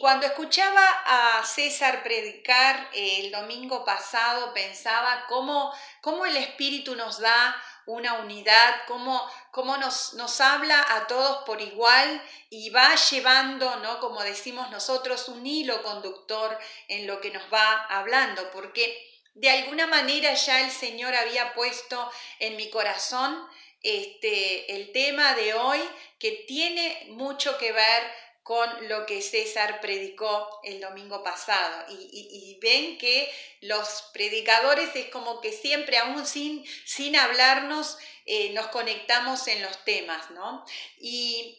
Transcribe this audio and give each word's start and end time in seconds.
Cuando 0.00 0.24
escuchaba 0.24 0.82
a 1.04 1.44
César 1.44 2.02
predicar 2.02 2.88
eh, 2.94 3.20
el 3.20 3.30
domingo 3.30 3.84
pasado, 3.84 4.54
pensaba 4.54 5.26
cómo, 5.28 5.74
cómo 6.00 6.24
el 6.24 6.38
Espíritu 6.38 6.96
nos 6.96 7.20
da 7.20 7.54
una 7.84 8.14
unidad, 8.14 8.76
cómo, 8.88 9.30
cómo 9.50 9.76
nos, 9.76 10.14
nos, 10.14 10.40
habla 10.40 10.82
a 10.88 11.06
todos 11.06 11.44
por 11.44 11.60
igual 11.60 12.22
y 12.48 12.70
va 12.70 12.94
llevando, 12.94 13.76
¿no? 13.80 14.00
como 14.00 14.22
decimos 14.22 14.70
nosotros, 14.70 15.28
un 15.28 15.46
hilo 15.46 15.82
conductor 15.82 16.58
en 16.88 17.06
lo 17.06 17.20
que 17.20 17.30
nos 17.30 17.42
va 17.52 17.84
hablando, 17.90 18.50
porque 18.52 19.06
de 19.34 19.50
alguna 19.50 19.86
manera 19.86 20.32
ya 20.32 20.62
el 20.62 20.70
Señor 20.70 21.14
había 21.14 21.52
puesto 21.52 22.10
en 22.38 22.56
mi 22.56 22.70
corazón 22.70 23.46
este, 23.82 24.74
el 24.74 24.92
tema 24.92 25.34
de 25.34 25.52
hoy 25.52 25.80
que 26.18 26.44
tiene 26.48 27.06
mucho 27.10 27.58
que 27.58 27.72
ver 27.72 28.29
con 28.42 28.88
lo 28.88 29.06
que 29.06 29.22
César 29.22 29.80
predicó 29.80 30.60
el 30.64 30.80
domingo 30.80 31.22
pasado. 31.22 31.86
Y, 31.90 32.58
ven 32.60 32.98
que 32.98 33.32
los 33.62 34.10
predicadores 34.12 34.94
es 34.94 35.06
como 35.06 35.40
que 35.40 35.52
siempre, 35.52 35.98
aún 35.98 36.26
sin, 36.26 36.64
sin 36.84 37.16
hablarnos, 37.16 37.96
eh, 38.26 38.52
nos 38.52 38.66
conectamos 38.68 39.46
en 39.48 39.62
los 39.62 39.84
temas, 39.84 40.30
¿no? 40.30 40.64
Y 40.98 41.58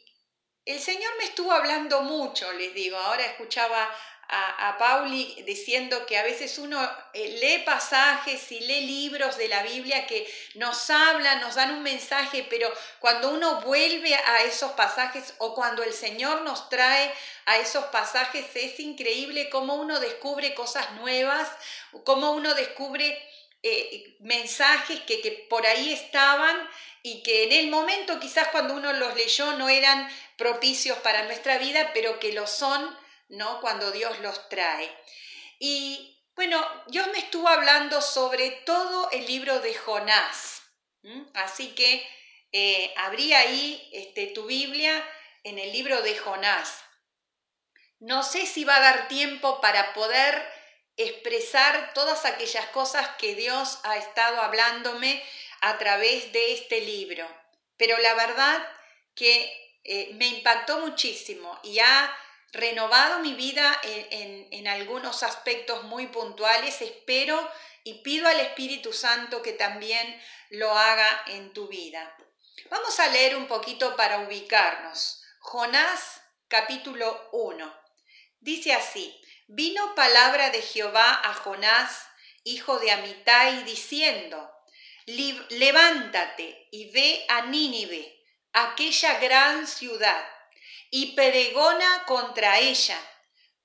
el 0.66 0.80
Señor 0.80 1.12
me 1.18 1.26
estuvo 1.26 1.52
hablando 1.52 2.02
mucho, 2.04 2.52
les 2.54 2.74
digo, 2.74 2.98
ahora 2.98 3.26
escuchaba 3.26 3.90
a, 4.34 4.78
Pauli 4.78 5.44
diciendo 5.46 6.06
que 6.06 6.18
a 6.18 6.24
veces 6.24 6.58
uno 6.58 6.82
eh, 7.14 7.38
lee 7.42 7.64
pasajes 7.66 8.50
y 8.54 8.62
lee 8.62 8.86
libros 8.86 9.38
de 9.38 9.50
la 9.50 9.62
Biblia 9.62 10.08
que 10.08 10.26
nos 10.56 10.90
hablan, 10.90 11.42
nos 11.42 11.56
dan 11.56 11.72
un 11.72 11.84
mensaje, 11.84 12.48
pero 12.50 12.72
cuando 13.00 13.30
uno 13.30 13.60
vuelve 13.62 14.16
a 14.16 14.44
esos 14.44 14.72
pasajes 14.72 15.34
o 15.40 15.54
cuando 15.54 15.84
el 15.84 15.92
Señor 15.92 16.42
nos 16.44 16.70
trae 16.70 17.14
a 17.46 17.58
esos 17.58 17.84
pasajes, 17.86 18.46
es 18.56 18.80
increíble 18.80 19.50
cómo 19.50 19.76
uno 19.76 20.00
descubre 20.00 20.54
cosas 20.54 20.94
nuevas, 20.94 21.50
cómo 22.06 22.32
uno 22.32 22.54
descubre 22.54 23.22
eh, 23.64 24.16
mensajes 24.22 25.02
que, 25.02 25.20
que 25.20 25.46
por 25.50 25.68
ahí 25.68 25.92
estaban 25.92 26.56
y 27.04 27.22
que 27.22 27.44
en 27.44 27.52
el 27.52 27.70
momento 27.70 28.20
quizás 28.20 28.48
cuando 28.48 28.76
uno 28.76 28.94
los 28.94 29.14
leyó 29.16 29.54
no 29.54 29.68
eran 29.68 30.10
propicios 30.38 30.98
para 31.00 31.24
nuestra 31.24 31.58
vida, 31.58 31.92
pero 31.94 32.18
que 32.18 32.32
lo 32.32 32.48
son 32.48 33.01
¿no? 33.32 33.60
Cuando 33.62 33.92
Dios 33.92 34.20
los 34.20 34.50
trae. 34.50 34.90
Y 35.60 36.20
bueno, 36.36 36.66
Dios 36.88 37.08
me 37.08 37.20
estuvo 37.20 37.48
hablando 37.48 38.02
sobre 38.02 38.52
todo 38.66 39.10
el 39.12 39.26
libro 39.26 39.60
de 39.60 39.74
Jonás. 39.74 40.62
Así 41.34 41.74
que 41.74 42.08
eh, 42.52 42.94
abrí 42.98 43.34
ahí 43.34 43.90
este, 43.92 44.28
tu 44.28 44.46
Biblia 44.46 45.04
en 45.44 45.58
el 45.58 45.72
libro 45.72 46.02
de 46.02 46.16
Jonás. 46.18 46.84
No 48.00 48.24
sé 48.24 48.46
si 48.46 48.64
va 48.64 48.78
a 48.78 48.82
dar 48.82 49.08
tiempo 49.08 49.62
para 49.62 49.94
poder 49.94 50.48
expresar 50.98 51.94
todas 51.94 52.26
aquellas 52.26 52.66
cosas 52.68 53.08
que 53.18 53.36
Dios 53.36 53.80
ha 53.84 53.98
estado 53.98 54.42
hablándome 54.42 55.24
a 55.62 55.78
través 55.78 56.32
de 56.34 56.54
este 56.54 56.82
libro, 56.82 57.28
pero 57.78 57.98
la 58.00 58.14
verdad 58.16 58.68
que 59.16 59.80
eh, 59.84 60.12
me 60.16 60.28
impactó 60.28 60.80
muchísimo 60.80 61.60
y 61.64 61.80
ha 61.80 62.16
renovado 62.52 63.20
mi 63.20 63.34
vida 63.34 63.80
en, 63.84 64.68
algunos 64.68 65.24
aspectos 65.24 65.84
muy 65.84 66.08
puntuales. 66.08 66.82
Espero 66.82 67.50
y 67.84 67.96
pido 68.04 68.28
al 68.28 68.40
Espíritu 68.40 68.94
Santo 68.94 69.42
que 69.42 69.54
también 69.54 70.22
lo 70.50 70.72
haga 70.72 71.24
en 71.28 71.52
tu 71.54 71.68
vida. 71.68 72.16
Vamos 72.70 73.00
a 73.00 73.08
leer 73.08 73.36
un 73.36 73.48
poquito 73.48 73.96
para 73.96 74.20
ubicarnos. 74.20 75.24
Jonás 75.40 76.22
capítulo 76.48 77.30
1. 77.32 77.82
Dice 78.40 78.74
así, 78.74 79.20
vino 79.48 79.96
palabra 79.96 80.52
de 80.52 80.62
Jehová 80.62 81.22
a 81.24 81.34
Jonás, 81.34 82.08
hijo 82.44 82.80
de 82.80 82.92
Amitai, 82.92 83.64
diciendo, 83.64 84.52
levántate 85.06 86.68
y 86.72 86.92
ve 86.92 87.26
a 87.30 87.42
Nínive, 87.44 88.24
aquella 88.54 89.20
gran 89.20 89.68
ciudad 89.68 90.26
y 90.90 91.14
pregona 91.14 92.04
contra 92.06 92.60
ella, 92.60 93.00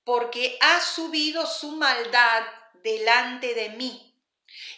porque 0.05 0.59
ha 0.61 0.81
subido 0.81 1.47
su 1.47 1.73
maldad 1.73 2.45
delante 2.75 3.55
de 3.55 3.71
mí. 3.71 4.15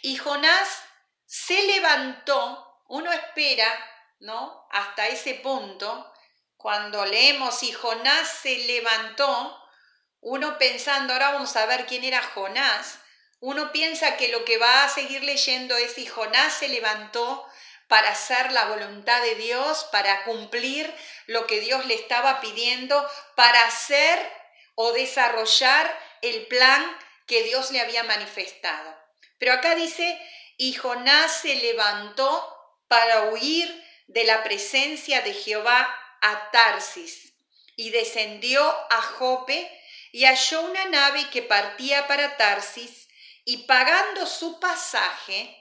Y 0.02 0.16
Jonás 0.16 0.82
se 1.26 1.62
levantó, 1.66 2.82
uno 2.88 3.12
espera, 3.12 3.68
¿no? 4.20 4.66
Hasta 4.70 5.08
ese 5.08 5.34
punto, 5.34 6.12
cuando 6.56 7.04
leemos 7.04 7.62
y 7.62 7.72
Jonás 7.72 8.28
se 8.28 8.56
levantó, 8.66 9.62
uno 10.20 10.58
pensando, 10.58 11.12
ahora 11.12 11.32
vamos 11.32 11.54
a 11.56 11.66
ver 11.66 11.86
quién 11.86 12.02
era 12.04 12.22
Jonás, 12.22 12.98
uno 13.40 13.70
piensa 13.70 14.16
que 14.16 14.28
lo 14.28 14.44
que 14.44 14.58
va 14.58 14.84
a 14.84 14.88
seguir 14.88 15.22
leyendo 15.22 15.76
es 15.76 15.96
y 15.98 16.06
Jonás 16.06 16.54
se 16.54 16.68
levantó 16.68 17.46
para 17.88 18.10
hacer 18.10 18.52
la 18.52 18.66
voluntad 18.66 19.20
de 19.22 19.34
Dios, 19.34 19.88
para 19.90 20.24
cumplir 20.24 20.94
lo 21.26 21.46
que 21.46 21.60
Dios 21.60 21.86
le 21.86 21.94
estaba 21.94 22.40
pidiendo, 22.40 23.08
para 23.34 23.64
hacer 23.64 24.18
o 24.74 24.92
desarrollar 24.92 25.98
el 26.22 26.46
plan 26.46 26.96
que 27.26 27.42
Dios 27.42 27.70
le 27.70 27.80
había 27.80 28.04
manifestado. 28.04 28.96
Pero 29.38 29.54
acá 29.54 29.74
dice, 29.74 30.20
y 30.56 30.74
Jonás 30.74 31.40
se 31.40 31.54
levantó 31.56 32.54
para 32.88 33.30
huir 33.30 33.84
de 34.06 34.24
la 34.24 34.42
presencia 34.42 35.22
de 35.22 35.34
Jehová 35.34 35.94
a 36.20 36.50
Tarsis 36.50 37.32
y 37.76 37.90
descendió 37.90 38.68
a 38.90 39.02
Jope 39.02 39.70
y 40.12 40.24
halló 40.24 40.62
una 40.62 40.84
nave 40.86 41.28
que 41.30 41.42
partía 41.42 42.06
para 42.06 42.36
Tarsis 42.36 43.08
y 43.44 43.58
pagando 43.58 44.26
su 44.26 44.58
pasaje, 44.58 45.54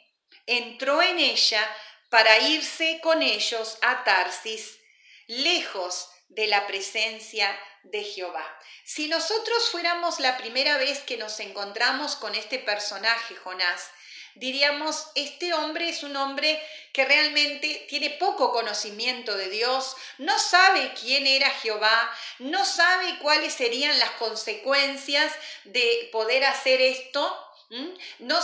entró 0.46 1.02
en 1.02 1.20
ella 1.20 1.64
para 2.10 2.40
irse 2.40 3.00
con 3.02 3.22
ellos 3.22 3.78
a 3.82 4.04
Tarsis, 4.04 4.80
lejos 5.28 6.10
de 6.30 6.48
la 6.48 6.68
presencia 6.68 7.58
de 7.84 8.04
Jehová. 8.04 8.46
Si 8.84 9.08
nosotros 9.08 9.70
fuéramos 9.70 10.20
la 10.20 10.38
primera 10.38 10.78
vez 10.78 11.00
que 11.00 11.18
nos 11.18 11.40
encontramos 11.40 12.16
con 12.16 12.36
este 12.36 12.60
personaje, 12.60 13.36
Jonás, 13.36 13.90
diríamos, 14.36 15.08
este 15.16 15.54
hombre 15.54 15.90
es 15.90 16.04
un 16.04 16.16
hombre 16.16 16.62
que 16.94 17.06
realmente 17.06 17.86
tiene 17.90 18.12
poco 18.12 18.52
conocimiento 18.52 19.36
de 19.36 19.50
Dios, 19.50 19.96
no 20.18 20.38
sabe 20.38 20.94
quién 21.00 21.26
era 21.28 21.50
Jehová, 21.50 22.12
no 22.40 22.64
sabe 22.66 23.18
cuáles 23.20 23.54
serían 23.54 23.98
las 24.00 24.12
consecuencias 24.12 25.34
de 25.64 26.10
poder 26.12 26.46
hacer 26.46 26.82
esto 26.82 27.47
¿Mm? 27.70 27.90
No, 28.20 28.40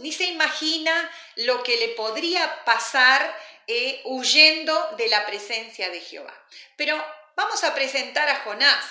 ni 0.00 0.12
se 0.12 0.24
imagina 0.24 1.10
lo 1.36 1.62
que 1.62 1.76
le 1.76 1.88
podría 1.90 2.64
pasar 2.64 3.36
eh, 3.68 4.00
huyendo 4.04 4.94
de 4.96 5.08
la 5.08 5.24
presencia 5.26 5.88
de 5.90 6.00
Jehová. 6.00 6.34
Pero 6.76 7.02
vamos 7.36 7.62
a 7.62 7.74
presentar 7.74 8.28
a 8.28 8.40
Jonás. 8.40 8.84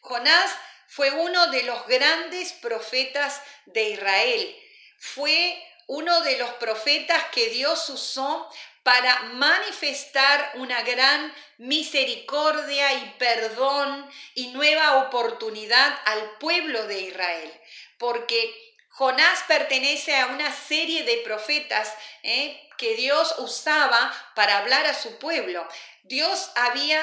Jonás 0.00 0.50
fue 0.86 1.10
uno 1.10 1.48
de 1.48 1.64
los 1.64 1.86
grandes 1.86 2.52
profetas 2.54 3.42
de 3.66 3.90
Israel. 3.90 4.56
Fue 4.98 5.62
uno 5.86 6.22
de 6.22 6.38
los 6.38 6.50
profetas 6.54 7.24
que 7.24 7.50
Dios 7.50 7.88
usó 7.90 8.50
para 8.82 9.22
manifestar 9.24 10.52
una 10.54 10.82
gran 10.82 11.34
misericordia 11.58 12.92
y 12.94 13.14
perdón 13.18 14.10
y 14.34 14.48
nueva 14.48 14.96
oportunidad 15.06 15.98
al 16.04 16.38
pueblo 16.38 16.86
de 16.86 17.00
Israel. 17.00 17.60
Porque 17.98 18.73
Jonás 18.96 19.42
pertenece 19.48 20.16
a 20.16 20.26
una 20.28 20.52
serie 20.52 21.02
de 21.02 21.16
profetas 21.18 21.92
¿eh? 22.22 22.68
que 22.78 22.94
Dios 22.94 23.34
usaba 23.38 24.12
para 24.36 24.58
hablar 24.58 24.86
a 24.86 24.94
su 24.94 25.18
pueblo. 25.18 25.66
Dios 26.04 26.52
había, 26.54 27.02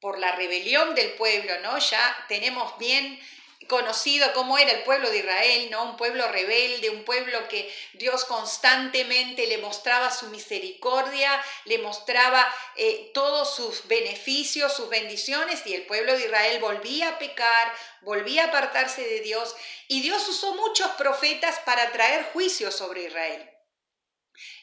por 0.00 0.18
la 0.18 0.32
rebelión 0.32 0.94
del 0.94 1.12
pueblo, 1.12 1.58
¿no? 1.60 1.76
Ya 1.78 2.24
tenemos 2.28 2.78
bien 2.78 3.20
conocido 3.68 4.32
cómo 4.32 4.58
era 4.58 4.70
el 4.70 4.82
pueblo 4.82 5.10
de 5.10 5.18
Israel, 5.18 5.68
¿no? 5.70 5.84
Un 5.84 5.96
pueblo 5.96 6.28
rebelde, 6.28 6.90
un 6.90 7.04
pueblo 7.04 7.48
que 7.48 7.72
Dios 7.94 8.24
constantemente 8.24 9.46
le 9.46 9.58
mostraba 9.58 10.10
su 10.10 10.26
misericordia, 10.28 11.42
le 11.64 11.78
mostraba 11.78 12.46
eh, 12.76 13.10
todos 13.14 13.56
sus 13.56 13.88
beneficios, 13.88 14.74
sus 14.74 14.88
bendiciones, 14.88 15.66
y 15.66 15.74
el 15.74 15.86
pueblo 15.86 16.16
de 16.16 16.26
Israel 16.26 16.60
volvía 16.60 17.10
a 17.10 17.18
pecar, 17.18 17.72
volvía 18.02 18.44
a 18.44 18.48
apartarse 18.48 19.02
de 19.02 19.20
Dios, 19.20 19.54
y 19.88 20.00
Dios 20.02 20.28
usó 20.28 20.54
muchos 20.54 20.90
profetas 20.92 21.58
para 21.60 21.90
traer 21.92 22.24
juicio 22.32 22.70
sobre 22.70 23.04
Israel. 23.04 23.50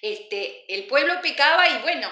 Este, 0.01 0.65
el 0.73 0.85
pueblo 0.85 1.19
pecaba 1.21 1.67
y 1.67 1.77
bueno, 1.79 2.11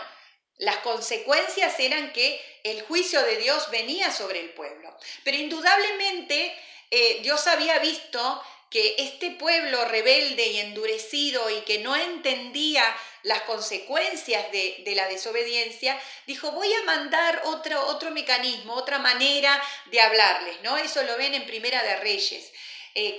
las 0.58 0.78
consecuencias 0.78 1.80
eran 1.80 2.14
que 2.14 2.40
el 2.64 2.84
juicio 2.84 3.22
de 3.24 3.38
Dios 3.38 3.70
venía 3.72 4.12
sobre 4.12 4.40
el 4.40 4.52
pueblo. 4.52 4.96
Pero 5.24 5.38
indudablemente 5.38 6.56
eh, 6.92 7.20
Dios 7.24 7.48
había 7.48 7.80
visto 7.80 8.44
que 8.70 8.96
este 9.00 9.32
pueblo 9.32 9.84
rebelde 9.86 10.48
y 10.48 10.60
endurecido 10.60 11.50
y 11.50 11.62
que 11.62 11.80
no 11.80 11.96
entendía 11.96 12.84
las 13.24 13.42
consecuencias 13.42 14.52
de, 14.52 14.84
la 14.96 15.08
desobediencia, 15.08 16.00
dijo, 16.26 16.52
voy 16.52 16.72
a 16.74 16.84
mandar 16.84 17.42
otro, 17.46 17.86
otro 17.88 18.12
mecanismo, 18.12 18.74
otra 18.74 18.98
manera 18.98 19.62
de 19.88 20.00
hablarles, 20.00 20.62
¿no? 20.64 20.78
Eso 20.78 21.04
lo 21.04 21.18
ven 21.18 21.34
en 21.34 21.46
Primera 21.46 21.84
de 21.84 21.98
Reyes. 21.98 22.52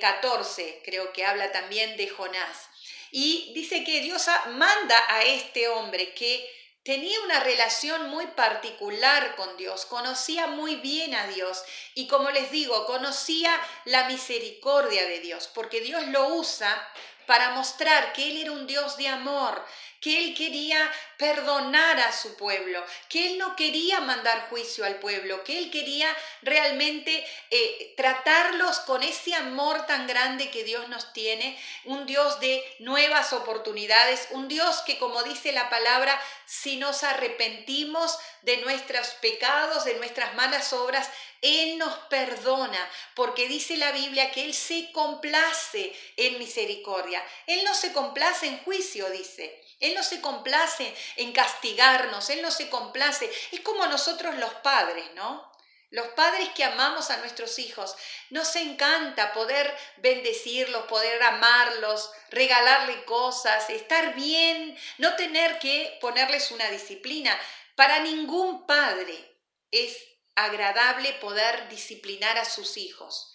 14, 0.01 0.69
eh, 0.69 0.83
creo 0.85 1.13
que 1.13 1.25
habla 1.25 1.51
también 1.51 1.97
de 1.97 2.09
Jonás. 2.09 2.69
Y 3.11 3.53
dice 3.55 3.85
que 3.85 4.01
Dios 4.01 4.27
manda 4.53 4.97
a 5.09 5.23
este 5.23 5.69
hombre 5.69 6.13
que 6.15 6.47
tenía 6.83 7.21
una 7.21 7.41
relación 7.41 8.11
muy 8.11 8.27
particular 8.29 9.37
con 9.37 9.57
Dios, 9.57 9.87
conocía 9.87 10.49
muy 10.49 10.77
bien 10.77 11.15
a 11.15 11.27
Dios 11.29 11.63
y 11.95 12.09
como 12.09 12.31
les 12.31 12.51
digo, 12.51 12.87
conocía 12.87 13.59
la 13.85 14.09
misericordia 14.09 15.07
de 15.07 15.21
Dios, 15.21 15.49
porque 15.55 15.81
Dios 15.81 16.07
lo 16.09 16.29
usa 16.29 16.89
para 17.27 17.51
mostrar 17.51 18.13
que 18.13 18.31
Él 18.31 18.43
era 18.43 18.53
un 18.53 18.67
Dios 18.67 18.97
de 18.97 19.09
amor, 19.09 19.65
que 20.03 20.19
Él 20.19 20.35
quería 20.35 20.93
perdonar 21.17 22.01
a 22.01 22.13
su 22.13 22.37
pueblo, 22.37 22.85
que 23.09 23.29
Él 23.29 23.39
no 23.39 23.55
quería 23.55 24.01
mandar 24.01 24.49
juicio 24.51 24.85
al 24.85 24.97
pueblo, 24.97 25.45
que 25.45 25.57
Él 25.57 25.71
quería 25.71 26.15
realmente 26.43 27.25
eh, 27.51 27.95
tratarlos 27.97 28.81
con 28.81 29.05
ese 29.05 29.33
amor 29.37 29.87
tan 29.87 30.09
grande 30.09 30.51
que 30.51 30.65
Dios 30.65 30.89
nos 30.89 31.13
tiene, 31.13 31.57
un 31.85 32.05
Dios 32.05 32.41
de 32.41 32.65
nuevas 32.81 33.33
oportunidades, 33.33 34.27
un 34.31 34.49
Dios 34.49 34.83
que 34.85 34.99
como 34.99 35.23
dice 35.23 35.53
la 35.53 35.71
palabra, 35.71 36.21
si 36.47 36.77
nos 36.77 37.05
arrepentimos 37.05 38.19
de 38.43 38.57
nuestros 38.57 39.07
pecados, 39.21 39.85
de 39.85 39.95
nuestras 39.95 40.35
malas 40.35 40.73
obras, 40.73 41.09
Él 41.43 41.79
nos 41.79 41.97
perdona, 42.11 42.91
porque 43.15 43.47
dice 43.47 43.77
la 43.77 43.93
Biblia 43.93 44.33
que 44.33 44.45
Él 44.45 44.53
se 44.53 44.91
complace 44.91 45.95
en 46.17 46.41
misericordia. 46.41 47.25
Él 47.47 47.63
no 47.65 47.77
se 47.77 47.93
complace 47.93 48.49
en 48.49 48.59
juicio, 48.65 49.09
dice. 49.11 49.63
Él 49.83 49.95
no 49.95 50.03
se 50.03 50.21
complace 50.21 50.95
en 51.17 51.33
castigarnos, 51.33 52.31
Él 52.31 52.41
no 52.41 52.51
se 52.51 52.71
complace. 52.71 53.31
Es 53.51 53.61
como 53.61 53.87
nosotros 53.87 54.37
los 54.37 54.55
padres, 54.55 55.05
¿no? 55.15 55.51
Los 55.91 56.07
padres 56.09 56.49
que 56.55 56.65
amamos 56.65 57.11
a 57.11 57.19
nuestros 57.19 57.59
hijos, 57.59 57.95
nos 58.31 58.57
encanta 58.57 59.35
poder 59.35 59.77
bendecirlos, 59.99 60.87
poder 60.87 61.23
amarlos, 61.23 62.11
regalarle 62.31 63.05
cosas, 63.05 63.69
estar 63.69 64.15
bien, 64.15 64.79
no 64.97 65.17
tener 65.17 65.59
que 65.59 65.99
ponerles 66.01 66.51
una 66.51 66.71
disciplina. 66.71 67.39
Para 67.75 67.99
ningún 67.99 68.67
padre 68.67 69.39
es 69.71 69.99
agradable 70.35 71.13
poder 71.15 71.69
disciplinar 71.69 72.39
a 72.39 72.47
sus 72.47 72.79
hijos. 72.79 73.35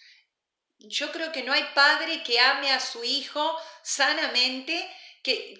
Yo 0.78 1.12
creo 1.12 1.30
que 1.30 1.42
no 1.42 1.52
hay 1.52 1.64
padre 1.74 2.22
que 2.22 2.40
ame 2.40 2.72
a 2.72 2.80
su 2.80 3.04
hijo 3.04 3.56
sanamente 3.82 4.90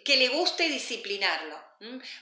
que, 0.05 0.17
le 0.17 0.29
guste 0.29 0.69
disciplinarlo. 0.69 1.69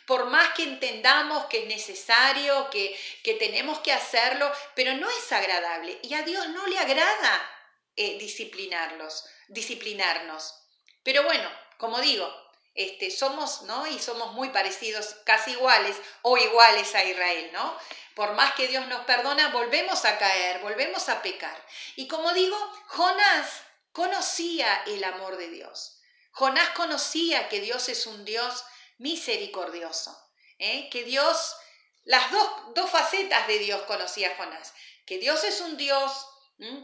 Por 0.07 0.27
más 0.27 0.53
que 0.55 0.65
entendamos 0.65 1.47
que 1.47 1.63
es 1.63 1.67
necesario, 1.69 2.69
que, 2.71 2.99
que, 3.23 3.35
tenemos 3.35 3.79
que 3.79 3.93
hacerlo, 3.93 4.51
pero 4.75 4.95
no 4.95 5.09
es 5.09 5.33
agradable 5.33 5.99
y 6.03 6.13
a 6.15 6.23
Dios 6.23 6.49
no 6.51 6.67
le 6.67 6.79
agrada 6.79 7.51
eh, 7.97 8.19
disciplinarlos, 8.19 9.25
disciplinarnos. 9.49 10.55
Pero 11.03 11.23
bueno, 11.23 11.49
como 11.79 12.01
digo, 12.01 12.31
este, 12.75 13.11
somos, 13.11 13.63
¿no? 13.63 13.87
Y 13.87 13.99
somos 13.99 14.35
muy 14.35 14.51
parecidos, 14.51 15.17
casi 15.25 15.53
iguales 15.53 15.97
o 16.23 16.37
iguales 16.37 16.95
a 16.95 17.05
Israel, 17.05 17.51
¿no? 17.55 17.75
Por 18.15 18.35
más 18.35 18.53
que 18.55 18.69
Dios 18.69 18.87
nos 18.89 19.05
perdona, 19.07 19.49
volvemos 19.49 20.05
a 20.05 20.19
caer, 20.19 20.61
volvemos 20.61 21.09
a 21.09 21.23
pecar. 21.23 21.57
Y 21.97 22.09
como 22.09 22.33
digo, 22.35 22.57
Jonás 22.89 23.63
conocía 23.93 24.83
el 24.87 25.03
amor 25.05 25.39
de 25.39 25.49
Dios. 25.49 25.96
Jonás 26.37 26.69
conocía 26.71 27.49
que 27.49 27.63
Dios 27.63 27.89
es 27.89 28.07
un 28.07 28.27
Dios 28.27 28.63
misericordioso, 28.99 30.15
¿eh? 30.59 30.91
que 30.91 31.03
Dios, 31.03 31.57
las 32.05 32.31
dos, 32.31 32.47
dos, 32.75 32.91
facetas 32.91 33.49
de 33.49 33.59
Dios 33.59 33.81
conocía 33.87 34.37
Jonás, 34.37 34.75
que 35.07 35.17
Dios 35.17 35.45
es 35.45 35.63
un 35.63 35.79
Dios 35.79 36.13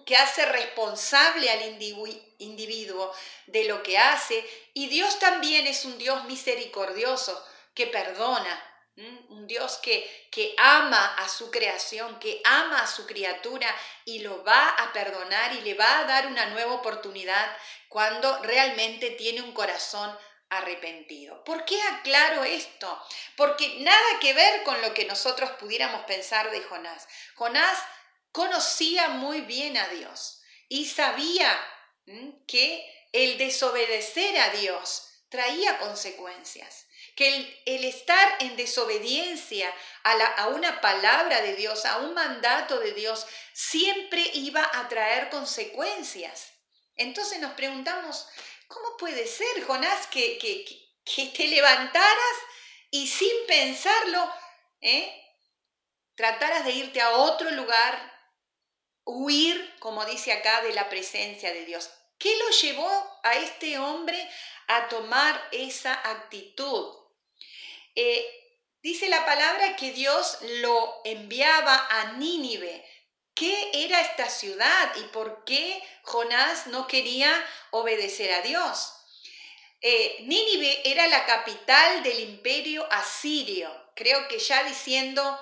que 0.07 0.17
hace 0.17 0.47
responsable 0.47 1.51
al 1.51 1.83
individuo 2.39 3.13
de 3.47 3.65
lo 3.65 3.83
que 3.83 3.99
hace 3.99 4.43
y 4.73 4.87
Dios 4.89 5.19
también 5.19 5.67
es 5.67 5.85
un 5.85 5.99
Dios 5.99 6.25
misericordioso 6.25 7.45
que 7.75 7.87
perdona, 7.87 8.72
un 8.97 9.47
Dios 9.47 9.79
que, 9.79 10.29
que 10.31 10.55
ama 10.59 11.15
a 11.17 11.29
su 11.29 11.51
creación, 11.51 12.19
que 12.19 12.43
ama 12.45 12.83
a 12.83 12.87
su 12.87 13.07
criatura 13.07 13.75
y 14.05 14.19
lo 14.19 14.45
va 14.45 14.69
a 14.69 14.93
perdonar 14.93 15.55
y 15.55 15.63
le 15.63 15.75
va 15.75 16.01
a 16.01 16.05
dar 16.05 16.27
una 16.27 16.47
nueva 16.47 16.75
oportunidad 16.75 17.57
cuando 17.89 18.43
realmente 18.43 19.11
tiene 19.11 19.41
un 19.41 19.53
corazón 19.53 20.17
arrepentido. 20.51 21.43
¿Por 21.45 21.65
qué 21.65 21.81
aclaro 21.81 22.45
esto? 22.45 23.03
Porque 23.37 23.81
nada 23.81 24.21
que 24.21 24.35
ver 24.35 24.63
con 24.65 24.81
lo 24.83 24.93
que 24.93 25.07
nosotros 25.07 25.51
pudiéramos 25.53 26.05
pensar 26.05 26.51
de 26.51 26.61
Jonás. 26.61 27.09
Jonás 27.35 27.79
conocía 28.31 29.09
muy 29.09 29.41
bien 29.41 29.79
a 29.79 29.89
Dios 29.89 30.43
y 30.69 30.87
sabía 30.87 31.59
que 32.47 33.09
el 33.13 33.39
desobedecer 33.39 34.39
a 34.39 34.51
Dios 34.51 35.09
traía 35.31 35.79
consecuencias 35.79 36.87
que 37.15 37.63
el, 37.67 37.85
estar 37.85 38.37
en 38.41 38.57
desobediencia 38.57 39.73
a, 40.03 40.49
una 40.49 40.81
palabra 40.81 41.43
de 41.43 41.55
Dios, 41.55 41.85
a 41.85 41.99
un 41.99 42.15
mandato 42.15 42.79
de 42.79 42.93
Dios, 42.93 43.27
siempre 43.53 44.31
iba 44.35 44.69
a 44.75 44.89
traer 44.89 45.29
consecuencias. 45.29 46.53
Entonces 46.97 47.41
nos 47.41 47.53
preguntamos, 47.53 48.29
¿cómo 48.67 48.97
puede 48.97 49.27
ser, 49.27 49.65
Jonás, 49.65 50.07
que, 50.07 50.39
que, 50.39 50.65
que 51.05 51.27
te 51.27 51.49
levantaras 51.49 52.37
y 52.91 53.07
sin 53.07 53.47
pensarlo, 53.47 54.33
¿eh? 54.81 55.19
trataras 56.15 56.65
de 56.65 56.73
irte 56.73 57.01
a 57.01 57.11
otro 57.11 57.51
lugar, 57.51 58.13
huir, 59.05 59.75
como 59.81 60.05
dice 60.05 60.33
acá, 60.33 60.63
de 60.63 60.73
la 60.73 60.89
presencia 60.89 61.53
de 61.53 61.65
Dios? 61.65 61.91
¿Qué 62.19 62.37
lo 62.37 62.51
llevó 62.51 63.21
a 63.25 63.35
este 63.35 63.79
hombre 63.79 64.31
a 64.69 64.89
tomar 64.89 65.49
esa 65.51 65.93
actitud? 66.09 67.02
Eh, 67.95 68.27
dice 68.83 69.09
la 69.09 69.25
palabra 69.25 69.77
que 69.77 69.93
Dios 69.93 70.39
lo 70.61 71.01
enviaba 71.05 71.87
a 71.91 72.13
Nínive. 72.13 72.85
¿Qué 73.35 73.71
era 73.73 74.01
esta 74.01 74.29
ciudad 74.29 74.97
y 74.97 75.03
por 75.05 75.45
qué 75.45 75.83
Jonás 76.03 76.67
no 76.67 76.87
quería 76.87 77.33
obedecer 77.71 78.33
a 78.33 78.43
Dios? 78.43 78.93
Eh, 79.81 80.19
Nínive 80.21 80.91
era 80.91 81.09
la 81.09 81.25
capital 81.27 82.03
del 82.03 82.21
imperio 82.21 82.87
asirio. 82.93 83.71
Creo 83.95 84.29
que 84.29 84.39
ya 84.39 84.63
diciendo 84.65 85.39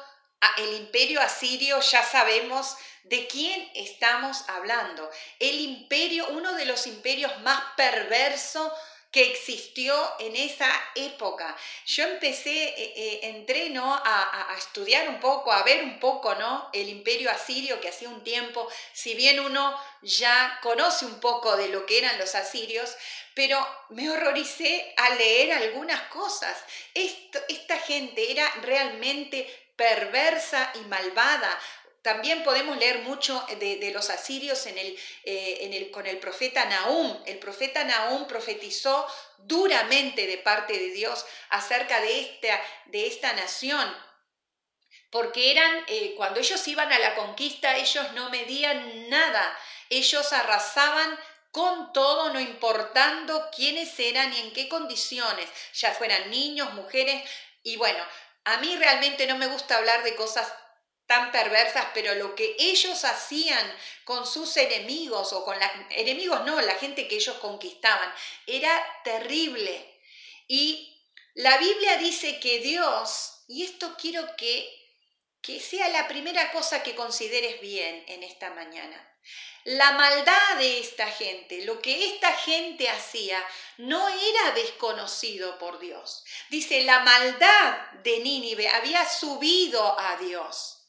el 0.56 0.74
imperio 0.76 1.20
asirio 1.20 1.80
ya 1.80 2.02
sabemos 2.02 2.76
de 3.04 3.26
quién 3.26 3.70
estamos 3.74 4.48
hablando. 4.48 5.10
El 5.38 5.60
imperio, 5.60 6.28
uno 6.30 6.54
de 6.54 6.64
los 6.64 6.86
imperios 6.86 7.40
más 7.40 7.62
perversos 7.76 8.72
que 9.10 9.30
existió 9.30 9.94
en 10.20 10.36
esa 10.36 10.70
época. 10.94 11.56
Yo 11.86 12.04
empecé, 12.04 12.68
eh, 12.68 12.92
eh, 12.96 13.20
entré 13.24 13.70
¿no? 13.70 13.92
A, 13.92 14.52
a, 14.52 14.56
estudiar 14.56 15.08
un 15.08 15.18
poco, 15.18 15.52
a 15.52 15.62
ver 15.62 15.82
un 15.82 15.98
poco 15.98 16.34
¿no? 16.36 16.70
el 16.72 16.88
imperio 16.88 17.30
asirio 17.30 17.80
que 17.80 17.88
hacía 17.88 18.08
un 18.08 18.22
tiempo, 18.22 18.68
si 18.92 19.14
bien 19.14 19.40
uno 19.40 19.76
ya 20.02 20.58
conoce 20.62 21.06
un 21.06 21.18
poco 21.18 21.56
de 21.56 21.68
lo 21.68 21.86
que 21.86 21.98
eran 21.98 22.18
los 22.18 22.34
asirios, 22.34 22.96
pero 23.34 23.66
me 23.90 24.08
horroricé 24.10 24.94
a 24.96 25.10
leer 25.14 25.52
algunas 25.52 26.00
cosas. 26.08 26.56
esta 26.94 27.78
gente 27.78 28.30
era 28.30 28.48
realmente 28.62 29.48
perversa 29.80 30.72
y 30.74 30.80
malvada. 30.80 31.58
También 32.02 32.42
podemos 32.44 32.78
leer 32.78 33.00
mucho 33.00 33.44
de, 33.58 33.90
los 33.92 34.08
asirios 34.08 34.64
en 34.66 34.78
el, 34.78 34.98
eh, 35.24 35.58
en 35.60 35.74
el, 35.74 35.90
con 35.90 36.06
el 36.06 36.18
profeta 36.18 36.64
Nahum. 36.64 37.22
El 37.26 37.38
profeta 37.38 37.84
Nahum 37.84 38.26
profetizó 38.26 39.06
duramente 39.38 40.26
de 40.26 40.38
parte 40.38 40.72
de 40.72 40.90
Dios 40.92 41.26
acerca 41.50 42.00
de 42.00 42.20
esta, 42.20 42.62
de 42.86 43.06
esta 43.06 43.32
nación. 43.34 43.94
Porque 45.10 45.50
eran, 45.50 45.84
eh, 45.88 46.14
cuando 46.16 46.40
ellos 46.40 46.66
iban 46.68 46.90
a 46.90 46.98
la 46.98 47.14
conquista, 47.16 47.76
ellos 47.76 48.12
no 48.12 48.30
medían 48.30 49.10
nada. 49.10 49.58
Ellos 49.90 50.32
arrasaban 50.32 51.18
con 51.50 51.92
todo, 51.92 52.32
no 52.32 52.40
importando 52.40 53.50
quiénes 53.54 53.98
eran 53.98 54.32
y 54.32 54.40
en 54.40 54.52
qué 54.52 54.68
condiciones, 54.68 55.50
ya 55.74 55.92
fueran 55.92 56.30
niños, 56.30 56.72
mujeres. 56.74 57.28
Y 57.62 57.76
bueno, 57.76 58.02
a 58.44 58.58
mí 58.58 58.76
realmente 58.76 59.26
no 59.26 59.36
me 59.36 59.48
gusta 59.48 59.76
hablar 59.76 60.02
de 60.04 60.14
cosas 60.14 60.50
tan 61.10 61.32
perversas, 61.32 61.86
pero 61.92 62.14
lo 62.14 62.36
que 62.36 62.54
ellos 62.56 63.04
hacían 63.04 63.76
con 64.04 64.24
sus 64.24 64.56
enemigos 64.56 65.32
o 65.32 65.44
con 65.44 65.58
los 65.58 65.68
enemigos 65.90 66.46
no, 66.46 66.60
la 66.60 66.76
gente 66.76 67.08
que 67.08 67.16
ellos 67.16 67.36
conquistaban, 67.38 68.14
era 68.46 68.80
terrible. 69.02 69.98
Y 70.46 71.02
la 71.34 71.58
Biblia 71.58 71.96
dice 71.96 72.38
que 72.38 72.60
Dios, 72.60 73.42
y 73.48 73.64
esto 73.64 73.96
quiero 74.00 74.24
que, 74.36 74.72
que 75.42 75.58
sea 75.58 75.88
la 75.88 76.06
primera 76.06 76.52
cosa 76.52 76.84
que 76.84 76.94
consideres 76.94 77.60
bien 77.60 78.04
en 78.06 78.22
esta 78.22 78.50
mañana, 78.50 79.04
La 79.64 79.90
maldad 79.92 80.58
de 80.58 80.78
esta 80.78 81.08
gente, 81.08 81.64
lo 81.64 81.82
que 81.82 82.06
esta 82.06 82.32
gente 82.34 82.88
hacía, 82.88 83.44
no 83.78 84.08
era 84.08 84.52
desconocido 84.52 85.58
por 85.58 85.80
Dios. 85.80 86.24
Dice, 86.50 86.84
la 86.84 87.00
maldad 87.00 87.90
de 88.04 88.20
Nínive 88.20 88.68
había 88.68 89.04
subido 89.08 89.98
a 89.98 90.16
Dios 90.16 90.79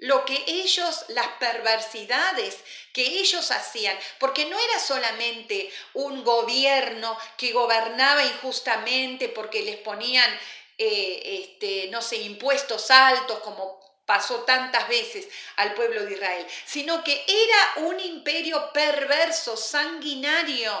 lo 0.00 0.24
que 0.24 0.44
ellos, 0.46 1.04
las 1.08 1.28
perversidades 1.38 2.58
que 2.92 3.02
ellos 3.02 3.50
hacían, 3.50 3.98
porque 4.18 4.46
no 4.46 4.58
era 4.58 4.78
solamente 4.78 5.70
un 5.94 6.24
gobierno 6.24 7.16
que 7.36 7.52
gobernaba 7.52 8.24
injustamente 8.24 9.28
porque 9.28 9.62
les 9.62 9.76
ponían, 9.76 10.30
eh, 10.78 11.42
este, 11.42 11.88
no 11.90 12.00
sé, 12.00 12.16
impuestos 12.16 12.90
altos 12.90 13.40
como 13.40 13.78
pasó 14.06 14.40
tantas 14.40 14.88
veces 14.88 15.28
al 15.56 15.74
pueblo 15.74 16.04
de 16.04 16.14
Israel, 16.14 16.46
sino 16.64 17.04
que 17.04 17.24
era 17.28 17.86
un 17.88 18.00
imperio 18.00 18.72
perverso, 18.72 19.56
sanguinario, 19.56 20.72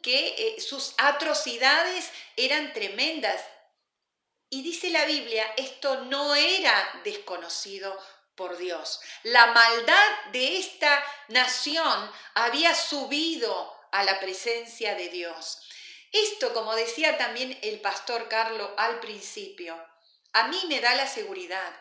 que 0.00 0.28
eh, 0.38 0.60
sus 0.60 0.94
atrocidades 0.96 2.10
eran 2.36 2.72
tremendas. 2.72 3.42
Y 4.48 4.62
dice 4.62 4.90
la 4.90 5.04
Biblia, 5.04 5.44
esto 5.56 6.04
no 6.04 6.34
era 6.34 7.00
desconocido 7.04 8.00
por 8.36 8.56
Dios. 8.56 9.00
La 9.22 9.46
maldad 9.48 10.24
de 10.32 10.58
esta 10.58 11.04
nación 11.28 12.10
había 12.34 12.74
subido 12.74 13.74
a 13.92 14.04
la 14.04 14.20
presencia 14.20 14.94
de 14.94 15.08
Dios. 15.08 15.62
Esto, 16.12 16.52
como 16.54 16.74
decía 16.74 17.18
también 17.18 17.58
el 17.62 17.80
pastor 17.80 18.28
Carlos 18.28 18.70
al 18.76 19.00
principio, 19.00 19.76
a 20.32 20.48
mí 20.48 20.58
me 20.68 20.80
da 20.80 20.94
la 20.94 21.06
seguridad 21.06 21.74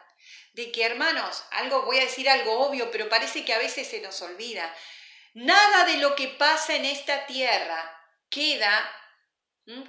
de 0.54 0.72
que, 0.72 0.86
hermanos, 0.86 1.44
algo 1.52 1.84
voy 1.84 1.98
a 1.98 2.06
decir 2.06 2.30
algo 2.30 2.60
obvio, 2.66 2.90
pero 2.90 3.10
parece 3.10 3.44
que 3.44 3.54
a 3.54 3.60
veces 3.60 3.88
se 3.88 4.02
nos 4.02 4.22
olvida. 4.22 4.74
Nada 5.34 5.86
de 5.86 5.98
lo 5.98 6.16
que 6.16 6.30
pasa 6.30 6.76
en 6.76 6.86
esta 6.86 7.26
tierra 7.26 7.92
queda 8.30 8.92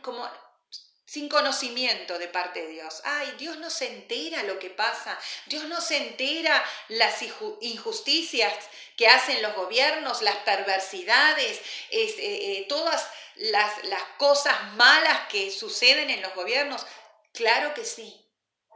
como 0.02 0.28
sin 1.06 1.28
conocimiento 1.28 2.18
de 2.18 2.26
parte 2.26 2.62
de 2.62 2.72
Dios. 2.72 3.00
Ay, 3.04 3.32
Dios 3.38 3.58
no 3.58 3.70
se 3.70 3.86
entera 3.86 4.42
lo 4.42 4.58
que 4.58 4.70
pasa, 4.70 5.18
Dios 5.46 5.64
no 5.64 5.80
se 5.80 5.96
entera 5.96 6.62
las 6.88 7.22
injusticias 7.60 8.52
que 8.96 9.06
hacen 9.06 9.40
los 9.40 9.54
gobiernos, 9.54 10.20
las 10.22 10.36
perversidades, 10.38 11.60
eh, 11.90 12.14
eh, 12.18 12.66
todas 12.68 13.08
las 13.36 14.02
cosas 14.18 14.74
malas 14.74 15.28
que 15.28 15.50
suceden 15.50 16.10
en 16.10 16.22
los 16.22 16.34
gobiernos. 16.34 16.84
Claro 17.32 17.72
que 17.74 17.84
sí, 17.84 18.20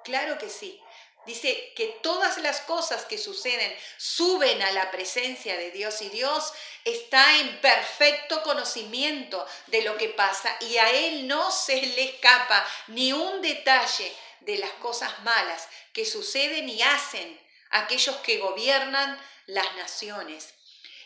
claro 0.04 0.38
que 0.38 0.48
sí. 0.48 0.80
Dice 1.26 1.72
que 1.76 1.98
todas 2.02 2.38
las 2.38 2.60
cosas 2.62 3.04
que 3.04 3.18
suceden 3.18 3.76
suben 3.98 4.62
a 4.62 4.72
la 4.72 4.90
presencia 4.90 5.56
de 5.56 5.70
Dios 5.70 6.00
y 6.00 6.08
Dios 6.08 6.52
está 6.84 7.38
en 7.38 7.60
perfecto 7.60 8.42
conocimiento 8.42 9.46
de 9.66 9.82
lo 9.82 9.98
que 9.98 10.08
pasa 10.08 10.56
y 10.60 10.78
a 10.78 10.90
Él 10.90 11.28
no 11.28 11.50
se 11.50 11.76
le 11.76 12.04
escapa 12.04 12.66
ni 12.88 13.12
un 13.12 13.42
detalle 13.42 14.12
de 14.40 14.56
las 14.56 14.70
cosas 14.72 15.22
malas 15.22 15.68
que 15.92 16.06
suceden 16.06 16.68
y 16.68 16.80
hacen 16.82 17.38
aquellos 17.70 18.16
que 18.16 18.38
gobiernan 18.38 19.20
las 19.46 19.76
naciones. 19.76 20.54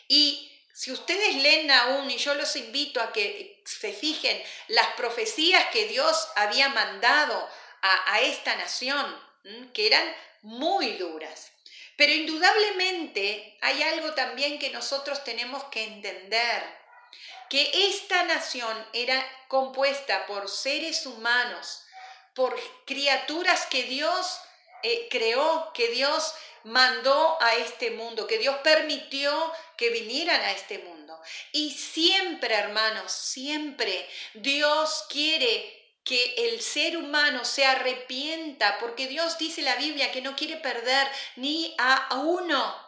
Y 0.07 0.51
si 0.73 0.91
ustedes 0.91 1.35
leen 1.35 1.71
aún, 1.71 2.09
y 2.09 2.17
yo 2.17 2.35
los 2.35 2.55
invito 2.55 3.01
a 3.01 3.11
que 3.11 3.61
se 3.65 3.91
fijen 3.91 4.41
las 4.69 4.87
profecías 4.93 5.67
que 5.71 5.87
Dios 5.87 6.29
había 6.35 6.69
mandado 6.69 7.49
a, 7.81 8.13
a 8.13 8.21
esta 8.21 8.55
nación, 8.55 9.24
que 9.73 9.87
eran 9.87 10.15
muy 10.41 10.93
duras. 10.93 11.51
Pero 11.97 12.11
indudablemente 12.11 13.57
hay 13.61 13.81
algo 13.83 14.13
también 14.13 14.59
que 14.59 14.69
nosotros 14.69 15.23
tenemos 15.23 15.63
que 15.65 15.83
entender, 15.83 16.63
que 17.49 17.89
esta 17.89 18.23
nación 18.23 18.75
era 18.93 19.25
compuesta 19.47 20.25
por 20.25 20.49
seres 20.49 21.05
humanos, 21.05 21.83
por 22.33 22.59
criaturas 22.85 23.65
que 23.67 23.83
Dios 23.83 24.39
eh, 24.83 25.07
creó, 25.09 25.71
que 25.73 25.87
Dios 25.89 26.33
mandó 26.65 27.37
a 27.41 27.55
este 27.55 27.91
mundo, 27.91 28.27
que 28.27 28.39
Dios 28.39 28.57
permitió 28.63 29.53
que 29.77 29.89
vinieran 29.89 30.41
a 30.41 30.51
este 30.51 30.79
mundo. 30.79 31.17
Y 31.51 31.71
siempre, 31.71 32.53
hermanos, 32.55 33.11
siempre 33.11 34.07
Dios 34.33 35.05
quiere 35.09 35.84
que 36.05 36.35
el 36.37 36.61
ser 36.61 36.97
humano 36.97 37.43
se 37.43 37.65
arrepienta, 37.65 38.77
porque 38.79 39.07
Dios 39.07 39.39
dice 39.39 39.63
la 39.63 39.75
Biblia 39.75 40.11
que 40.11 40.21
no 40.21 40.35
quiere 40.35 40.57
perder 40.57 41.07
ni 41.35 41.75
a 41.79 42.19
uno. 42.19 42.85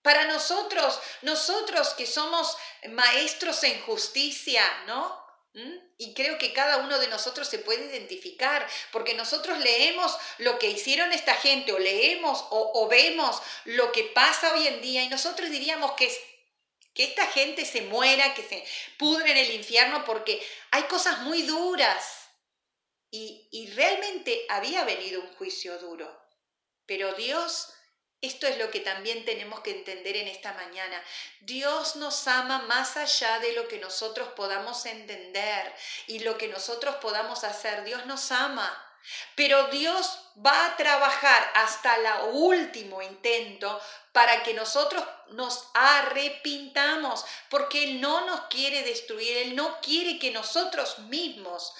Para 0.00 0.24
nosotros, 0.24 0.98
nosotros 1.20 1.90
que 1.90 2.06
somos 2.06 2.56
maestros 2.88 3.62
en 3.62 3.78
justicia, 3.82 4.64
¿no? 4.86 5.22
¿Mm? 5.52 5.74
Y 5.98 6.14
creo 6.14 6.38
que 6.38 6.54
cada 6.54 6.78
uno 6.78 6.98
de 6.98 7.08
nosotros 7.08 7.46
se 7.46 7.58
puede 7.58 7.84
identificar, 7.86 8.66
porque 8.90 9.12
nosotros 9.12 9.58
leemos 9.58 10.16
lo 10.38 10.58
que 10.58 10.70
hicieron 10.70 11.12
esta 11.12 11.34
gente, 11.34 11.72
o 11.72 11.78
leemos 11.78 12.42
o, 12.50 12.72
o 12.74 12.88
vemos 12.88 13.42
lo 13.64 13.92
que 13.92 14.04
pasa 14.04 14.54
hoy 14.54 14.66
en 14.66 14.80
día, 14.80 15.02
y 15.02 15.08
nosotros 15.08 15.50
diríamos 15.50 15.92
que 15.92 16.10
que 16.94 17.04
esta 17.04 17.26
gente 17.26 17.66
se 17.66 17.82
muera, 17.82 18.32
que 18.32 18.42
se 18.42 18.64
pudre 18.96 19.32
en 19.32 19.36
el 19.36 19.50
infierno, 19.50 20.02
porque 20.06 20.42
hay 20.70 20.84
cosas 20.84 21.18
muy 21.18 21.42
duras 21.42 22.25
y, 23.50 23.70
realmente 23.74 24.46
había 24.48 24.84
venido 24.84 25.20
un 25.20 25.34
juicio 25.36 25.78
duro. 25.78 26.08
Pero 26.86 27.12
Dios 27.14 27.72
esto 28.22 28.46
es 28.46 28.56
lo 28.56 28.70
que 28.70 28.80
también 28.80 29.26
tenemos 29.26 29.60
que 29.60 29.70
entender 29.70 30.16
en 30.16 30.26
esta 30.26 30.54
mañana. 30.54 31.00
Dios 31.40 31.96
nos 31.96 32.26
ama 32.26 32.60
más 32.60 32.96
allá 32.96 33.38
de 33.40 33.52
lo 33.52 33.68
que 33.68 33.78
nosotros 33.78 34.28
podamos 34.30 34.86
entender 34.86 35.72
y 36.06 36.20
lo 36.20 36.38
que 36.38 36.48
nosotros 36.48 36.96
podamos 36.96 37.44
hacer. 37.44 37.84
Dios 37.84 38.06
nos 38.06 38.32
ama. 38.32 38.82
Pero 39.36 39.68
Dios 39.68 40.18
va 40.44 40.66
a 40.66 40.76
trabajar 40.76 41.52
hasta 41.54 41.94
el 41.96 42.06
último 42.32 43.02
intento 43.02 43.80
para 44.12 44.42
que 44.42 44.54
nosotros 44.54 45.04
nos 45.28 45.68
arrepintamos, 45.74 47.24
porque 47.48 47.84
Él 47.84 48.00
no 48.00 48.26
nos 48.26 48.46
quiere 48.46 48.82
destruir, 48.82 49.36
Él 49.36 49.54
no 49.54 49.80
quiere 49.80 50.18
que 50.18 50.32
nosotros 50.32 50.98
mismos 51.00 51.74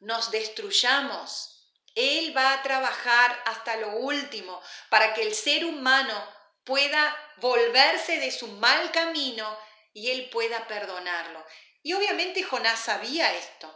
nos 0.00 0.30
destruyamos. 0.30 1.52
Él 1.94 2.36
va 2.36 2.52
a 2.52 2.62
trabajar 2.62 3.42
hasta 3.46 3.76
lo 3.76 3.96
último 3.96 4.60
para 4.90 5.14
que 5.14 5.22
el 5.22 5.34
ser 5.34 5.64
humano 5.64 6.14
pueda 6.64 7.16
volverse 7.38 8.18
de 8.18 8.30
su 8.30 8.48
mal 8.48 8.90
camino 8.92 9.58
y 9.92 10.10
él 10.10 10.28
pueda 10.30 10.66
perdonarlo. 10.66 11.44
Y 11.82 11.94
obviamente 11.94 12.42
Jonás 12.42 12.80
sabía 12.80 13.34
esto. 13.34 13.74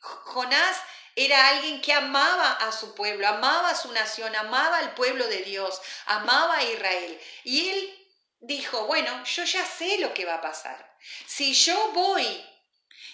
Jonás 0.00 0.78
era 1.16 1.48
alguien 1.48 1.80
que 1.80 1.92
amaba 1.92 2.52
a 2.52 2.72
su 2.72 2.94
pueblo, 2.94 3.26
amaba 3.28 3.70
a 3.70 3.74
su 3.74 3.92
nación, 3.92 4.34
amaba 4.34 4.78
al 4.78 4.94
pueblo 4.94 5.26
de 5.26 5.42
Dios, 5.42 5.80
amaba 6.06 6.56
a 6.56 6.64
Israel. 6.64 7.20
Y 7.44 7.68
él 7.68 8.08
dijo, 8.40 8.86
bueno, 8.86 9.24
yo 9.24 9.44
ya 9.44 9.64
sé 9.64 9.98
lo 9.98 10.14
que 10.14 10.24
va 10.24 10.34
a 10.34 10.40
pasar. 10.40 10.96
Si 11.26 11.54
yo 11.54 11.92
voy 11.92 12.44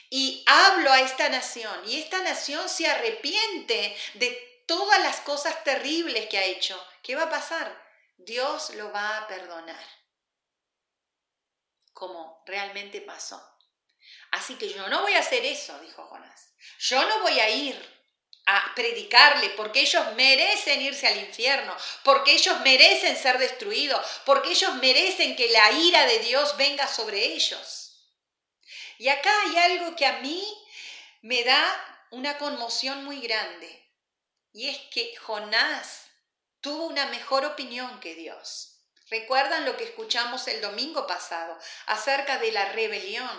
y 0.09 0.43
hablo 0.47 0.93
a 0.93 1.01
esta 1.01 1.29
nación 1.29 1.89
y 1.89 2.01
esta 2.01 2.23
nación 2.23 2.69
se 2.69 2.87
arrepiente 2.87 3.97
de 4.15 4.63
todas 4.67 5.01
las 5.01 5.21
cosas 5.21 5.65
terribles 5.65 6.29
que 6.29 6.39
ha 6.39 6.45
hecho, 6.45 6.81
¿qué 7.03 7.17
va 7.17 7.25
a 7.25 7.31
pasar? 7.31 7.91
Dios 8.17 8.71
lo 8.75 8.93
va 8.93 9.19
a 9.19 9.27
perdonar, 9.27 9.87
como 11.93 12.43
realmente 12.47 13.01
pasó. 13.01 13.41
Así 14.33 14.55
que 14.57 14.69
yo 14.69 14.89
no 14.89 15.03
voy 15.03 15.15
a 15.15 15.21
hacer 15.21 15.45
eso, 15.45 15.79
dijo 15.81 16.07
Jonás. 16.07 16.53
Yo 16.79 17.03
no 17.09 17.21
voy 17.21 17.41
a 17.41 17.51
ir 17.51 18.01
a 18.47 18.75
predicarle, 18.75 19.51
porque 19.51 19.81
ellos 19.81 20.05
merecen 20.15 20.81
irse 20.83 21.07
al 21.07 21.19
infierno, 21.19 21.77
porque 22.05 22.33
ellos 22.33 22.61
merecen 22.61 23.17
ser 23.17 23.39
destruidos, 23.39 24.05
porque 24.25 24.51
ellos 24.51 24.75
merecen 24.77 25.37
que 25.37 25.49
la 25.49 25.71
ira 25.73 26.07
de 26.07 26.19
Dios 26.21 26.57
venga 26.57 26.87
sobre 26.89 27.25
ellos. 27.25 27.80
Y 29.01 29.09
acá 29.09 29.31
hay 29.45 29.57
algo 29.57 29.97
que 29.97 30.05
a 30.05 30.19
mí 30.19 30.47
me 31.23 31.43
da 31.43 32.05
una 32.11 32.37
conmoción 32.37 33.03
muy 33.03 33.23
grande. 33.23 33.91
Y 34.53 34.69
es 34.69 34.77
que 34.93 35.17
Jonás 35.17 36.11
tuvo 36.61 36.85
una 36.85 37.07
mejor 37.07 37.47
opinión 37.47 37.99
que 38.01 38.15
Dios. 38.15 38.83
¿Recuerdan 39.09 39.65
lo 39.65 39.79
que 39.79 39.85
escuchamos 39.85 40.47
el 40.49 40.61
domingo 40.61 41.07
pasado 41.07 41.59
acerca 41.87 42.37
de 42.37 42.53
la 42.53 42.73
rebelión? 42.73 43.31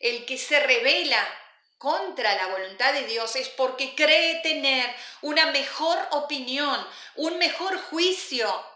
El 0.00 0.26
que 0.26 0.36
se 0.36 0.58
revela 0.58 1.24
contra 1.78 2.34
la 2.34 2.48
voluntad 2.48 2.94
de 2.94 3.06
Dios 3.06 3.36
es 3.36 3.48
porque 3.48 3.94
cree 3.94 4.40
tener 4.42 4.92
una 5.20 5.46
mejor 5.52 6.04
opinión, 6.10 6.84
un 7.14 7.38
mejor 7.38 7.80
juicio, 7.80 8.66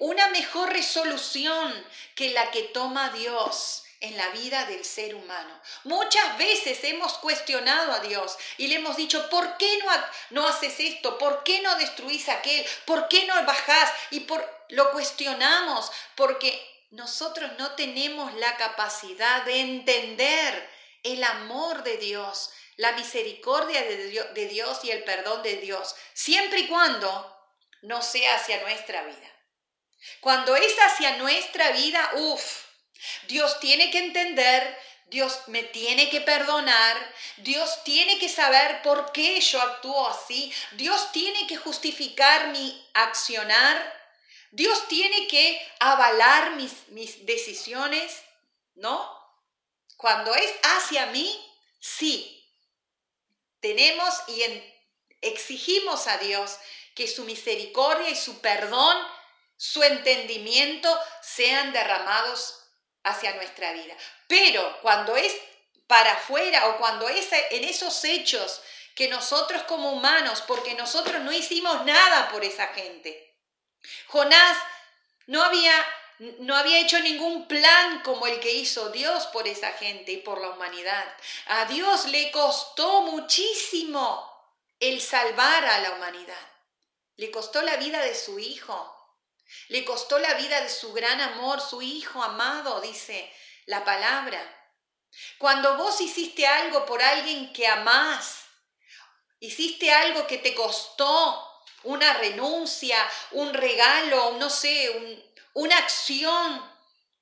una 0.00 0.28
mejor 0.28 0.70
resolución 0.70 1.72
que 2.14 2.32
la 2.32 2.50
que 2.50 2.64
toma 2.64 3.08
Dios 3.08 3.83
en 4.04 4.16
la 4.16 4.28
vida 4.28 4.66
del 4.66 4.84
ser 4.84 5.14
humano. 5.14 5.60
Muchas 5.84 6.36
veces 6.36 6.78
hemos 6.84 7.14
cuestionado 7.14 7.92
a 7.92 8.00
Dios 8.00 8.36
y 8.58 8.68
le 8.68 8.76
hemos 8.76 8.96
dicho, 8.96 9.28
¿por 9.30 9.56
qué 9.56 9.78
no, 9.78 9.90
no 10.30 10.46
haces 10.46 10.78
esto? 10.78 11.16
¿Por 11.18 11.42
qué 11.42 11.62
no 11.62 11.74
destruís 11.76 12.28
aquel? 12.28 12.64
¿Por 12.84 13.08
qué 13.08 13.26
no 13.26 13.34
bajás? 13.44 13.90
Y 14.10 14.20
por, 14.20 14.46
lo 14.68 14.90
cuestionamos 14.92 15.90
porque 16.14 16.60
nosotros 16.90 17.50
no 17.58 17.72
tenemos 17.72 18.34
la 18.34 18.56
capacidad 18.56 19.42
de 19.44 19.60
entender 19.60 20.70
el 21.02 21.24
amor 21.24 21.82
de 21.82 21.96
Dios, 21.96 22.50
la 22.76 22.92
misericordia 22.92 23.82
de 23.82 24.46
Dios 24.48 24.84
y 24.84 24.90
el 24.90 25.02
perdón 25.04 25.42
de 25.42 25.56
Dios, 25.56 25.94
siempre 26.12 26.60
y 26.60 26.68
cuando 26.68 27.34
no 27.82 28.02
sea 28.02 28.36
hacia 28.36 28.60
nuestra 28.60 29.02
vida. 29.04 29.30
Cuando 30.20 30.56
es 30.56 30.74
hacia 30.78 31.16
nuestra 31.16 31.70
vida, 31.72 32.10
uff, 32.14 32.63
Dios 33.28 33.60
tiene 33.60 33.90
que 33.90 33.98
entender, 33.98 34.78
Dios 35.06 35.42
me 35.48 35.62
tiene 35.62 36.08
que 36.10 36.20
perdonar, 36.20 37.14
Dios 37.36 37.84
tiene 37.84 38.18
que 38.18 38.28
saber 38.28 38.82
por 38.82 39.12
qué 39.12 39.40
yo 39.40 39.60
actúo 39.60 40.08
así, 40.08 40.52
Dios 40.72 41.12
tiene 41.12 41.46
que 41.46 41.56
justificar 41.56 42.48
mi 42.48 42.86
accionar, 42.94 44.04
Dios 44.50 44.88
tiene 44.88 45.26
que 45.26 45.60
avalar 45.80 46.52
mis, 46.56 46.88
mis 46.88 47.26
decisiones, 47.26 48.22
¿no? 48.74 49.12
Cuando 49.96 50.34
es 50.34 50.50
hacia 50.62 51.06
mí, 51.06 51.40
sí. 51.80 52.30
Tenemos 53.60 54.14
y 54.28 54.42
exigimos 55.20 56.06
a 56.06 56.18
Dios 56.18 56.58
que 56.94 57.08
su 57.08 57.24
misericordia 57.24 58.10
y 58.10 58.16
su 58.16 58.40
perdón, 58.40 58.96
su 59.56 59.82
entendimiento 59.82 60.88
sean 61.22 61.72
derramados 61.72 62.63
hacia 63.04 63.34
nuestra 63.34 63.72
vida. 63.72 63.94
Pero 64.26 64.78
cuando 64.82 65.16
es 65.16 65.34
para 65.86 66.12
afuera 66.12 66.68
o 66.68 66.78
cuando 66.78 67.08
es 67.08 67.28
en 67.32 67.64
esos 67.64 68.04
hechos 68.04 68.62
que 68.94 69.08
nosotros 69.08 69.62
como 69.64 69.92
humanos, 69.92 70.42
porque 70.46 70.74
nosotros 70.74 71.20
no 71.22 71.32
hicimos 71.32 71.84
nada 71.84 72.28
por 72.30 72.44
esa 72.44 72.68
gente. 72.68 73.36
Jonás 74.06 74.56
no 75.26 75.42
había, 75.42 75.74
no 76.38 76.56
había 76.56 76.78
hecho 76.78 76.98
ningún 77.00 77.48
plan 77.48 78.00
como 78.02 78.26
el 78.26 78.40
que 78.40 78.52
hizo 78.52 78.90
Dios 78.90 79.26
por 79.26 79.48
esa 79.48 79.72
gente 79.72 80.12
y 80.12 80.16
por 80.18 80.40
la 80.40 80.50
humanidad. 80.50 81.04
A 81.46 81.64
Dios 81.66 82.06
le 82.06 82.30
costó 82.30 83.02
muchísimo 83.02 84.30
el 84.78 85.00
salvar 85.00 85.64
a 85.64 85.78
la 85.80 85.92
humanidad. 85.92 86.48
Le 87.16 87.30
costó 87.30 87.62
la 87.62 87.76
vida 87.76 88.00
de 88.00 88.14
su 88.14 88.38
hijo. 88.38 88.93
Le 89.68 89.84
costó 89.84 90.18
la 90.18 90.34
vida 90.34 90.60
de 90.60 90.68
su 90.68 90.92
gran 90.92 91.20
amor, 91.20 91.60
su 91.60 91.82
hijo 91.82 92.22
amado, 92.22 92.80
dice 92.80 93.32
la 93.66 93.84
palabra. 93.84 94.40
Cuando 95.38 95.76
vos 95.76 96.00
hiciste 96.00 96.46
algo 96.46 96.84
por 96.86 97.02
alguien 97.02 97.52
que 97.52 97.66
amás, 97.66 98.44
hiciste 99.40 99.92
algo 99.92 100.26
que 100.26 100.38
te 100.38 100.54
costó 100.54 101.50
una 101.84 102.14
renuncia, 102.14 102.98
un 103.32 103.52
regalo, 103.52 104.32
no 104.38 104.50
sé, 104.50 105.24
una 105.54 105.78
acción, 105.78 106.74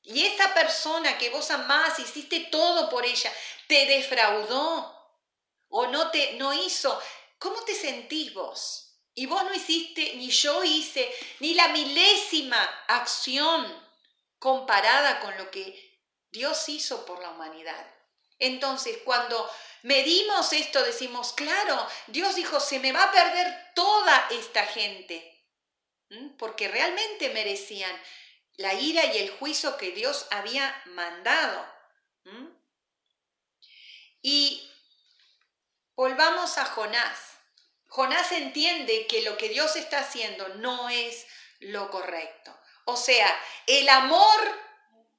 y 0.04 0.26
esa 0.26 0.52
persona 0.52 1.16
que 1.16 1.30
vos 1.30 1.50
amás, 1.50 1.98
hiciste 1.98 2.40
todo 2.50 2.88
por 2.90 3.04
ella, 3.04 3.32
te 3.68 3.86
defraudó 3.86 4.98
o 5.68 5.86
no 5.86 6.10
te 6.10 6.34
no 6.34 6.52
hizo, 6.52 7.00
¿cómo 7.38 7.62
te 7.64 7.74
sentís 7.74 8.34
vos? 8.34 8.81
Y 9.14 9.26
vos 9.26 9.44
no 9.44 9.54
hiciste, 9.54 10.14
ni 10.16 10.30
yo 10.30 10.64
hice, 10.64 11.12
ni 11.40 11.54
la 11.54 11.68
milésima 11.68 12.62
acción 12.88 13.82
comparada 14.38 15.20
con 15.20 15.36
lo 15.36 15.50
que 15.50 16.00
Dios 16.30 16.68
hizo 16.68 17.04
por 17.04 17.20
la 17.20 17.30
humanidad. 17.30 17.86
Entonces, 18.38 18.98
cuando 19.04 19.48
medimos 19.82 20.52
esto, 20.52 20.82
decimos, 20.82 21.32
claro, 21.34 21.86
Dios 22.08 22.34
dijo, 22.34 22.58
se 22.58 22.80
me 22.80 22.92
va 22.92 23.04
a 23.04 23.12
perder 23.12 23.72
toda 23.74 24.28
esta 24.30 24.66
gente, 24.66 25.46
porque 26.38 26.68
realmente 26.68 27.30
merecían 27.30 27.94
la 28.56 28.74
ira 28.74 29.04
y 29.14 29.18
el 29.18 29.30
juicio 29.30 29.76
que 29.76 29.92
Dios 29.92 30.26
había 30.30 30.82
mandado. 30.86 31.66
Y 34.22 34.68
volvamos 35.94 36.58
a 36.58 36.64
Jonás. 36.64 37.31
Jonás 37.92 38.32
entiende 38.32 39.06
que 39.06 39.20
lo 39.20 39.36
que 39.36 39.50
Dios 39.50 39.76
está 39.76 39.98
haciendo 39.98 40.48
no 40.54 40.88
es 40.88 41.26
lo 41.60 41.90
correcto. 41.90 42.58
O 42.86 42.96
sea, 42.96 43.38
el 43.66 43.86
amor 43.90 44.40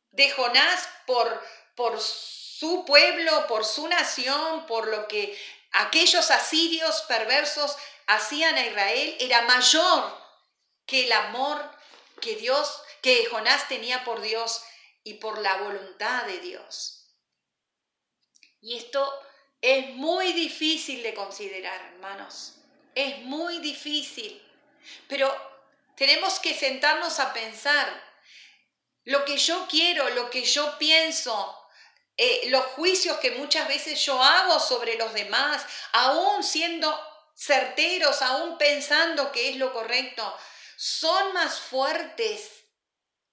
de 0.10 0.32
Jonás 0.32 0.90
por, 1.06 1.46
por 1.76 2.02
su 2.02 2.84
pueblo, 2.84 3.46
por 3.46 3.64
su 3.64 3.88
nación, 3.88 4.66
por 4.66 4.88
lo 4.88 5.08
que 5.08 5.40
aquellos 5.72 6.32
asirios 6.32 7.04
perversos 7.04 7.78
hacían 8.08 8.56
a 8.56 8.66
Israel, 8.66 9.18
era 9.20 9.44
mayor 9.44 10.18
que 10.88 11.06
el 11.06 11.12
amor 11.12 11.64
que 12.22 12.38
Dios, 12.38 12.82
que 13.04 13.28
Jonás 13.28 13.68
tenía 13.68 14.04
por 14.04 14.20
Dios 14.20 14.64
y 15.04 15.14
por 15.16 15.38
la 15.38 15.58
voluntad 15.58 16.26
de 16.26 16.40
Dios. 16.40 17.08
Y 18.62 18.78
esto 18.78 19.14
es 19.62 19.90
muy 19.90 20.34
difícil 20.34 21.04
de 21.04 21.14
considerar, 21.14 21.80
hermanos. 21.94 22.62
Es 22.96 23.20
muy 23.20 23.60
difícil, 23.60 24.42
pero 25.08 25.34
tenemos 25.96 26.40
que 26.40 26.54
sentarnos 26.54 27.20
a 27.20 27.34
pensar. 27.34 27.88
Lo 29.06 29.26
que 29.26 29.38
yo 29.38 29.68
quiero, 29.70 30.10
lo 30.10 30.30
que 30.30 30.44
yo 30.44 30.78
pienso, 30.78 31.60
eh, 32.16 32.44
los 32.50 32.64
juicios 32.68 33.18
que 33.18 33.32
muchas 33.32 33.68
veces 33.68 34.04
yo 34.06 34.22
hago 34.22 34.60
sobre 34.60 34.96
los 34.96 35.14
demás, 35.14 35.66
aún 35.92 36.44
siendo 36.44 36.98
certeros, 37.36 38.22
aún 38.22 38.58
pensando 38.58 39.32
que 39.32 39.50
es 39.50 39.58
lo 39.58 39.74
correcto, 39.74 40.38
son 40.78 41.34
más 41.34 41.60
fuertes 41.60 42.50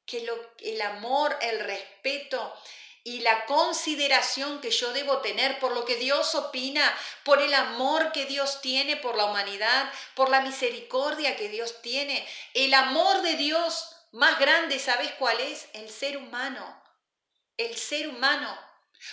que 0.07 0.27
el 0.59 0.81
amor, 0.83 1.37
el 1.41 1.61
respeto 1.61 2.57
y 3.03 3.21
la 3.21 3.47
consideración 3.47 4.61
que 4.61 4.71
yo 4.71 4.93
debo 4.93 5.19
tener 5.19 5.59
por 5.59 5.73
lo 5.73 5.85
que 5.85 5.97
Dios 5.97 6.35
opina, 6.35 6.97
por 7.25 7.41
el 7.41 7.55
amor 7.55 8.13
que 8.13 8.27
Dios 8.27 8.61
tiene 8.61 8.97
por 8.97 9.17
la 9.17 9.25
humanidad, 9.25 9.91
por 10.15 10.29
la 10.29 10.43
misericordia 10.43 11.37
que 11.37 11.49
Dios 11.49 11.81
tiene. 11.81 12.27
El 12.53 12.75
amor 12.75 13.23
de 13.23 13.37
Dios 13.37 13.97
más 14.13 14.39
grande, 14.39 14.79
¿sabes 14.79 15.13
cuál 15.13 15.41
es? 15.41 15.69
El 15.73 15.89
ser 15.89 16.19
humano. 16.19 16.83
El 17.57 17.77
ser 17.77 18.09
humano. 18.09 18.59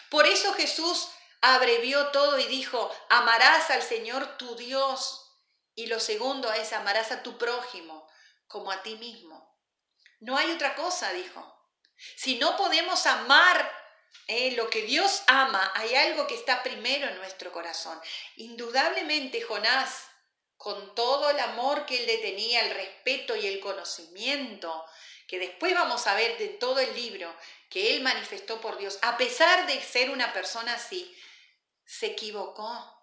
Por 0.09 0.25
eso 0.25 0.53
Jesús 0.53 1.09
abrevió 1.41 2.07
todo 2.07 2.39
y 2.39 2.45
dijo, 2.47 2.93
amarás 3.09 3.69
al 3.69 3.81
Señor 3.81 4.37
tu 4.37 4.55
Dios. 4.55 5.23
Y 5.75 5.85
lo 5.85 5.99
segundo 5.99 6.51
es, 6.51 6.73
amarás 6.73 7.11
a 7.11 7.23
tu 7.23 7.37
prójimo 7.37 8.09
como 8.47 8.71
a 8.71 8.81
ti 8.83 8.95
mismo. 8.95 9.55
No 10.19 10.35
hay 10.37 10.51
otra 10.51 10.75
cosa, 10.75 11.11
dijo. 11.13 11.53
Si 12.15 12.37
no 12.37 12.57
podemos 12.57 13.05
amar 13.05 13.76
eh, 14.27 14.51
lo 14.51 14.69
que 14.69 14.81
Dios 14.81 15.23
ama, 15.27 15.71
hay 15.75 15.95
algo 15.95 16.27
que 16.27 16.35
está 16.35 16.61
primero 16.61 17.07
en 17.07 17.17
nuestro 17.17 17.51
corazón. 17.51 17.99
Indudablemente 18.35 19.41
Jonás, 19.41 20.07
con 20.57 20.95
todo 20.95 21.29
el 21.29 21.39
amor 21.39 21.85
que 21.85 21.99
él 21.99 22.07
le 22.07 22.17
tenía, 22.17 22.61
el 22.61 22.75
respeto 22.75 23.35
y 23.35 23.47
el 23.47 23.59
conocimiento, 23.59 24.85
que 25.27 25.39
después 25.39 25.73
vamos 25.73 26.07
a 26.07 26.15
ver 26.15 26.37
de 26.37 26.47
todo 26.49 26.79
el 26.79 26.93
libro 26.95 27.33
que 27.69 27.95
él 27.95 28.01
manifestó 28.01 28.59
por 28.59 28.77
Dios, 28.77 28.97
a 29.01 29.17
pesar 29.17 29.67
de 29.67 29.81
ser 29.81 30.09
una 30.09 30.33
persona 30.33 30.73
así, 30.73 31.15
se 31.85 32.07
equivocó. 32.07 32.93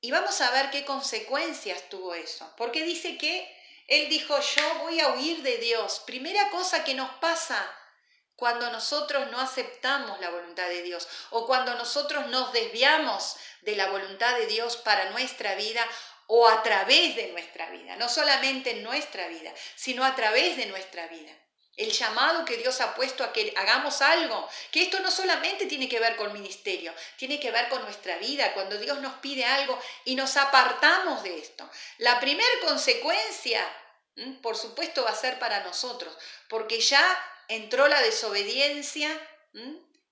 Y 0.00 0.10
vamos 0.10 0.40
a 0.40 0.50
ver 0.50 0.70
qué 0.70 0.84
consecuencias 0.84 1.88
tuvo 1.88 2.14
eso, 2.14 2.52
porque 2.56 2.84
dice 2.84 3.16
que 3.16 3.54
él 3.86 4.08
dijo, 4.08 4.38
yo 4.38 4.74
voy 4.80 5.00
a 5.00 5.10
huir 5.10 5.42
de 5.42 5.58
Dios. 5.58 6.02
Primera 6.06 6.50
cosa 6.50 6.84
que 6.84 6.94
nos 6.94 7.10
pasa 7.16 7.64
cuando 8.36 8.70
nosotros 8.70 9.30
no 9.30 9.40
aceptamos 9.40 10.20
la 10.20 10.30
voluntad 10.30 10.68
de 10.68 10.82
Dios 10.82 11.08
o 11.30 11.46
cuando 11.46 11.74
nosotros 11.74 12.26
nos 12.28 12.52
desviamos 12.52 13.36
de 13.62 13.76
la 13.76 13.88
voluntad 13.88 14.36
de 14.36 14.46
Dios 14.46 14.76
para 14.76 15.10
nuestra 15.10 15.54
vida 15.54 15.84
o 16.26 16.48
a 16.48 16.62
través 16.62 17.16
de 17.16 17.28
nuestra 17.28 17.70
vida, 17.70 17.96
no 17.96 18.08
solamente 18.08 18.72
en 18.72 18.82
nuestra 18.82 19.28
vida, 19.28 19.52
sino 19.74 20.04
a 20.04 20.14
través 20.14 20.56
de 20.56 20.66
nuestra 20.66 21.06
vida. 21.06 21.32
El 21.76 21.92
llamado 21.92 22.44
que 22.46 22.56
Dios 22.56 22.80
ha 22.80 22.94
puesto 22.94 23.22
a 23.22 23.32
que 23.32 23.52
hagamos 23.54 24.00
algo, 24.00 24.48
que 24.70 24.82
esto 24.82 24.98
no 25.00 25.10
solamente 25.10 25.66
tiene 25.66 25.88
que 25.88 26.00
ver 26.00 26.16
con 26.16 26.32
ministerio, 26.32 26.92
tiene 27.16 27.38
que 27.38 27.50
ver 27.50 27.68
con 27.68 27.82
nuestra 27.82 28.16
vida, 28.16 28.54
cuando 28.54 28.78
Dios 28.78 28.98
nos 29.00 29.14
pide 29.18 29.44
algo 29.44 29.78
y 30.06 30.14
nos 30.14 30.38
apartamos 30.38 31.22
de 31.22 31.38
esto. 31.38 31.68
La 31.98 32.18
primera 32.18 32.48
consecuencia, 32.64 33.62
por 34.40 34.56
supuesto, 34.56 35.04
va 35.04 35.10
a 35.10 35.14
ser 35.14 35.38
para 35.38 35.60
nosotros, 35.64 36.16
porque 36.48 36.80
ya 36.80 37.04
entró 37.48 37.88
la 37.88 38.00
desobediencia, 38.02 39.10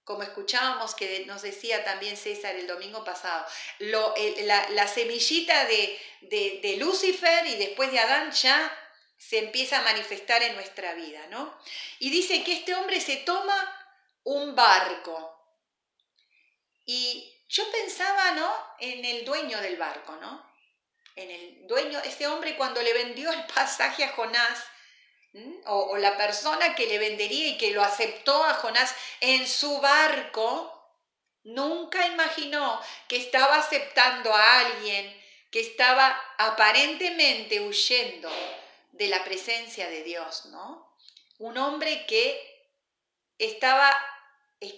como 0.05 0.23
escuchábamos 0.23 0.94
que 0.94 1.25
nos 1.27 1.42
decía 1.42 1.85
también 1.85 2.16
César 2.16 2.57
el 2.57 2.66
domingo 2.66 3.05
pasado, 3.05 3.47
la, 3.79 4.88
semillita 4.88 5.64
de, 5.64 5.99
de, 6.23 6.61
de 6.62 6.77
Lucifer 6.77 7.47
y 7.47 7.57
después 7.57 7.90
de 7.90 8.01
Adán 8.01 8.31
ya 8.33 8.79
se 9.16 9.38
empieza 9.38 9.79
a 9.79 9.83
manifestar 9.83 10.42
en 10.42 10.55
nuestra 10.55 10.94
vida, 10.94 11.27
¿no? 11.29 11.59
Y 11.99 12.11
dice 12.11 12.44
que 12.44 12.53
este 12.53 12.75
hombre 12.75 13.01
se 13.01 13.16
toma 13.18 13.57
un 14.25 14.55
barco. 14.55 15.31
Y 16.85 17.33
yo 17.49 17.70
pensaba, 17.70 18.33
¿no? 18.33 18.55
En 18.81 19.05
el 19.05 19.25
dueño 19.25 19.61
del 19.61 19.77
barco, 19.77 20.16
¿no? 20.16 20.53
En 21.16 21.31
el 21.31 21.66
dueño, 21.66 22.01
ese 22.01 22.27
hombre 22.27 22.57
cuando 22.57 22.83
le 22.83 22.92
vendió 22.92 23.33
el 23.33 23.47
pasaje 23.47 24.05
a 24.05 24.12
Jonás, 24.12 24.64
o, 25.66 25.97
la 25.97 26.16
persona 26.16 26.75
que 26.75 26.87
le 26.87 26.99
vendería 26.99 27.49
y 27.49 27.59
que 27.59 27.73
lo 27.73 27.83
aceptó 27.83 28.44
a 28.44 28.55
Jonás 28.55 28.94
en 29.20 29.49
su 29.49 29.81
barco, 29.81 30.70
nunca 31.42 32.07
imaginó 32.07 32.81
que 33.09 33.16
estaba 33.16 33.57
aceptando 33.57 34.33
a 34.33 34.61
alguien 34.61 35.23
que 35.51 35.61
estaba 35.61 36.20
aparentemente 36.38 37.61
huyendo 37.61 38.31
de 38.92 39.09
la 39.09 39.25
presencia 39.25 39.88
de 39.88 40.03
Dios, 40.03 40.47
¿no? 40.47 40.97
Un 41.38 41.59
hombre 41.59 42.07
que 42.07 42.55
estaba 43.38 43.92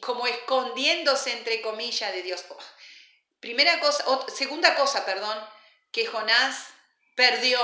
como 0.01 0.27
escondiéndose 0.27 1.33
entre 1.33 1.61
comillas 1.63 2.13
de 2.13 2.23
Dios. 2.23 2.45
Primera 3.41 3.79
cosa, 3.81 4.05
segunda 4.35 4.75
cosa, 4.75 5.05
perdón, 5.05 5.39
que 5.93 6.07
Jonás 6.07 6.69
perdió 7.15 7.59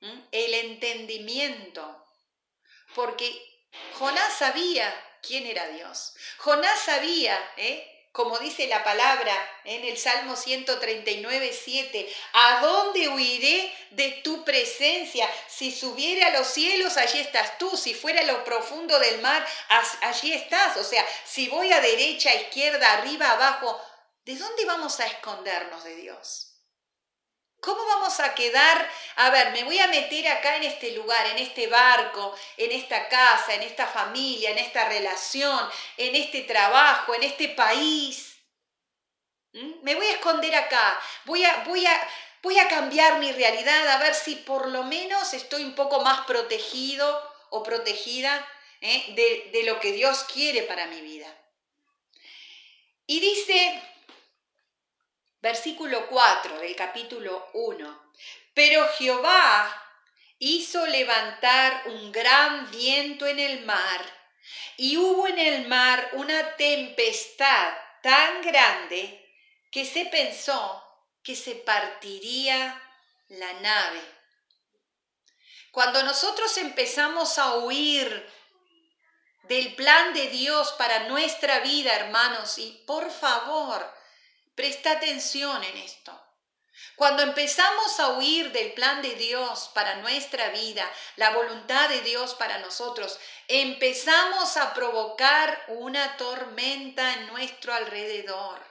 el 0.00 0.54
entendimiento, 0.54 2.06
porque 2.94 3.30
Jonás 3.94 4.32
sabía 4.38 4.92
quién 5.22 5.46
era 5.46 5.68
Dios. 5.68 6.14
Jonás 6.38 6.80
sabía, 6.80 7.38
¿eh? 7.56 7.86
como 8.12 8.38
dice 8.38 8.66
la 8.66 8.82
palabra 8.82 9.32
en 9.64 9.84
el 9.84 9.96
Salmo 9.96 10.34
139, 10.34 11.52
7, 11.52 12.14
¿a 12.32 12.60
dónde 12.60 13.08
huiré 13.08 13.72
de 13.90 14.20
tu 14.24 14.44
presencia? 14.44 15.30
Si 15.48 15.70
subiere 15.70 16.24
a 16.24 16.30
los 16.30 16.48
cielos, 16.48 16.96
allí 16.96 17.20
estás 17.20 17.58
tú, 17.58 17.76
si 17.76 17.94
fuera 17.94 18.20
a 18.20 18.24
lo 18.24 18.42
profundo 18.42 18.98
del 18.98 19.20
mar, 19.20 19.46
allí 20.00 20.32
estás. 20.32 20.76
O 20.76 20.84
sea, 20.84 21.06
si 21.24 21.48
voy 21.48 21.72
a 21.72 21.80
derecha, 21.80 22.34
izquierda, 22.34 22.94
arriba, 22.94 23.30
abajo, 23.30 23.80
¿de 24.24 24.34
dónde 24.36 24.64
vamos 24.64 24.98
a 24.98 25.06
escondernos 25.06 25.84
de 25.84 25.94
Dios? 25.94 26.49
¿Cómo 27.60 27.84
vamos 27.84 28.18
a 28.20 28.34
quedar? 28.34 28.90
A 29.16 29.30
ver, 29.30 29.52
me 29.52 29.64
voy 29.64 29.78
a 29.78 29.86
meter 29.88 30.26
acá 30.28 30.56
en 30.56 30.64
este 30.64 30.92
lugar, 30.92 31.26
en 31.26 31.38
este 31.38 31.66
barco, 31.66 32.34
en 32.56 32.72
esta 32.72 33.08
casa, 33.08 33.54
en 33.54 33.62
esta 33.62 33.86
familia, 33.86 34.50
en 34.50 34.58
esta 34.58 34.88
relación, 34.88 35.68
en 35.98 36.16
este 36.16 36.42
trabajo, 36.42 37.14
en 37.14 37.22
este 37.22 37.50
país. 37.50 38.38
¿Mm? 39.52 39.82
Me 39.82 39.94
voy 39.94 40.06
a 40.06 40.12
esconder 40.12 40.54
acá. 40.54 40.98
Voy 41.26 41.44
a, 41.44 41.64
voy 41.64 41.84
a, 41.84 42.08
voy 42.42 42.58
a 42.58 42.68
cambiar 42.68 43.18
mi 43.18 43.30
realidad 43.32 43.88
a 43.88 43.98
ver 43.98 44.14
si 44.14 44.36
por 44.36 44.68
lo 44.68 44.84
menos 44.84 45.34
estoy 45.34 45.64
un 45.64 45.74
poco 45.74 46.00
más 46.00 46.24
protegido 46.26 47.30
o 47.50 47.62
protegida 47.62 48.48
¿eh? 48.80 49.04
de, 49.14 49.50
de 49.52 49.64
lo 49.64 49.80
que 49.80 49.92
Dios 49.92 50.24
quiere 50.32 50.62
para 50.62 50.86
mi 50.86 51.02
vida. 51.02 51.26
Y 53.06 53.20
dice 53.20 53.82
versículo 55.40 56.06
4 56.06 56.58
del 56.58 56.76
capítulo 56.76 57.48
1. 57.54 58.12
Pero 58.54 58.86
Jehová 58.98 59.76
hizo 60.38 60.86
levantar 60.86 61.82
un 61.86 62.12
gran 62.12 62.70
viento 62.70 63.26
en 63.26 63.38
el 63.38 63.64
mar, 63.64 64.18
y 64.76 64.96
hubo 64.96 65.26
en 65.26 65.38
el 65.38 65.68
mar 65.68 66.10
una 66.14 66.56
tempestad 66.56 67.74
tan 68.02 68.40
grande 68.42 69.16
que 69.70 69.84
se 69.84 70.06
pensó 70.06 70.82
que 71.22 71.36
se 71.36 71.54
partiría 71.54 72.82
la 73.28 73.52
nave. 73.60 74.00
Cuando 75.70 76.02
nosotros 76.02 76.56
empezamos 76.56 77.38
a 77.38 77.56
huir 77.56 78.28
del 79.44 79.74
plan 79.74 80.14
de 80.14 80.28
Dios 80.28 80.72
para 80.72 81.08
nuestra 81.08 81.60
vida, 81.60 81.94
hermanos, 81.94 82.58
y 82.58 82.82
por 82.86 83.10
favor, 83.10 83.99
Presta 84.60 84.90
atención 84.90 85.64
en 85.64 85.78
esto. 85.78 86.12
Cuando 86.94 87.22
empezamos 87.22 87.98
a 87.98 88.10
huir 88.10 88.52
del 88.52 88.74
plan 88.74 89.00
de 89.00 89.14
Dios 89.14 89.70
para 89.72 89.94
nuestra 90.02 90.50
vida, 90.50 90.86
la 91.16 91.30
voluntad 91.30 91.88
de 91.88 92.02
Dios 92.02 92.34
para 92.34 92.58
nosotros, 92.58 93.18
empezamos 93.48 94.58
a 94.58 94.74
provocar 94.74 95.64
una 95.68 96.14
tormenta 96.18 97.14
en 97.14 97.28
nuestro 97.28 97.72
alrededor. 97.72 98.62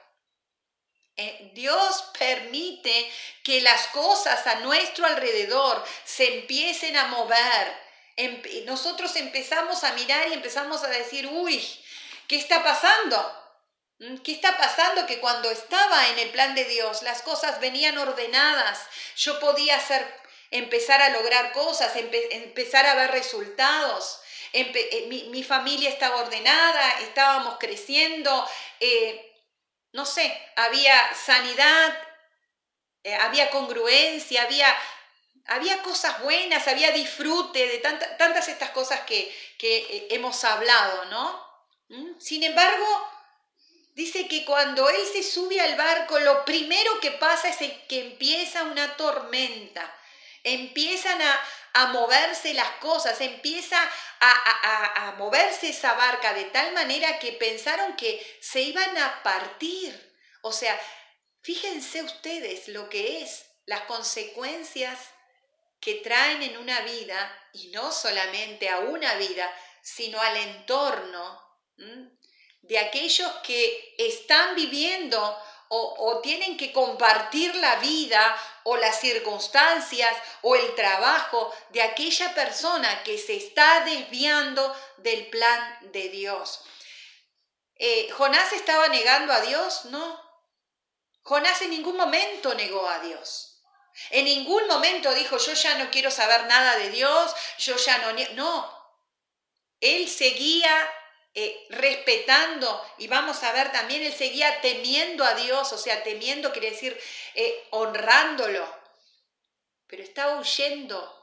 Eh, 1.16 1.50
Dios 1.54 2.04
permite 2.16 3.12
que 3.42 3.60
las 3.60 3.88
cosas 3.88 4.46
a 4.46 4.60
nuestro 4.60 5.06
alrededor 5.06 5.84
se 6.04 6.38
empiecen 6.38 6.96
a 6.96 7.08
mover. 7.08 7.76
Nosotros 8.64 9.16
empezamos 9.16 9.82
a 9.82 9.92
mirar 9.94 10.28
y 10.28 10.34
empezamos 10.34 10.84
a 10.84 10.88
decir, 10.88 11.26
uy, 11.26 11.60
¿qué 12.28 12.36
está 12.36 12.62
pasando? 12.62 13.39
Mm, 14.00 14.16
¿Qué 14.18 14.32
está 14.32 14.56
pasando? 14.56 15.06
Que 15.06 15.20
cuando 15.20 15.50
estaba 15.50 16.08
en 16.08 16.18
el 16.18 16.30
plan 16.30 16.54
de 16.54 16.64
Dios, 16.64 17.02
las 17.02 17.22
cosas 17.22 17.60
venían 17.60 17.98
ordenadas. 17.98 18.80
Yo 19.16 19.38
podía 19.38 19.76
hacer, 19.76 20.04
empezar 20.50 21.02
a 21.02 21.10
lograr 21.10 21.52
cosas, 21.52 21.92
empezar 21.96 22.86
a 22.86 22.94
ver 22.94 23.10
resultados. 23.10 24.20
Eh, 24.52 25.06
mi, 25.30 25.44
familia 25.44 25.90
estaba 25.90 26.16
ordenada, 26.16 27.00
estábamos 27.00 27.56
creciendo, 27.60 28.48
eh, 28.80 29.32
no 29.92 30.04
sé, 30.04 30.36
había 30.56 31.14
sanidad, 31.14 31.96
eh, 33.04 33.14
había 33.14 33.50
congruencia, 33.50 34.42
había, 34.42 34.76
había 35.46 35.82
cosas 35.82 36.20
buenas, 36.22 36.66
había 36.66 36.90
disfrute 36.90 37.64
de 37.68 37.78
tantas 37.78 38.48
estas 38.48 38.70
cosas 38.70 39.02
que, 39.02 39.32
que 39.56 40.08
hemos 40.10 40.42
hablado, 40.42 41.04
¿no? 41.04 41.46
¿Mm? 41.88 42.18
Sin 42.18 42.42
embargo, 42.42 43.19
Dice 43.94 44.28
que 44.28 44.44
cuando 44.44 44.88
él 44.88 45.06
se 45.12 45.22
sube 45.22 45.60
al 45.60 45.76
barco, 45.76 46.18
lo 46.20 46.44
primero 46.44 47.00
que 47.00 47.10
pasa 47.12 47.48
es 47.48 47.56
que 47.56 48.00
empieza 48.00 48.64
una 48.64 48.96
tormenta. 48.96 49.94
Empiezan 50.42 51.20
a, 51.20 51.86
moverse 51.92 52.52
las 52.54 52.70
cosas, 52.78 53.20
empieza 53.20 53.78
a, 54.20 55.08
a, 55.08 55.12
moverse 55.12 55.68
esa 55.68 55.94
barca 55.94 56.34
de 56.34 56.44
tal 56.46 56.72
manera 56.72 57.18
que 57.18 57.32
pensaron 57.32 57.96
que 57.96 58.38
se 58.40 58.62
iban 58.62 58.96
a 58.98 59.22
partir. 59.22 60.18
O 60.42 60.52
sea, 60.52 60.78
fíjense 61.42 62.02
ustedes 62.02 62.68
lo 62.68 62.88
que 62.88 63.22
es 63.22 63.46
las 63.66 63.82
consecuencias 63.82 64.98
que 65.80 65.94
traen 65.96 66.42
en 66.42 66.58
una 66.58 66.80
vida, 66.80 67.48
y 67.52 67.68
no 67.68 67.90
solamente 67.92 68.68
a 68.68 68.80
una 68.80 69.14
vida, 69.14 69.50
sino 69.82 70.20
al 70.20 70.36
entorno 70.36 71.40
de 72.62 72.78
aquellos 72.78 73.30
que 73.42 73.94
están 73.98 74.54
viviendo 74.54 75.38
o, 75.72 76.20
tienen 76.20 76.56
que 76.56 76.72
compartir 76.72 77.54
la 77.54 77.76
vida 77.76 78.36
o 78.64 78.76
las 78.76 78.98
circunstancias 78.98 80.10
o 80.42 80.56
el 80.56 80.74
trabajo 80.74 81.54
de 81.68 81.80
aquella 81.80 82.34
persona 82.34 83.04
que 83.04 83.16
se 83.16 83.36
está 83.36 83.84
desviando 83.84 84.76
del 84.96 85.28
plan 85.28 85.78
de 85.92 86.08
Dios. 86.08 86.62
Eh, 87.76 88.10
¿Jonás 88.10 88.52
estaba 88.52 88.88
negando 88.88 89.32
a 89.32 89.40
Dios? 89.42 89.84
No. 89.86 90.20
Jonás 91.22 91.62
en 91.62 91.70
ningún 91.70 91.96
momento 91.96 92.52
negó 92.54 92.88
a 92.88 92.98
Dios. 92.98 93.62
En 94.10 94.24
ningún 94.24 94.66
momento 94.66 95.14
dijo, 95.14 95.36
yo 95.38 95.52
ya 95.52 95.78
no 95.78 95.90
quiero 95.90 96.10
saber 96.10 96.46
nada 96.46 96.76
de 96.76 96.90
Dios, 96.90 97.32
yo 97.58 97.76
ya 97.76 97.98
no... 97.98 98.12
No. 98.34 98.80
Él 99.80 100.08
seguía 100.08 100.92
eh, 101.34 101.66
respetando, 101.70 102.84
y 102.98 103.06
vamos 103.06 103.42
a 103.42 103.52
ver 103.52 103.70
también, 103.70 104.02
él 104.02 104.12
seguía 104.12 104.60
temiendo 104.60 105.24
a 105.24 105.34
Dios, 105.34 105.72
o 105.72 105.78
sea, 105.78 106.02
temiendo 106.02 106.52
quiere 106.52 106.72
decir 106.72 106.98
eh, 107.34 107.66
honrándolo, 107.70 108.66
pero 109.86 110.02
estaba 110.02 110.40
huyendo 110.40 111.16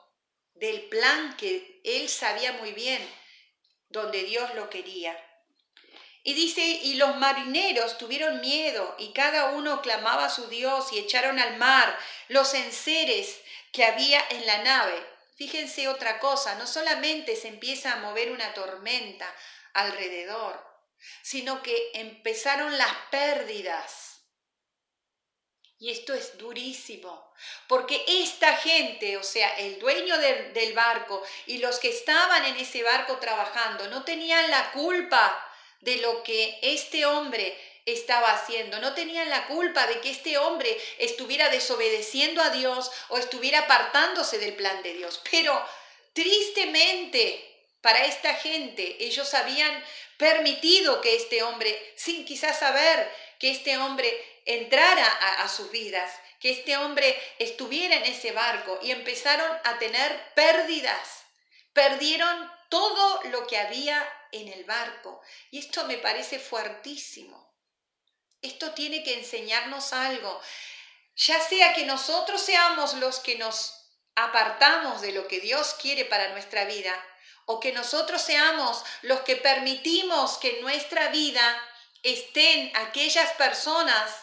del 0.54 0.88
plan 0.90 1.36
que 1.38 1.82
él 1.84 2.10
sabía 2.10 2.54
muy 2.54 2.72
bien, 2.72 3.06
donde 3.90 4.24
Dios 4.24 4.54
lo 4.56 4.70
quería. 4.70 5.18
Y 6.24 6.34
dice, 6.34 6.62
y 6.62 6.96
los 6.96 7.16
marineros 7.18 7.98
tuvieron 7.98 8.42
miedo 8.42 8.96
y 9.00 9.14
cada 9.14 9.52
uno 9.52 9.82
clamaba 9.82 10.26
a 10.26 10.30
su 10.30 10.48
Dios 10.48 10.92
y 10.92 11.00
echaron 11.00 11.40
al 11.40 11.56
mar 11.58 11.98
los 12.28 12.54
enseres 12.54 13.40
que 13.72 13.86
había 13.86 14.22
en 14.32 14.46
la 14.46 14.58
nave. 14.58 15.06
Fíjense 15.38 15.88
otra 15.88 16.20
cosa, 16.20 16.56
no 16.56 16.68
solamente 16.68 17.36
se 17.36 17.48
empieza 17.48 17.94
a 17.94 17.98
mover 17.98 18.32
una 18.32 18.54
tormenta, 18.54 19.34
alrededor, 19.74 20.66
sino 21.22 21.62
que 21.62 21.92
empezaron 21.94 22.78
las 22.78 22.94
pérdidas. 23.12 24.08
Y 25.80 25.92
esto 25.92 26.16
es 26.16 26.38
durísimo, 26.40 27.32
porque 27.68 28.04
esta 28.08 28.58
gente, 28.58 29.16
o 29.18 29.24
sea, 29.24 29.48
el 29.60 29.78
dueño 29.78 30.18
del, 30.18 30.74
barco 30.74 31.22
y 31.46 31.60
los 31.60 31.78
que 31.78 31.90
estaban 31.90 32.46
en 32.46 32.58
ese 32.58 32.82
barco 32.82 33.18
trabajando, 33.18 33.88
no 33.90 34.04
tenían 34.04 34.50
la 34.50 34.72
culpa 34.72 35.44
de 35.82 35.98
lo 35.98 36.24
que 36.24 36.58
este 36.64 37.06
hombre 37.06 37.56
estaba 37.86 38.32
haciendo. 38.34 38.80
No 38.80 38.96
tenían 38.96 39.30
la 39.30 39.46
culpa 39.46 39.86
de 39.86 40.02
que 40.02 40.10
este 40.10 40.38
hombre 40.40 40.76
estuviera 40.98 41.50
desobedeciendo 41.50 42.42
a 42.42 42.50
Dios 42.50 42.92
o 43.10 43.18
estuviera 43.18 43.60
apartándose 43.60 44.40
del 44.40 44.56
plan 44.56 44.82
de 44.82 44.94
Dios. 44.94 45.22
Pero 45.30 45.64
tristemente 46.14 47.47
para 47.82 48.06
esta 48.06 48.34
gente. 48.36 48.98
Ellos 49.00 49.34
habían 49.34 49.84
permitido 50.18 51.02
que 51.02 51.16
este 51.16 51.44
hombre, 51.44 51.94
sin 51.96 52.26
quizás 52.26 52.60
saber 52.60 53.12
que 53.40 53.52
este 53.52 53.78
hombre 53.78 54.42
entrara 54.46 55.06
a, 55.42 55.48
sus 55.50 55.72
vidas, 55.72 56.12
que 56.40 56.52
este 56.52 56.78
hombre 56.78 57.20
estuviera 57.40 57.96
en 57.96 58.06
ese 58.06 58.32
barco 58.32 58.80
y 58.82 58.92
empezaron 58.92 59.52
a 59.64 59.78
tener 59.78 60.34
pérdidas, 60.34 61.26
perdieron 61.74 62.52
todo 62.70 63.22
lo 63.26 63.46
que 63.48 63.58
había 63.58 64.08
en 64.32 64.48
el 64.48 64.64
barco. 64.64 65.22
Y 65.52 65.60
esto 65.60 65.86
me 65.86 65.98
parece 65.98 66.40
fuertísimo. 66.40 67.56
Esto 68.42 68.72
tiene 68.74 69.04
que 69.04 69.16
enseñarnos 69.16 69.94
algo. 69.94 70.42
Ya 71.16 71.40
sea 71.42 71.74
que 71.74 71.86
nosotros 71.86 72.42
seamos 72.42 72.94
los 72.96 73.20
que 73.20 73.38
nos 73.38 73.74
apartamos 74.16 75.02
de 75.02 75.12
lo 75.12 75.28
que 75.28 75.40
Dios 75.40 75.76
quiere 75.82 76.06
para 76.06 76.30
nuestra 76.30 76.66
vida, 76.66 76.94
o 77.48 77.60
que 77.60 77.72
nosotros 77.72 78.22
seamos 78.22 78.84
los 79.04 79.22
que 79.22 79.38
permitimos 79.38 80.38
que 80.38 80.58
en 80.58 80.62
nuestra 80.62 81.08
vida 81.08 81.64
estén 82.04 82.72
aquellas 82.76 83.32
personas 83.34 84.16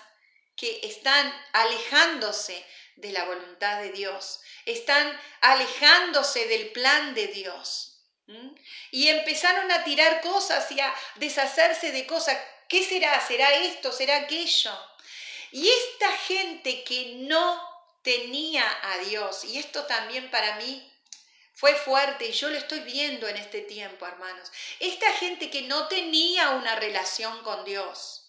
que 0.56 0.80
están 0.82 1.34
alejándose 1.52 2.64
de 2.96 3.12
la 3.12 3.24
voluntad 3.24 3.80
de 3.80 3.92
Dios, 3.92 4.40
están 4.66 5.18
alejándose 5.40 6.46
del 6.46 6.68
plan 6.70 7.14
de 7.14 7.26
Dios. 7.28 7.90
Y 8.90 9.08
empezaron 9.08 9.70
a 9.72 9.84
tirar 9.84 10.20
cosas 10.20 10.70
y 10.70 10.80
a 10.80 10.94
deshacerse 11.16 11.92
de 11.92 12.06
cosas. 12.06 12.38
¿Qué 12.68 12.84
será? 12.84 13.20
¿Será 13.26 13.52
esto? 13.54 13.90
¿Será 13.90 14.16
aquello? 14.16 14.72
Y 15.50 15.68
esta 15.68 16.10
gente 16.12 16.84
que 16.84 17.16
no 17.20 17.74
tenía 18.02 18.64
a 18.82 18.98
Dios, 18.98 19.44
y 19.44 19.58
esto 19.58 19.84
también 19.84 20.30
para 20.30 20.56
mí 20.56 20.93
fue 21.54 21.74
fuerte 21.76 22.26
y 22.26 22.32
yo 22.32 22.50
lo 22.50 22.58
estoy 22.58 22.80
viendo 22.80 23.28
en 23.28 23.36
este 23.36 23.60
tiempo, 23.60 24.06
hermanos. 24.06 24.50
Esta 24.80 25.12
gente 25.14 25.50
que 25.50 25.62
no 25.62 25.88
tenía 25.88 26.50
una 26.50 26.74
relación 26.76 27.42
con 27.42 27.64
Dios, 27.64 28.24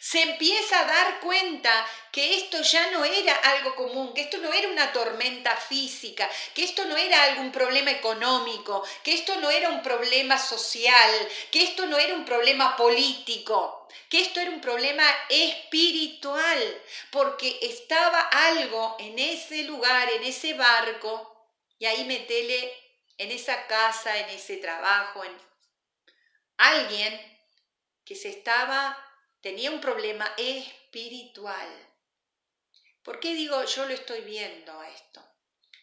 se 0.00 0.22
empieza 0.22 0.80
a 0.80 0.84
dar 0.84 1.20
cuenta 1.20 1.86
que 2.10 2.36
esto 2.36 2.62
ya 2.62 2.90
no 2.90 3.04
era 3.04 3.34
algo 3.34 3.74
común, 3.74 4.14
que 4.14 4.22
esto 4.22 4.38
no 4.38 4.52
era 4.52 4.68
una 4.68 4.92
tormenta 4.92 5.56
física, 5.56 6.30
que 6.54 6.64
esto 6.64 6.84
no 6.86 6.96
era 6.96 7.22
algún 7.24 7.52
problema 7.52 7.90
económico, 7.90 8.82
que 9.02 9.12
esto 9.12 9.36
no 9.36 9.50
era 9.50 9.68
un 9.68 9.82
problema 9.82 10.38
social, 10.38 11.28
que 11.50 11.64
esto 11.64 11.86
no 11.86 11.98
era 11.98 12.14
un 12.14 12.24
problema 12.24 12.76
político, 12.76 13.86
que 14.08 14.22
esto 14.22 14.40
era 14.40 14.50
un 14.50 14.60
problema 14.60 15.04
espiritual, 15.28 16.82
porque 17.10 17.58
estaba 17.62 18.20
algo 18.20 18.96
en 18.98 19.18
ese 19.18 19.64
lugar, 19.64 20.08
en 20.10 20.24
ese 20.24 20.54
barco, 20.54 21.33
y 21.78 21.86
ahí 21.86 22.04
metele 22.04 22.72
en 23.18 23.30
esa 23.30 23.66
casa, 23.66 24.18
en 24.18 24.30
ese 24.30 24.56
trabajo, 24.56 25.24
en 25.24 25.36
alguien 26.56 27.38
que 28.04 28.14
se 28.14 28.28
estaba, 28.30 28.96
tenía 29.40 29.70
un 29.70 29.80
problema 29.80 30.32
espiritual. 30.36 31.68
¿Por 33.02 33.20
qué 33.20 33.34
digo 33.34 33.62
yo 33.64 33.86
lo 33.86 33.94
estoy 33.94 34.22
viendo 34.22 34.82
esto? 34.82 35.22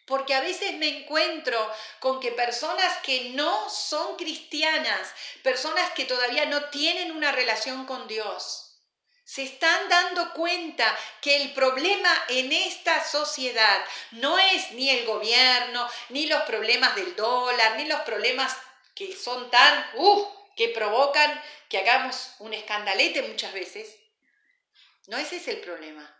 Porque 0.08 0.34
a 0.34 0.42
veces 0.42 0.74
me 0.74 1.00
encuentro 1.00 1.72
con 2.00 2.20
que 2.20 2.32
personas 2.32 2.98
que 3.04 3.30
no 3.30 3.70
son 3.70 4.18
cristianas, 4.18 5.14
personas 5.44 5.92
que 5.92 6.06
todavía 6.06 6.46
no 6.48 6.66
tienen 6.66 7.12
una 7.12 7.32
relación 7.32 7.86
con 7.86 8.08
Dios, 8.08 8.71
se 9.32 9.44
están 9.44 9.88
dando 9.88 10.34
cuenta 10.34 10.94
que 11.22 11.38
el 11.38 11.54
problema 11.54 12.14
en 12.28 12.52
esta 12.52 13.02
sociedad 13.02 13.82
no 14.12 14.38
es 14.38 14.74
ni 14.74 14.90
el 14.90 15.06
gobierno, 15.06 15.90
ni 16.10 16.26
los 16.26 16.42
problemas 16.42 16.98
del 16.98 17.16
dólar, 17.16 17.78
ni 17.78 17.86
los 17.86 18.02
problemas 18.02 18.54
que 18.94 19.16
son 19.16 19.50
tan, 19.50 19.86
uh, 19.94 20.28
que 20.58 20.68
provocan 20.68 21.42
que 21.70 21.78
hagamos 21.78 22.34
un 22.40 22.54
escandalete 22.54 23.22
muchas 23.22 23.54
veces. 23.54 23.96
No 25.08 25.18
ese 25.18 25.38
es 25.38 25.48
el 25.48 25.62
problema. 25.62 26.14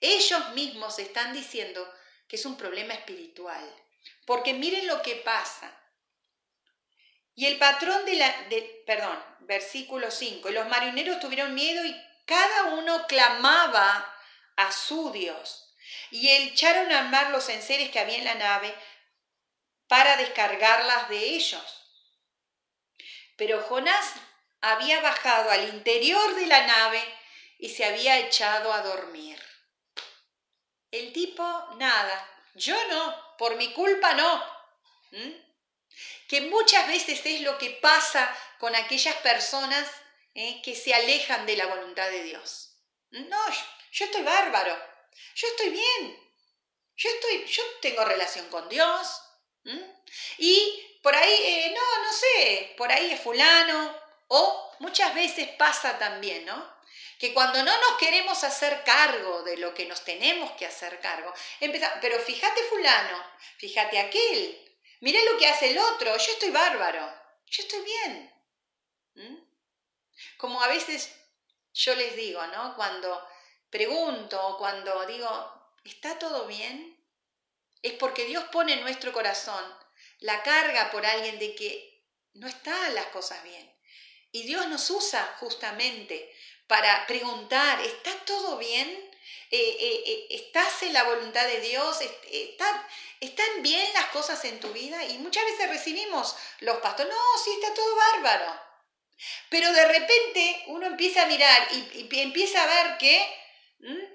Ellos 0.00 0.48
mismos 0.48 0.98
están 0.98 1.32
diciendo 1.32 1.88
que 2.26 2.34
es 2.34 2.44
un 2.44 2.56
problema 2.56 2.94
espiritual. 2.94 3.62
Porque 4.26 4.54
miren 4.54 4.88
lo 4.88 5.02
que 5.02 5.14
pasa. 5.14 5.72
Y 7.36 7.46
el 7.46 7.58
patrón 7.58 8.04
de 8.06 8.14
la, 8.16 8.42
de, 8.48 8.82
perdón, 8.84 9.22
versículo 9.38 10.10
5, 10.10 10.50
los 10.50 10.66
marineros 10.66 11.20
tuvieron 11.20 11.54
miedo 11.54 11.84
y 11.84 12.09
cada 12.30 12.64
uno 12.74 13.08
clamaba 13.08 14.14
a 14.54 14.70
su 14.70 15.10
Dios 15.10 15.74
y 16.12 16.30
echaron 16.30 16.92
a 16.92 17.02
mar 17.02 17.30
los 17.30 17.48
enseres 17.48 17.90
que 17.90 17.98
había 17.98 18.18
en 18.18 18.24
la 18.24 18.36
nave 18.36 18.72
para 19.88 20.16
descargarlas 20.16 21.08
de 21.08 21.18
ellos. 21.18 21.64
Pero 23.36 23.60
Jonás 23.64 24.12
había 24.60 25.00
bajado 25.00 25.50
al 25.50 25.70
interior 25.70 26.36
de 26.36 26.46
la 26.46 26.68
nave 26.68 27.02
y 27.58 27.68
se 27.70 27.84
había 27.84 28.18
echado 28.18 28.72
a 28.72 28.82
dormir. 28.82 29.42
El 30.92 31.12
tipo, 31.12 31.42
nada, 31.78 32.28
yo 32.54 32.76
no, 32.90 33.36
por 33.38 33.56
mi 33.56 33.72
culpa 33.72 34.14
no. 34.14 34.44
Que 36.28 36.42
muchas 36.42 36.86
veces 36.86 37.22
es 37.24 37.40
lo 37.40 37.58
que 37.58 37.70
pasa 37.70 38.32
con 38.60 38.76
aquellas 38.76 39.16
personas 39.16 39.90
¿eh? 40.34 40.60
que 40.62 40.74
se 40.74 40.94
alejan 40.94 41.46
de 41.46 41.56
la 41.56 41.66
voluntad 41.66 42.10
de 42.10 42.22
Dios. 42.24 42.76
No, 43.10 43.38
yo 43.92 44.04
estoy 44.04 44.22
bárbaro, 44.22 44.76
yo 45.34 45.48
estoy 45.48 45.70
bien, 45.70 46.32
yo, 46.96 47.10
estoy, 47.10 47.44
yo 47.46 47.62
tengo 47.80 48.04
relación 48.04 48.48
con 48.48 48.68
Dios. 48.68 49.22
Y 50.38 50.98
por 51.02 51.14
ahí, 51.14 51.32
eh, 51.32 51.74
no, 51.74 52.04
no 52.04 52.12
sé, 52.12 52.74
por 52.76 52.90
ahí 52.90 53.12
es 53.12 53.20
fulano, 53.20 53.96
o 54.28 54.76
muchas 54.78 55.14
veces 55.14 55.48
pasa 55.58 55.98
también, 55.98 56.44
¿no? 56.44 56.80
Que 57.18 57.34
cuando 57.34 57.62
no 57.62 57.76
nos 57.76 57.98
queremos 57.98 58.42
hacer 58.44 58.82
cargo 58.84 59.42
de 59.42 59.56
lo 59.58 59.74
que 59.74 59.86
nos 59.86 60.04
tenemos 60.04 60.52
que 60.52 60.66
hacer 60.66 61.00
cargo, 61.00 61.32
empezamos, 61.58 61.98
pero 62.00 62.18
fíjate 62.18 62.62
fulano, 62.64 63.22
fíjate 63.58 63.98
aquel, 63.98 64.78
mire 65.00 65.24
lo 65.24 65.36
que 65.36 65.46
hace 65.46 65.70
el 65.70 65.78
otro, 65.78 66.16
yo 66.16 66.32
estoy 66.32 66.50
bárbaro, 66.50 67.12
yo 67.46 67.62
estoy 67.62 67.82
bien. 67.82 68.39
Como 70.36 70.62
a 70.62 70.68
veces 70.68 71.14
yo 71.72 71.94
les 71.94 72.16
digo, 72.16 72.44
¿no? 72.48 72.74
Cuando 72.76 73.26
pregunto, 73.70 74.56
cuando 74.58 75.06
digo, 75.06 75.74
¿está 75.84 76.18
todo 76.18 76.46
bien? 76.46 76.96
Es 77.82 77.94
porque 77.94 78.24
Dios 78.26 78.44
pone 78.52 78.74
en 78.74 78.82
nuestro 78.82 79.12
corazón 79.12 79.64
la 80.18 80.42
carga 80.42 80.90
por 80.90 81.06
alguien 81.06 81.38
de 81.38 81.54
que 81.54 82.04
no 82.34 82.46
están 82.46 82.94
las 82.94 83.06
cosas 83.06 83.42
bien. 83.42 83.70
Y 84.32 84.44
Dios 84.44 84.68
nos 84.68 84.88
usa 84.90 85.36
justamente 85.40 86.32
para 86.66 87.06
preguntar, 87.06 87.80
¿está 87.80 88.12
todo 88.24 88.58
bien? 88.58 88.88
Eh, 89.50 89.76
eh, 89.80 90.02
eh, 90.06 90.26
¿Estás 90.30 90.82
en 90.84 90.92
la 90.92 91.02
voluntad 91.04 91.44
de 91.46 91.60
Dios? 91.60 91.98
¿Están 93.20 93.62
bien 93.62 93.92
las 93.94 94.06
cosas 94.06 94.44
en 94.44 94.60
tu 94.60 94.72
vida? 94.72 95.02
Y 95.04 95.18
muchas 95.18 95.44
veces 95.44 95.68
recibimos 95.68 96.36
los 96.60 96.76
pastores, 96.78 97.12
no, 97.12 97.42
sí, 97.42 97.50
está 97.60 97.74
todo 97.74 97.96
bárbaro. 97.96 98.69
Pero 99.48 99.72
de 99.72 99.86
repente 99.86 100.64
uno 100.68 100.86
empieza 100.86 101.22
a 101.22 101.26
mirar 101.26 101.68
y, 101.72 102.08
empieza 102.20 102.62
a 102.62 102.66
ver 102.66 102.98
que 102.98 103.40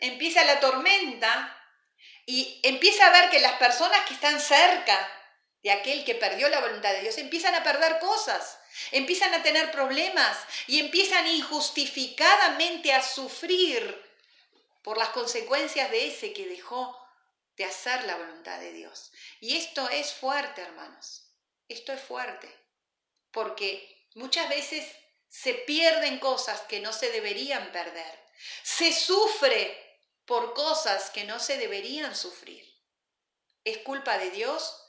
empieza 0.02 0.44
la 0.44 0.60
tormenta 0.60 1.52
y 2.26 2.60
empieza 2.64 3.08
a 3.08 3.12
ver 3.12 3.30
que 3.30 3.40
las 3.40 3.54
personas 3.54 4.02
que 4.08 4.14
están 4.14 4.40
cerca 4.40 5.12
de 5.64 5.72
aquel 5.72 6.06
que 6.06 6.16
perdió 6.16 6.50
la 6.50 6.62
voluntad 6.62 6.94
de 6.94 7.02
Dios 7.02 7.18
empiezan 7.18 7.56
a 7.56 7.64
perder 7.64 8.00
cosas, 8.00 8.60
empiezan 8.92 9.34
a 9.34 9.42
tener 9.42 9.72
problemas 9.72 10.38
y 10.68 10.80
empiezan 10.80 11.26
injustificadamente 11.28 12.94
a 12.94 13.02
sufrir 13.02 14.04
por 14.84 14.98
las 14.98 15.10
consecuencias 15.10 15.90
de 15.90 16.08
ese 16.08 16.34
que 16.34 16.46
dejó 16.46 16.96
de 17.58 17.66
hacer 17.66 18.04
la 18.04 18.18
voluntad 18.18 18.60
de 18.60 18.74
Dios. 18.74 19.12
Y 19.40 19.58
esto 19.58 19.90
es 19.90 20.14
fuerte, 20.14 20.62
hermanos. 20.62 21.24
Esto 21.68 21.94
es 21.94 22.02
fuerte. 22.02 22.54
Porque 23.32 23.95
Muchas 24.16 24.50
veces 24.50 24.86
se 25.28 25.54
pierden 25.54 26.20
cosas 26.20 26.62
que 26.62 26.80
no 26.80 26.94
se 26.94 27.12
deberían 27.12 27.72
perder. 27.72 28.26
Se 28.64 28.94
sufre 28.94 30.00
por 30.26 30.54
cosas 30.54 31.10
que 31.10 31.26
no 31.26 31.40
se 31.40 31.58
deberían 31.58 32.16
sufrir. 32.16 32.66
¿Es 33.64 33.80
culpa 33.80 34.18
de 34.18 34.32
Dios? 34.32 34.82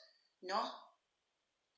No. 0.43 0.87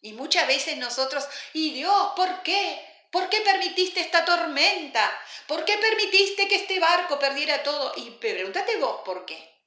Y 0.01 0.13
muchas 0.13 0.47
veces 0.47 0.77
nosotros, 0.77 1.27
¿y 1.55 1.73
Dios 1.73 2.13
por 2.15 2.43
qué? 2.43 2.85
¿Por 3.11 3.31
qué 3.31 3.41
permitiste 3.41 4.01
esta 4.01 4.25
tormenta? 4.25 5.11
¿Por 5.47 5.65
qué 5.65 5.79
permitiste 5.79 6.47
que 6.47 6.57
este 6.57 6.79
barco 6.79 7.19
perdiera 7.19 7.63
todo? 7.63 7.95
Y 7.97 8.11
pregúntate 8.11 8.77
vos 8.77 9.01
por 9.05 9.25
qué. 9.25 9.59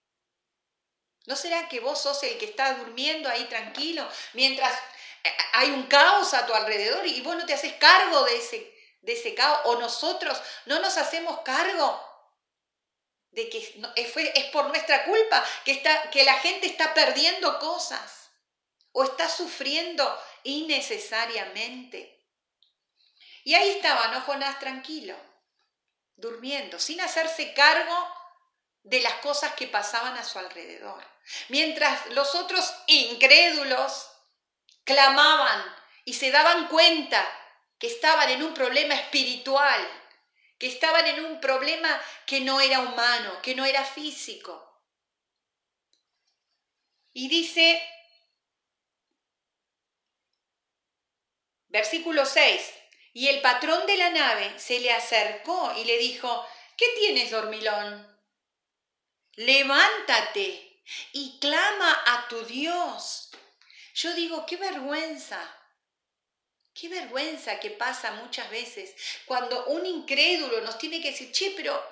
¿No 1.26 1.36
será 1.36 1.68
que 1.68 1.80
vos 1.80 2.00
sos 2.00 2.22
el 2.24 2.38
que 2.38 2.46
está 2.46 2.76
durmiendo 2.76 3.30
ahí 3.30 3.46
tranquilo 3.46 4.08
mientras 4.34 4.78
hay 5.54 5.70
un 5.72 5.88
caos 5.88 6.34
a 6.34 6.46
tu 6.46 6.54
alrededor 6.54 7.06
y 7.06 7.22
vos 7.22 7.36
no 7.36 7.46
te 7.46 7.54
haces 7.54 7.74
cargo 7.74 8.24
de 8.24 8.38
ese, 8.38 8.74
de 9.02 9.14
ese 9.14 9.36
caos, 9.36 9.60
o 9.66 9.76
nosotros 9.76 10.40
no 10.66 10.80
nos 10.80 10.98
hacemos 10.98 11.42
cargo 11.42 12.08
de 13.32 13.50
que 13.50 13.82
es 13.96 14.46
por 14.52 14.68
nuestra 14.68 15.06
culpa 15.06 15.46
que, 15.64 15.72
está, 15.72 16.10
que 16.10 16.24
la 16.24 16.38
gente 16.40 16.68
está 16.68 16.94
perdiendo 16.94 17.60
cosas 17.60 18.30
o 18.92 19.04
está 19.04 19.30
sufriendo 19.30 20.22
innecesariamente. 20.44 22.20
Y 23.44 23.56
ahí 23.56 23.70
estaba, 23.70 24.08
¿no? 24.10 24.22
Jonás 24.22 24.60
tranquilo, 24.60 25.16
durmiendo, 26.16 26.78
sin 26.80 27.02
hacerse 27.02 27.54
cargo 27.54 28.16
de 28.84 29.00
las 29.00 29.14
cosas 29.16 29.54
que 29.54 29.68
pasaban 29.68 30.18
a 30.18 30.24
su 30.24 30.38
alrededor. 30.38 31.04
Mientras 31.50 32.08
los 32.08 32.36
otros 32.36 32.74
incrédulos 32.88 34.11
clamaban 34.84 35.64
y 36.06 36.14
se 36.14 36.32
daban 36.32 36.68
cuenta 36.68 37.26
que 37.78 37.88
estaban 37.88 38.30
en 38.30 38.44
un 38.44 38.54
problema 38.54 38.96
espiritual, 38.96 39.88
que 40.58 40.68
estaban 40.68 41.08
en 41.08 41.26
un 41.26 41.42
problema 41.42 42.00
que 42.26 42.42
no 42.42 42.62
era 42.62 42.80
humano, 42.80 43.42
que 43.42 43.56
no 43.56 43.66
era 43.66 43.84
físico. 43.84 44.68
Y 47.14 47.28
dice, 47.28 47.82
versículo 51.68 52.26
6, 52.26 52.74
y 53.14 53.28
el 53.28 53.42
patrón 53.42 53.86
de 53.88 53.98
la 53.98 54.12
nave 54.12 54.60
se 54.60 54.80
le 54.80 54.92
acercó 54.92 55.74
y 55.78 55.84
le 55.84 55.98
dijo, 55.98 56.48
¿qué 56.78 56.86
tienes, 56.96 57.32
dormilón? 57.32 58.08
Levántate 59.34 60.84
y 61.14 61.40
clama 61.40 62.04
a 62.06 62.28
tu 62.28 62.44
Dios. 62.46 63.32
Yo 63.94 64.14
digo, 64.14 64.46
qué 64.46 64.58
vergüenza 64.58 65.40
Qué 66.74 66.88
vergüenza 66.88 67.60
que 67.60 67.72
pasa 67.72 68.12
muchas 68.14 68.50
veces 68.50 68.96
cuando 69.26 69.66
un 69.66 69.86
incrédulo 69.86 70.62
nos 70.62 70.78
tiene 70.78 71.02
que 71.02 71.12
decir, 71.12 71.32
che, 71.32 71.54
pero, 71.56 71.84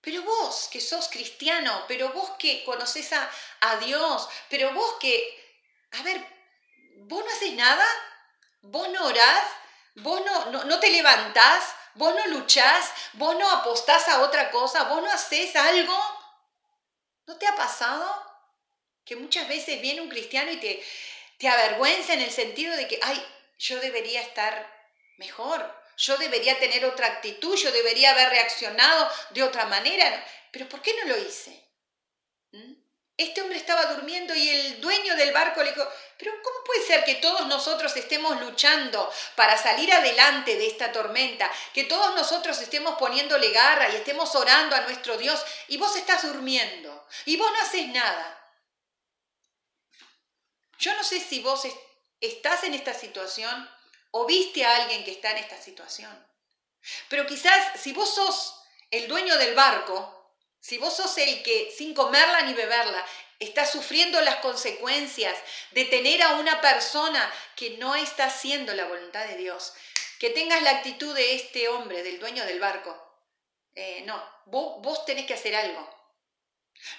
pero 0.00 0.22
vos 0.22 0.68
que 0.70 0.80
sos 0.80 1.08
cristiano, 1.08 1.84
pero 1.88 2.12
vos 2.12 2.30
que 2.38 2.64
conoces 2.64 3.12
a, 3.12 3.28
a 3.60 3.76
Dios, 3.78 4.28
pero 4.48 4.72
vos 4.72 4.94
que, 5.00 5.20
a 5.98 6.02
ver, 6.02 6.24
vos 6.98 7.24
no 7.24 7.30
haces 7.30 7.54
nada, 7.54 7.84
vos 8.62 8.88
no 8.90 9.04
orás, 9.04 9.44
vos 9.96 10.22
no, 10.24 10.46
no, 10.52 10.64
no 10.64 10.78
te 10.78 10.90
levantás, 10.90 11.74
vos 11.94 12.14
no 12.14 12.26
luchás, 12.28 12.92
vos 13.14 13.36
no 13.36 13.50
apostás 13.50 14.06
a 14.08 14.20
otra 14.20 14.52
cosa, 14.52 14.84
vos 14.84 15.02
no 15.02 15.10
haces 15.10 15.56
algo. 15.56 15.98
¿No 17.26 17.36
te 17.36 17.48
ha 17.48 17.56
pasado? 17.56 18.27
Que 19.08 19.16
muchas 19.16 19.48
veces 19.48 19.80
viene 19.80 20.02
un 20.02 20.10
cristiano 20.10 20.52
y 20.52 20.58
te, 20.58 20.84
te 21.38 21.48
avergüenza 21.48 22.12
en 22.12 22.20
el 22.20 22.30
sentido 22.30 22.76
de 22.76 22.86
que, 22.86 23.00
ay, 23.02 23.24
yo 23.58 23.80
debería 23.80 24.20
estar 24.20 24.70
mejor, 25.16 25.74
yo 25.96 26.18
debería 26.18 26.58
tener 26.58 26.84
otra 26.84 27.06
actitud, 27.06 27.56
yo 27.56 27.72
debería 27.72 28.10
haber 28.10 28.28
reaccionado 28.28 29.10
de 29.30 29.42
otra 29.42 29.64
manera. 29.64 30.24
Pero 30.52 30.68
¿por 30.68 30.82
qué 30.82 30.94
no 31.00 31.08
lo 31.08 31.16
hice? 31.16 31.64
¿Mm? 32.52 32.74
Este 33.16 33.40
hombre 33.40 33.56
estaba 33.56 33.86
durmiendo 33.94 34.34
y 34.34 34.48
el 34.48 34.80
dueño 34.80 35.16
del 35.16 35.32
barco 35.32 35.62
le 35.62 35.70
dijo, 35.70 35.88
pero 36.18 36.32
¿cómo 36.42 36.64
puede 36.64 36.86
ser 36.86 37.02
que 37.04 37.16
todos 37.16 37.46
nosotros 37.46 37.96
estemos 37.96 38.38
luchando 38.40 39.10
para 39.34 39.56
salir 39.56 39.90
adelante 39.92 40.54
de 40.54 40.66
esta 40.66 40.92
tormenta? 40.92 41.50
Que 41.72 41.84
todos 41.84 42.14
nosotros 42.14 42.60
estemos 42.60 42.96
poniéndole 42.98 43.50
garra 43.50 43.88
y 43.88 43.96
estemos 43.96 44.32
orando 44.36 44.76
a 44.76 44.82
nuestro 44.82 45.16
Dios 45.16 45.42
y 45.66 45.78
vos 45.78 45.96
estás 45.96 46.22
durmiendo 46.22 47.06
y 47.24 47.36
vos 47.36 47.50
no 47.50 47.60
haces 47.60 47.88
nada. 47.88 48.37
Yo 50.78 50.94
no 50.94 51.04
sé 51.04 51.20
si 51.20 51.40
vos 51.40 51.66
estás 52.20 52.64
en 52.64 52.74
esta 52.74 52.94
situación 52.94 53.70
o 54.12 54.26
viste 54.26 54.64
a 54.64 54.76
alguien 54.76 55.04
que 55.04 55.12
está 55.12 55.32
en 55.32 55.38
esta 55.38 55.60
situación. 55.60 56.26
Pero 57.08 57.26
quizás 57.26 57.80
si 57.80 57.92
vos 57.92 58.14
sos 58.14 58.62
el 58.90 59.08
dueño 59.08 59.36
del 59.38 59.54
barco, 59.54 60.34
si 60.60 60.78
vos 60.78 60.96
sos 60.96 61.16
el 61.18 61.42
que 61.42 61.74
sin 61.76 61.94
comerla 61.94 62.42
ni 62.42 62.54
beberla 62.54 63.04
está 63.38 63.66
sufriendo 63.66 64.20
las 64.20 64.36
consecuencias 64.36 65.36
de 65.72 65.84
tener 65.84 66.22
a 66.22 66.36
una 66.36 66.60
persona 66.60 67.32
que 67.56 67.70
no 67.78 67.94
está 67.94 68.26
haciendo 68.26 68.74
la 68.74 68.86
voluntad 68.86 69.26
de 69.26 69.36
Dios, 69.36 69.74
que 70.18 70.30
tengas 70.30 70.62
la 70.62 70.70
actitud 70.70 71.14
de 71.14 71.34
este 71.34 71.68
hombre, 71.68 72.02
del 72.02 72.18
dueño 72.18 72.44
del 72.44 72.58
barco. 72.58 72.96
Eh, 73.74 74.02
no, 74.06 74.20
vos, 74.46 74.82
vos 74.82 75.04
tenés 75.04 75.26
que 75.26 75.34
hacer 75.34 75.54
algo. 75.54 75.88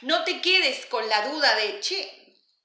No 0.02 0.24
te 0.24 0.42
quedes 0.42 0.86
con 0.86 1.08
la 1.10 1.28
duda 1.28 1.56
de, 1.56 1.80
che, 1.82 2.18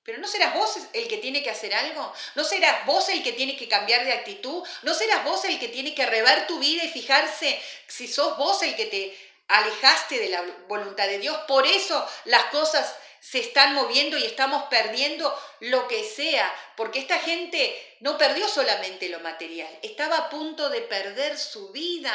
pero 0.04 0.18
¿no 0.18 0.28
serás 0.28 0.54
vos 0.54 0.76
el 0.92 1.08
que 1.08 1.16
tiene 1.16 1.42
que 1.42 1.50
hacer 1.50 1.74
algo? 1.74 2.12
¿No 2.34 2.44
serás 2.44 2.84
vos 2.84 3.08
el 3.08 3.22
que 3.22 3.32
tiene 3.32 3.56
que 3.56 3.68
cambiar 3.68 4.04
de 4.04 4.12
actitud? 4.12 4.62
¿No 4.82 4.92
serás 4.92 5.24
vos 5.24 5.44
el 5.46 5.58
que 5.58 5.68
tiene 5.68 5.94
que 5.94 6.04
rever 6.04 6.46
tu 6.46 6.58
vida 6.58 6.84
y 6.84 6.90
fijarse 6.90 7.60
si 7.86 8.06
sos 8.06 8.36
vos 8.36 8.62
el 8.62 8.76
que 8.76 8.86
te 8.86 9.18
alejaste 9.48 10.18
de 10.18 10.28
la 10.28 10.42
voluntad 10.68 11.06
de 11.06 11.18
Dios? 11.18 11.36
Por 11.48 11.66
eso 11.66 12.06
las 12.26 12.44
cosas 12.46 12.94
se 13.18 13.40
están 13.40 13.72
moviendo 13.72 14.18
y 14.18 14.26
estamos 14.26 14.64
perdiendo 14.64 15.34
lo 15.60 15.88
que 15.88 16.04
sea, 16.04 16.54
porque 16.76 16.98
esta 16.98 17.18
gente 17.18 17.96
no 18.00 18.18
perdió 18.18 18.46
solamente 18.46 19.08
lo 19.08 19.20
material, 19.20 19.78
estaba 19.82 20.18
a 20.18 20.28
punto 20.28 20.68
de 20.68 20.82
perder 20.82 21.38
su 21.38 21.72
vida, 21.72 22.14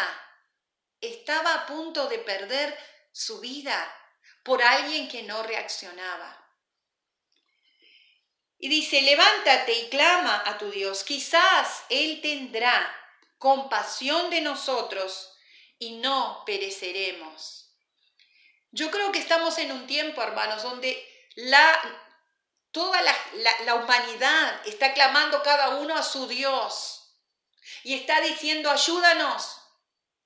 estaba 1.02 1.56
a 1.56 1.66
punto 1.66 2.08
de 2.08 2.20
perder 2.20 2.78
su 3.12 3.40
vida 3.40 3.92
por 4.44 4.62
alguien 4.62 5.08
que 5.08 5.24
no 5.24 5.42
reaccionaba. 5.42 6.49
Y 8.60 8.68
dice, 8.68 9.02
levántate 9.02 9.74
y 9.74 9.90
clama 9.90 10.44
a 10.46 10.58
tu 10.58 10.70
Dios, 10.70 11.04
quizás 11.04 11.84
Él 11.90 12.20
tendrá 12.22 12.94
compasión 13.38 14.30
de 14.30 14.42
nosotros 14.42 15.34
y 15.80 15.98
no 15.98 16.44
pereceremos. 16.46 17.72
Yo 18.72 18.92
creo 18.92 19.12
que 19.12 19.20
estamos 19.20 19.58
en 19.58 19.72
un 19.72 19.88
tiempo, 19.88 20.22
hermanos, 20.22 20.62
donde 20.62 21.02
la, 21.36 21.80
toda 22.72 23.02
la, 23.02 23.16
la 23.66 23.76
humanidad 23.76 24.68
está 24.68 24.94
clamando 24.94 25.42
cada 25.42 25.78
uno 25.78 25.96
a 25.96 26.04
su 26.04 26.28
Dios 26.28 27.16
y 27.84 27.94
está 27.96 28.20
diciendo, 28.22 28.70
ayúdanos, 28.70 29.59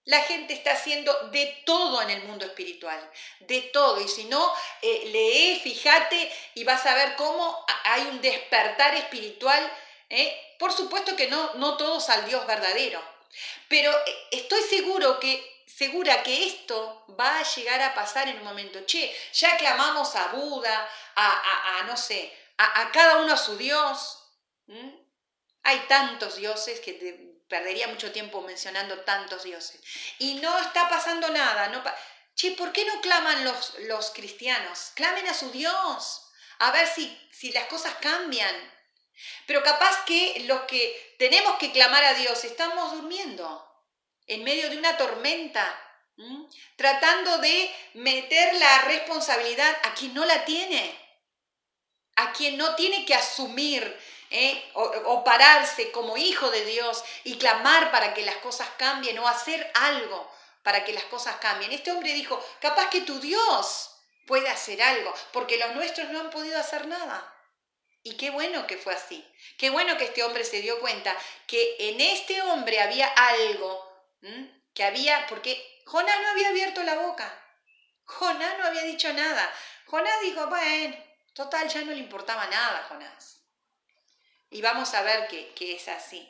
la 0.05 0.21
gente 0.23 0.53
está 0.53 0.73
haciendo 0.73 1.13
de 1.29 1.45
todo 1.65 2.01
en 2.01 2.09
el 2.09 2.23
mundo 2.23 2.45
espiritual, 2.45 2.99
de 3.39 3.61
todo. 3.61 4.01
Y 4.01 4.07
si 4.07 4.25
no, 4.25 4.53
eh, 4.81 5.03
lee, 5.05 5.61
fíjate 5.63 6.31
y 6.55 6.63
vas 6.63 6.85
a 6.85 6.95
ver 6.95 7.15
cómo 7.15 7.65
hay 7.85 8.01
un 8.03 8.21
despertar 8.21 8.95
espiritual. 8.95 9.71
¿eh? 10.09 10.55
Por 10.59 10.73
supuesto 10.73 11.15
que 11.15 11.27
no, 11.27 11.53
no 11.55 11.77
todos 11.77 12.09
al 12.09 12.25
Dios 12.25 12.45
verdadero, 12.45 13.01
pero 13.69 13.91
eh, 13.91 14.27
estoy 14.31 14.61
seguro 14.63 15.19
que, 15.19 15.63
segura 15.67 16.21
que 16.21 16.47
esto 16.47 17.05
va 17.17 17.39
a 17.39 17.43
llegar 17.43 17.81
a 17.81 17.93
pasar 17.93 18.27
en 18.27 18.37
un 18.37 18.43
momento. 18.43 18.85
Che, 18.85 19.15
ya 19.33 19.57
clamamos 19.57 20.15
a 20.15 20.27
Buda, 20.33 20.89
a, 21.15 21.83
no 21.87 21.95
sé, 21.95 22.33
a, 22.57 22.91
cada 22.91 23.17
uno 23.17 23.33
a 23.33 23.37
su 23.37 23.57
Dios. 23.57 24.19
Hay 25.63 25.79
tantos 25.87 26.35
dioses 26.35 26.81
que 26.81 27.32
perdería 27.53 27.87
mucho 27.87 28.11
tiempo 28.11 28.41
mencionando 28.41 29.01
tantos 29.01 29.43
dioses. 29.43 29.79
Y 30.17 30.35
no 30.35 30.57
está 30.57 30.89
pasando 30.89 31.29
nada. 31.29 31.67
No 31.67 31.83
che, 32.33 32.49
¿por 32.53 32.71
qué 32.73 32.83
no 32.83 32.99
claman 32.99 33.45
los, 33.45 33.75
los 33.81 34.09
cristianos? 34.09 34.91
Clamen 34.95 35.27
a 35.27 35.35
su 35.35 35.51
Dios, 35.51 36.31
a 36.57 36.71
ver 36.71 36.87
si, 36.87 37.15
si 37.31 37.51
las 37.51 37.67
cosas 37.67 37.93
cambian. 38.01 38.55
Pero 39.45 39.61
capaz 39.61 40.03
que 40.05 40.45
los 40.47 40.61
que 40.61 41.15
tenemos 41.19 41.59
que 41.59 41.71
clamar 41.71 42.03
a 42.03 42.15
Dios 42.15 42.43
estamos 42.43 42.91
durmiendo 42.93 43.47
en 44.25 44.43
medio 44.43 44.67
de 44.71 44.79
una 44.79 44.97
tormenta, 44.97 45.63
tratando 46.75 47.37
de 47.37 47.71
meter 47.93 48.55
la 48.55 48.81
responsabilidad 48.85 49.77
a 49.83 49.93
quien 49.93 50.15
no 50.15 50.25
la 50.25 50.43
tiene, 50.43 50.99
a 52.15 52.33
quien 52.33 52.57
no 52.57 52.73
tiene 52.73 53.05
que 53.05 53.13
asumir 53.13 53.95
¿eh? 54.33 54.71
o, 54.73 55.23
pararse 55.23 55.91
como 55.91 56.17
hijo 56.17 56.51
de 56.51 56.65
Dios 56.65 57.03
y 57.23 57.37
clamar 57.37 57.91
para 57.91 58.13
que 58.13 58.23
las 58.23 58.35
cosas 58.37 58.67
cambien 58.77 59.17
o 59.19 59.27
hacer 59.27 59.71
algo 59.75 60.29
para 60.63 60.83
que 60.85 60.93
las 60.93 61.03
cosas 61.05 61.35
cambien. 61.37 61.71
Este 61.71 61.91
hombre 61.91 62.13
dijo, 62.13 62.43
capaz 62.59 62.89
que 62.89 63.01
tu 63.01 63.19
Dios 63.19 63.91
puede 64.25 64.49
hacer 64.49 64.81
algo, 64.81 65.13
porque 65.31 65.57
los 65.57 65.75
nuestros 65.75 66.09
no 66.09 66.21
han 66.21 66.29
podido 66.29 66.57
hacer 66.57 66.87
nada. 66.87 67.29
Y 68.01 68.15
qué 68.15 68.31
bueno 68.31 68.65
que 68.65 68.77
fue 68.77 68.93
así. 68.93 69.25
Qué 69.57 69.69
bueno 69.69 69.97
que 69.97 70.05
este 70.05 70.23
hombre 70.23 70.43
se 70.43 70.61
dio 70.61 70.79
cuenta 70.79 71.15
que 71.47 71.75
en 71.79 72.01
este 72.01 72.41
hombre 72.41 72.81
había 72.81 73.07
algo, 73.07 74.09
que 74.73 74.83
había, 74.83 75.27
porque 75.27 75.81
Jonás 75.85 76.19
no 76.21 76.29
había 76.29 76.49
abierto 76.49 76.81
la 76.83 76.95
boca. 76.95 77.39
Jonás 78.05 78.57
no 78.57 78.65
había 78.65 78.83
dicho 78.83 79.11
nada. 79.13 79.53
Jonás 79.85 80.21
dijo, 80.21 80.47
bueno, 80.47 80.95
total, 81.33 81.67
ya 81.69 81.81
no 81.81 81.91
le 81.91 81.99
importaba 81.99 82.47
nada 82.47 82.79
a 82.79 82.83
Jonás. 82.83 83.42
Y 84.53 84.61
vamos 84.61 84.93
a 84.93 85.01
ver 85.01 85.27
que, 85.27 85.75
es 85.75 85.87
así. 85.87 86.29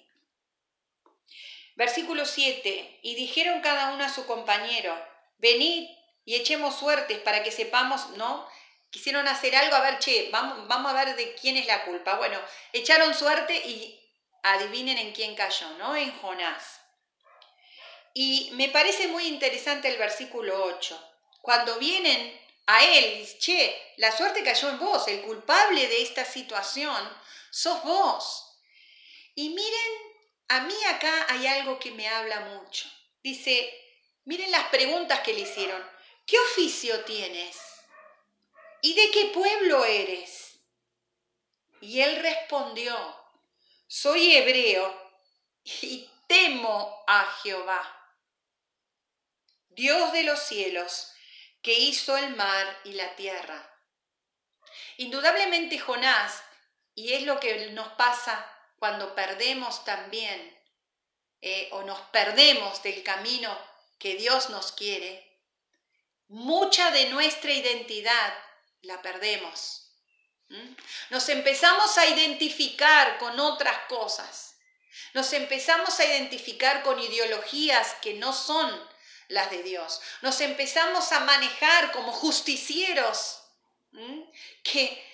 Versículo 1.75 2.25
7. 2.25 2.99
Y 3.01 3.15
dijeron 3.15 3.59
cada 3.59 3.93
uno 3.93 4.05
a 4.05 4.09
su 4.09 4.25
compañero, 4.25 4.97
venid 5.39 5.89
y 6.23 6.35
echemos 6.35 6.79
suertes 6.79 7.19
para 7.19 7.43
que 7.43 7.51
sepamos, 7.51 8.11
¿no? 8.11 8.47
Quisieron 8.91 9.27
hacer 9.27 9.55
algo, 9.57 9.75
a 9.75 9.81
ver, 9.81 9.99
che, 9.99 10.29
vamos, 10.31 10.67
vamos 10.69 10.91
a 10.93 11.03
ver 11.03 11.15
de 11.17 11.35
quién 11.35 11.57
es 11.57 11.67
la 11.67 11.83
culpa. 11.83 12.15
Bueno, 12.15 12.39
echaron 12.71 13.13
suerte 13.13 13.55
y 13.55 13.99
adivinen 14.41 14.97
en 14.97 15.11
quién 15.11 15.35
cayó, 15.35 15.69
¿no? 15.77 15.93
En 15.95 16.17
Jonás. 16.19 16.79
Y 18.13 18.51
me 18.53 18.69
parece 18.69 19.09
muy 19.09 19.27
interesante 19.27 19.89
el 19.89 19.97
versículo 19.97 20.63
8. 20.63 21.09
Cuando 21.41 21.77
vienen 21.77 22.39
a 22.67 22.85
él, 22.85 23.27
che, 23.39 23.93
la 23.97 24.15
suerte 24.15 24.43
cayó 24.43 24.69
en 24.69 24.79
vos, 24.79 25.09
el 25.09 25.23
culpable 25.23 25.87
de 25.89 26.03
esta 26.03 26.23
situación 26.23 27.21
sos 27.53 27.83
vos. 27.83 28.57
Y 29.35 29.49
miren, 29.49 29.91
a 30.47 30.61
mí 30.61 30.73
acá 30.85 31.27
hay 31.29 31.45
algo 31.45 31.77
que 31.77 31.91
me 31.91 32.07
habla 32.07 32.39
mucho. 32.39 32.89
Dice, 33.21 33.71
miren 34.25 34.49
las 34.49 34.69
preguntas 34.69 35.19
que 35.19 35.33
le 35.33 35.41
hicieron. 35.41 35.81
¿Qué 36.25 36.39
oficio 36.39 37.05
tienes? 37.05 37.55
¿Y 38.81 38.95
de 38.95 39.11
qué 39.11 39.25
pueblo 39.27 39.85
eres? 39.85 40.59
Y 41.79 42.01
él 42.01 42.23
respondió, 42.23 42.97
soy 43.85 44.35
hebreo 44.35 45.11
y 45.63 46.09
temo 46.25 47.03
a 47.05 47.25
Jehová, 47.43 48.15
Dios 49.69 50.11
de 50.11 50.23
los 50.23 50.39
cielos, 50.39 51.13
que 51.61 51.73
hizo 51.73 52.17
el 52.17 52.35
mar 52.35 52.79
y 52.83 52.93
la 52.93 53.15
tierra. 53.15 53.69
Indudablemente 54.97 55.77
Jonás, 55.77 56.43
y 56.95 57.13
es 57.13 57.23
lo 57.23 57.39
que 57.39 57.71
nos 57.71 57.89
pasa 57.93 58.49
cuando 58.77 59.15
perdemos 59.15 59.85
también 59.85 60.59
eh, 61.41 61.69
o 61.71 61.83
nos 61.83 61.99
perdemos 62.11 62.83
del 62.83 63.03
camino 63.03 63.57
que 63.99 64.15
Dios 64.15 64.49
nos 64.49 64.71
quiere, 64.71 65.39
mucha 66.27 66.91
de 66.91 67.09
nuestra 67.09 67.51
identidad 67.51 68.33
la 68.81 69.01
perdemos. 69.01 69.79
Nos 71.09 71.29
empezamos 71.29 71.97
a 71.97 72.05
identificar 72.07 73.17
con 73.17 73.39
otras 73.39 73.77
cosas. 73.87 74.57
Nos 75.13 75.33
empezamos 75.33 75.99
a 75.99 76.05
identificar 76.05 76.83
con 76.83 76.99
ideologías 76.99 77.95
que 78.01 78.13
no 78.13 78.33
son 78.33 78.69
las 79.29 79.49
de 79.49 79.63
Dios. 79.63 80.01
Nos 80.21 80.41
empezamos 80.41 81.11
a 81.11 81.21
manejar 81.21 81.91
como 81.91 82.11
justicieros 82.11 83.41
que 84.63 85.12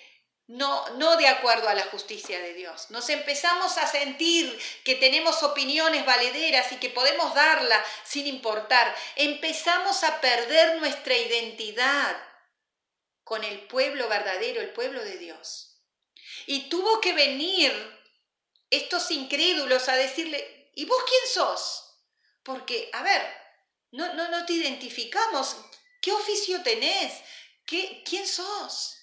no, 0.50 0.88
no 0.96 1.16
de 1.16 1.28
acuerdo 1.28 1.68
a 1.68 1.74
la 1.74 1.84
justicia 1.84 2.40
de 2.40 2.54
Dios. 2.54 2.90
Nos 2.90 3.08
empezamos 3.08 3.78
a 3.78 3.86
sentir 3.86 4.60
que 4.82 4.96
tenemos 4.96 5.44
opiniones 5.44 6.04
valederas 6.04 6.72
y 6.72 6.76
que 6.76 6.90
podemos 6.90 7.32
darla 7.34 7.84
sin 8.04 8.26
importar. 8.26 8.92
Empezamos 9.14 10.02
a 10.02 10.20
perder 10.20 10.80
nuestra 10.80 11.16
identidad 11.16 12.16
con 13.22 13.44
el 13.44 13.60
pueblo 13.68 14.08
verdadero, 14.08 14.60
el 14.60 14.70
pueblo 14.70 15.04
de 15.04 15.18
Dios. 15.18 15.84
Y 16.46 16.68
tuvo 16.68 17.00
que 17.00 17.12
venir 17.12 17.72
estos 18.70 19.08
incrédulos 19.12 19.88
a 19.88 19.94
decirle, 19.94 20.72
¿y 20.74 20.84
vos 20.84 21.00
quién 21.06 21.32
sos? 21.32 21.94
Porque, 22.42 22.90
a 22.92 23.04
ver, 23.04 23.22
no, 23.92 24.14
no, 24.14 24.28
no 24.28 24.44
te 24.46 24.54
identificamos. 24.54 25.58
¿Qué 26.02 26.10
oficio 26.10 26.60
tenés? 26.64 27.20
¿Qué, 27.64 28.02
¿Quién 28.04 28.26
sos? 28.26 28.99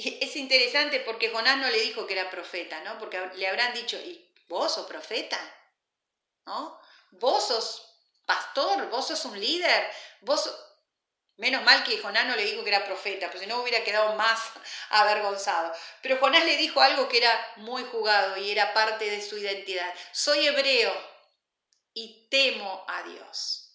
Es 0.20 0.36
interesante 0.36 1.00
porque 1.00 1.30
Jonás 1.30 1.58
no 1.58 1.68
le 1.68 1.80
dijo 1.80 2.06
que 2.06 2.14
era 2.14 2.30
profeta, 2.30 2.80
¿no? 2.82 2.98
Porque 2.98 3.20
le 3.34 3.48
habrán 3.48 3.74
dicho, 3.74 3.96
¿y 3.96 4.28
vos 4.48 4.74
sos 4.74 4.86
profeta? 4.86 5.38
¿No? 6.46 6.80
Vos 7.12 7.48
sos 7.48 7.86
pastor, 8.26 8.88
vos 8.88 9.06
sos 9.08 9.24
un 9.24 9.38
líder, 9.38 9.90
vos... 10.20 10.66
Menos 11.36 11.62
mal 11.62 11.82
que 11.84 11.96
Jonás 11.96 12.26
no 12.26 12.36
le 12.36 12.44
dijo 12.44 12.62
que 12.62 12.68
era 12.68 12.84
profeta, 12.84 13.30
pues 13.30 13.40
si 13.40 13.46
no 13.46 13.62
hubiera 13.62 13.82
quedado 13.82 14.14
más 14.14 14.38
avergonzado. 14.90 15.72
Pero 16.02 16.18
Jonás 16.18 16.44
le 16.44 16.58
dijo 16.58 16.82
algo 16.82 17.08
que 17.08 17.16
era 17.16 17.52
muy 17.56 17.82
jugado 17.84 18.36
y 18.36 18.50
era 18.50 18.74
parte 18.74 19.08
de 19.08 19.22
su 19.22 19.38
identidad. 19.38 19.94
Soy 20.12 20.46
hebreo 20.46 20.92
y 21.94 22.28
temo 22.28 22.84
a 22.86 23.02
Dios. 23.04 23.72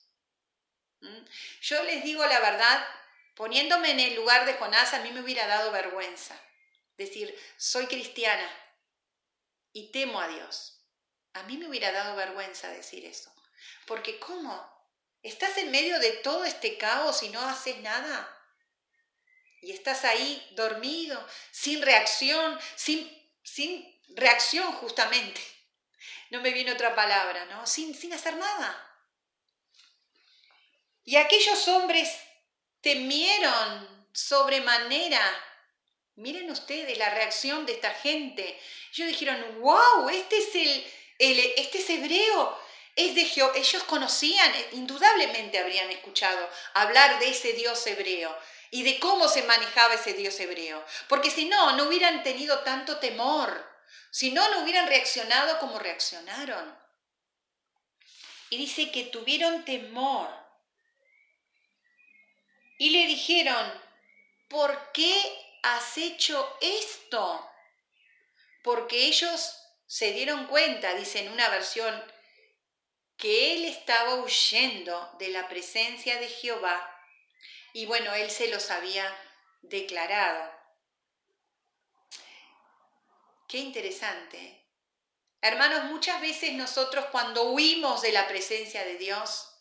¿Mm? 1.02 1.26
Yo 1.62 1.84
les 1.84 2.04
digo 2.04 2.24
la 2.28 2.40
verdad, 2.40 2.88
Poniéndome 3.36 3.92
en 3.92 4.00
el 4.00 4.16
lugar 4.16 4.46
de 4.46 4.54
Jonás, 4.54 4.94
a 4.94 5.00
mí 5.00 5.12
me 5.12 5.22
hubiera 5.22 5.46
dado 5.46 5.72
vergüenza. 5.72 6.40
Decir, 6.98 7.38
soy 7.58 7.88
cristiana 7.88 8.50
y 9.74 9.92
temo 9.92 10.22
a 10.22 10.28
Dios. 10.30 10.88
A 11.34 11.44
mí 11.44 11.58
me 11.58 11.68
hubiera 11.68 11.92
dado 11.92 12.16
vergüenza 12.16 12.70
decir 12.70 13.06
eso. 13.06 13.30
Porque 13.86 14.20
¿cómo? 14.20 14.74
¿Estás 15.22 15.58
en 15.58 15.70
medio 15.70 16.00
de 16.00 16.12
todo 16.12 16.46
este 16.46 16.78
caos 16.78 17.24
y 17.24 17.30
no 17.30 17.42
haces 17.42 17.78
nada? 17.80 18.32
Y 19.62 19.72
estás 19.72 20.06
ahí 20.06 20.48
dormido, 20.52 21.28
sin 21.52 21.82
reacción, 21.82 22.58
sin, 22.76 23.12
sin 23.44 24.02
reacción 24.16 24.72
justamente. 24.74 25.42
No 26.30 26.40
me 26.40 26.52
viene 26.52 26.72
otra 26.72 26.96
palabra, 26.96 27.46
¿no? 27.46 27.68
Sin, 27.68 27.94
sin 27.96 28.14
hacer 28.14 28.38
nada. 28.38 28.82
Y 31.04 31.18
aquellos 31.18 31.68
hombres 31.68 32.16
temieron 32.86 34.08
sobremanera. 34.14 35.20
Miren 36.18 36.52
ustedes 36.52 36.96
la 37.00 37.10
reacción 37.10 37.66
de 37.66 37.74
esta 37.74 37.90
gente. 37.90 38.44
Ellos 38.94 39.08
dijeron, 39.08 39.60
wow, 39.60 40.08
este 40.10 40.38
es, 40.38 40.54
el, 41.18 41.54
este 41.58 41.80
es 41.80 41.90
hebreo, 41.90 42.56
es 42.96 43.16
de 43.16 43.26
Jehová. 43.26 43.54
Ellos 43.56 43.84
conocían, 43.86 44.54
indudablemente 44.74 45.58
habrían 45.58 45.90
escuchado 45.90 46.48
hablar 46.76 47.18
de 47.18 47.30
ese 47.30 47.54
Dios 47.54 47.88
hebreo 47.88 48.38
y 48.70 48.84
de 48.84 49.00
cómo 49.00 49.28
se 49.30 49.42
manejaba 49.42 49.96
ese 49.96 50.14
Dios 50.14 50.40
hebreo. 50.40 50.86
Porque 51.10 51.32
si 51.32 51.46
no, 51.46 51.76
no 51.76 51.86
hubieran 51.86 52.22
tenido 52.22 52.60
tanto 52.60 53.00
temor. 53.00 53.68
Si 54.12 54.30
no, 54.30 54.48
no 54.52 54.60
hubieran 54.60 54.88
reaccionado 54.88 55.58
como 55.58 55.80
reaccionaron. 55.80 56.78
Y 58.52 58.58
dice 58.58 58.92
que 58.92 59.06
tuvieron 59.06 59.66
temor 59.66 60.45
y 62.78 62.90
le 62.90 63.08
dijeron, 63.08 63.72
¿por 64.50 64.92
qué 64.92 65.16
has 65.64 65.98
hecho 65.98 66.58
esto? 66.62 67.50
Porque 68.64 69.06
ellos 69.06 69.62
se 69.88 70.12
dieron 70.14 70.48
cuenta, 70.48 70.94
dice 70.96 71.20
en 71.20 71.32
una 71.32 71.50
versión, 71.50 72.04
que 73.18 73.54
él 73.54 73.66
estaba 73.66 74.16
huyendo 74.16 75.16
de 75.20 75.30
la 75.30 75.48
presencia 75.48 76.20
de 76.20 76.28
Jehová 76.28 76.92
y 77.74 77.86
bueno, 77.86 78.14
él 78.14 78.30
se 78.30 78.48
los 78.48 78.72
había 78.72 79.14
declarado. 79.62 80.52
Qué 83.48 83.58
interesante. 83.58 84.66
Hermanos, 85.42 85.86
muchas 85.86 86.20
veces 86.22 86.54
nosotros 86.54 87.06
cuando 87.12 87.52
huimos 87.52 88.02
de 88.02 88.12
la 88.12 88.28
presencia 88.28 88.84
de 88.84 88.98
Dios, 88.98 89.55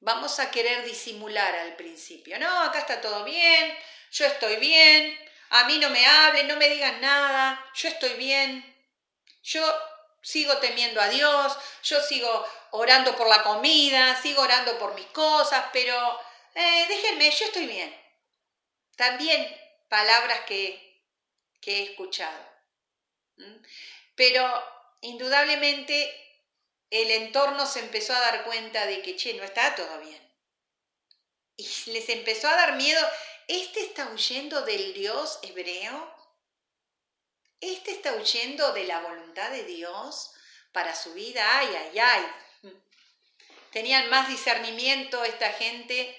vamos 0.00 0.38
a 0.40 0.50
querer 0.50 0.84
disimular 0.84 1.54
al 1.54 1.76
principio. 1.76 2.38
No, 2.38 2.62
acá 2.62 2.80
está 2.80 3.00
todo 3.00 3.24
bien, 3.24 3.76
yo 4.12 4.26
estoy 4.26 4.56
bien, 4.56 5.18
a 5.50 5.64
mí 5.64 5.78
no 5.78 5.90
me 5.90 6.04
hablen, 6.06 6.48
no 6.48 6.56
me 6.56 6.68
digan 6.68 7.00
nada, 7.00 7.64
yo 7.74 7.88
estoy 7.88 8.14
bien, 8.14 8.64
yo 9.42 9.62
sigo 10.22 10.58
temiendo 10.58 11.00
a 11.00 11.08
Dios, 11.08 11.56
yo 11.84 12.00
sigo 12.02 12.46
orando 12.72 13.16
por 13.16 13.28
la 13.28 13.42
comida, 13.42 14.20
sigo 14.20 14.42
orando 14.42 14.78
por 14.78 14.94
mis 14.94 15.06
cosas, 15.06 15.66
pero 15.72 16.20
eh, 16.54 16.86
déjenme, 16.88 17.30
yo 17.30 17.44
estoy 17.46 17.66
bien. 17.66 17.96
También 18.96 19.46
palabras 19.88 20.40
que, 20.46 21.04
que 21.60 21.78
he 21.78 21.82
escuchado. 21.90 22.56
Pero 24.14 24.64
indudablemente 25.02 26.25
el 27.02 27.10
entorno 27.10 27.66
se 27.66 27.80
empezó 27.80 28.14
a 28.14 28.20
dar 28.20 28.44
cuenta 28.44 28.86
de 28.86 29.02
que, 29.02 29.16
che, 29.16 29.34
no 29.34 29.44
está 29.44 29.74
todo 29.74 29.98
bien. 30.00 30.20
Y 31.56 31.64
les 31.90 32.08
empezó 32.08 32.48
a 32.48 32.56
dar 32.56 32.76
miedo. 32.76 33.00
¿Este 33.48 33.80
está 33.80 34.08
huyendo 34.08 34.62
del 34.62 34.94
Dios 34.94 35.38
hebreo? 35.42 36.14
¿Este 37.60 37.92
está 37.92 38.14
huyendo 38.14 38.72
de 38.72 38.84
la 38.84 39.00
voluntad 39.00 39.50
de 39.50 39.64
Dios 39.64 40.32
para 40.72 40.94
su 40.94 41.14
vida? 41.14 41.58
Ay, 41.58 41.68
ay, 41.74 41.98
ay. 41.98 42.72
Tenían 43.72 44.08
más 44.10 44.28
discernimiento 44.28 45.24
esta 45.24 45.52
gente 45.52 46.16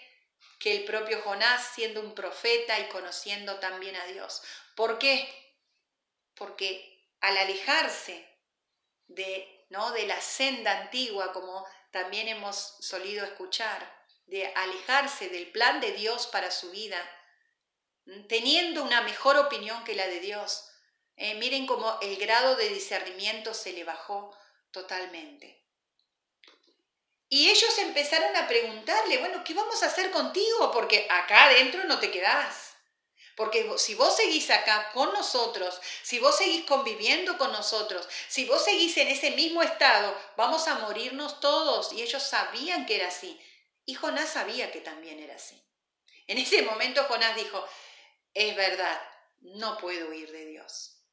que 0.59 0.75
el 0.75 0.85
propio 0.85 1.21
Jonás 1.21 1.71
siendo 1.73 2.01
un 2.01 2.15
profeta 2.15 2.79
y 2.79 2.89
conociendo 2.89 3.59
también 3.59 3.95
a 3.95 4.05
Dios. 4.05 4.41
¿Por 4.75 4.97
qué? 4.97 5.27
Porque 6.33 7.05
al 7.21 7.37
alejarse 7.37 8.27
de 9.07 9.56
¿no? 9.69 9.91
de 9.91 10.07
la 10.07 10.19
senda 10.21 10.81
antigua, 10.81 11.33
como 11.33 11.65
también 11.91 12.27
hemos 12.27 12.75
solido 12.79 13.25
escuchar, 13.25 13.95
de 14.25 14.47
alejarse 14.55 15.29
del 15.29 15.51
plan 15.51 15.79
de 15.79 15.93
Dios 15.93 16.27
para 16.27 16.51
su 16.51 16.71
vida, 16.71 16.97
teniendo 18.27 18.83
una 18.83 19.01
mejor 19.01 19.37
opinión 19.37 19.83
que 19.83 19.95
la 19.95 20.07
de 20.07 20.19
Dios. 20.19 20.69
Eh, 21.15 21.35
miren 21.35 21.65
cómo 21.65 21.97
el 22.01 22.17
grado 22.17 22.55
de 22.55 22.69
discernimiento 22.69 23.53
se 23.53 23.73
le 23.73 23.83
bajó 23.83 24.37
totalmente. 24.71 25.65
Y 27.29 27.49
ellos 27.49 27.77
empezaron 27.79 28.35
a 28.35 28.47
preguntarle, 28.47 29.17
bueno, 29.17 29.43
¿qué 29.43 29.53
vamos 29.53 29.83
a 29.83 29.87
hacer 29.87 30.11
contigo? 30.11 30.71
Porque 30.71 31.07
acá 31.09 31.45
adentro 31.45 31.83
no 31.83 31.99
te 31.99 32.11
quedás. 32.11 32.66
Porque 33.37 33.71
si 33.77 33.93
vos 33.93 34.15
seguís 34.15 34.49
acá 34.49 34.89
con 34.93 35.13
nosotros, 35.13 35.79
si 36.01 36.17
vos 36.17 36.35
seguís 36.35 36.65
conviviendo 36.65 37.37
con 37.37 37.51
nosotros, 37.51 38.09
si 38.27 38.45
vos 38.45 38.63
seguís 38.63 38.97
en 38.97 39.09
ese 39.09 39.29
mismo 39.29 39.61
estado, 39.61 40.19
vamos 40.35 40.67
a 40.67 40.79
morirnos 40.79 41.39
todos. 41.39 41.93
Y 41.93 42.01
ellos 42.01 42.23
sabían 42.23 42.87
que 42.87 42.95
era 42.95 43.09
así. 43.09 43.39
Y 43.85 43.93
Jonás 43.93 44.29
sabía 44.29 44.71
que 44.71 44.81
también 44.81 45.19
era 45.19 45.35
así. 45.35 45.63
En 46.25 46.39
ese 46.39 46.63
momento 46.63 47.03
Jonás 47.03 47.35
dijo, 47.35 47.63
es 48.33 48.55
verdad, 48.55 48.99
no 49.41 49.77
puedo 49.77 50.09
huir 50.09 50.31
de 50.31 50.47
Dios. 50.47 51.03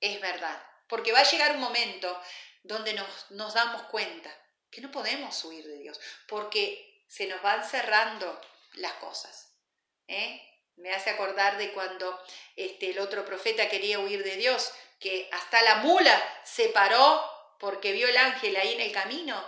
Es 0.00 0.20
verdad. 0.20 0.60
Porque 0.88 1.12
va 1.12 1.20
a 1.20 1.30
llegar 1.30 1.52
un 1.52 1.60
momento 1.60 2.20
donde 2.64 2.92
nos, 2.92 3.30
nos 3.30 3.54
damos 3.54 3.84
cuenta 3.84 4.36
que 4.68 4.80
no 4.80 4.90
podemos 4.90 5.44
huir 5.44 5.64
de 5.64 5.78
Dios, 5.78 6.00
porque 6.26 7.04
se 7.06 7.28
nos 7.28 7.40
van 7.40 7.64
cerrando 7.64 8.40
las 8.72 8.94
cosas. 8.94 9.54
¿eh? 10.08 10.51
Me 10.76 10.92
hace 10.92 11.10
acordar 11.10 11.58
de 11.58 11.72
cuando 11.72 12.20
este, 12.56 12.90
el 12.90 12.98
otro 12.98 13.24
profeta 13.24 13.68
quería 13.68 13.98
huir 13.98 14.24
de 14.24 14.36
Dios, 14.36 14.72
que 14.98 15.28
hasta 15.32 15.62
la 15.62 15.76
mula 15.76 16.40
se 16.44 16.68
paró 16.68 17.24
porque 17.58 17.92
vio 17.92 18.08
el 18.08 18.16
ángel 18.16 18.56
ahí 18.56 18.74
en 18.74 18.80
el 18.80 18.92
camino, 18.92 19.42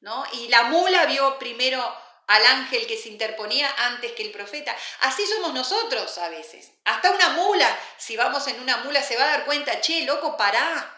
¿no? 0.00 0.24
Y 0.32 0.48
la 0.48 0.64
mula 0.64 1.06
vio 1.06 1.38
primero 1.38 1.82
al 2.26 2.46
ángel 2.46 2.86
que 2.86 2.96
se 2.96 3.08
interponía 3.08 3.72
antes 3.78 4.12
que 4.12 4.22
el 4.22 4.32
profeta. 4.32 4.76
Así 5.00 5.26
somos 5.26 5.54
nosotros 5.54 6.18
a 6.18 6.28
veces. 6.28 6.72
Hasta 6.84 7.10
una 7.10 7.30
mula, 7.30 7.78
si 7.96 8.16
vamos 8.16 8.46
en 8.48 8.60
una 8.60 8.78
mula, 8.78 9.02
se 9.02 9.16
va 9.16 9.24
a 9.24 9.30
dar 9.30 9.44
cuenta, 9.44 9.80
che, 9.80 10.04
loco, 10.04 10.36
pará, 10.36 10.92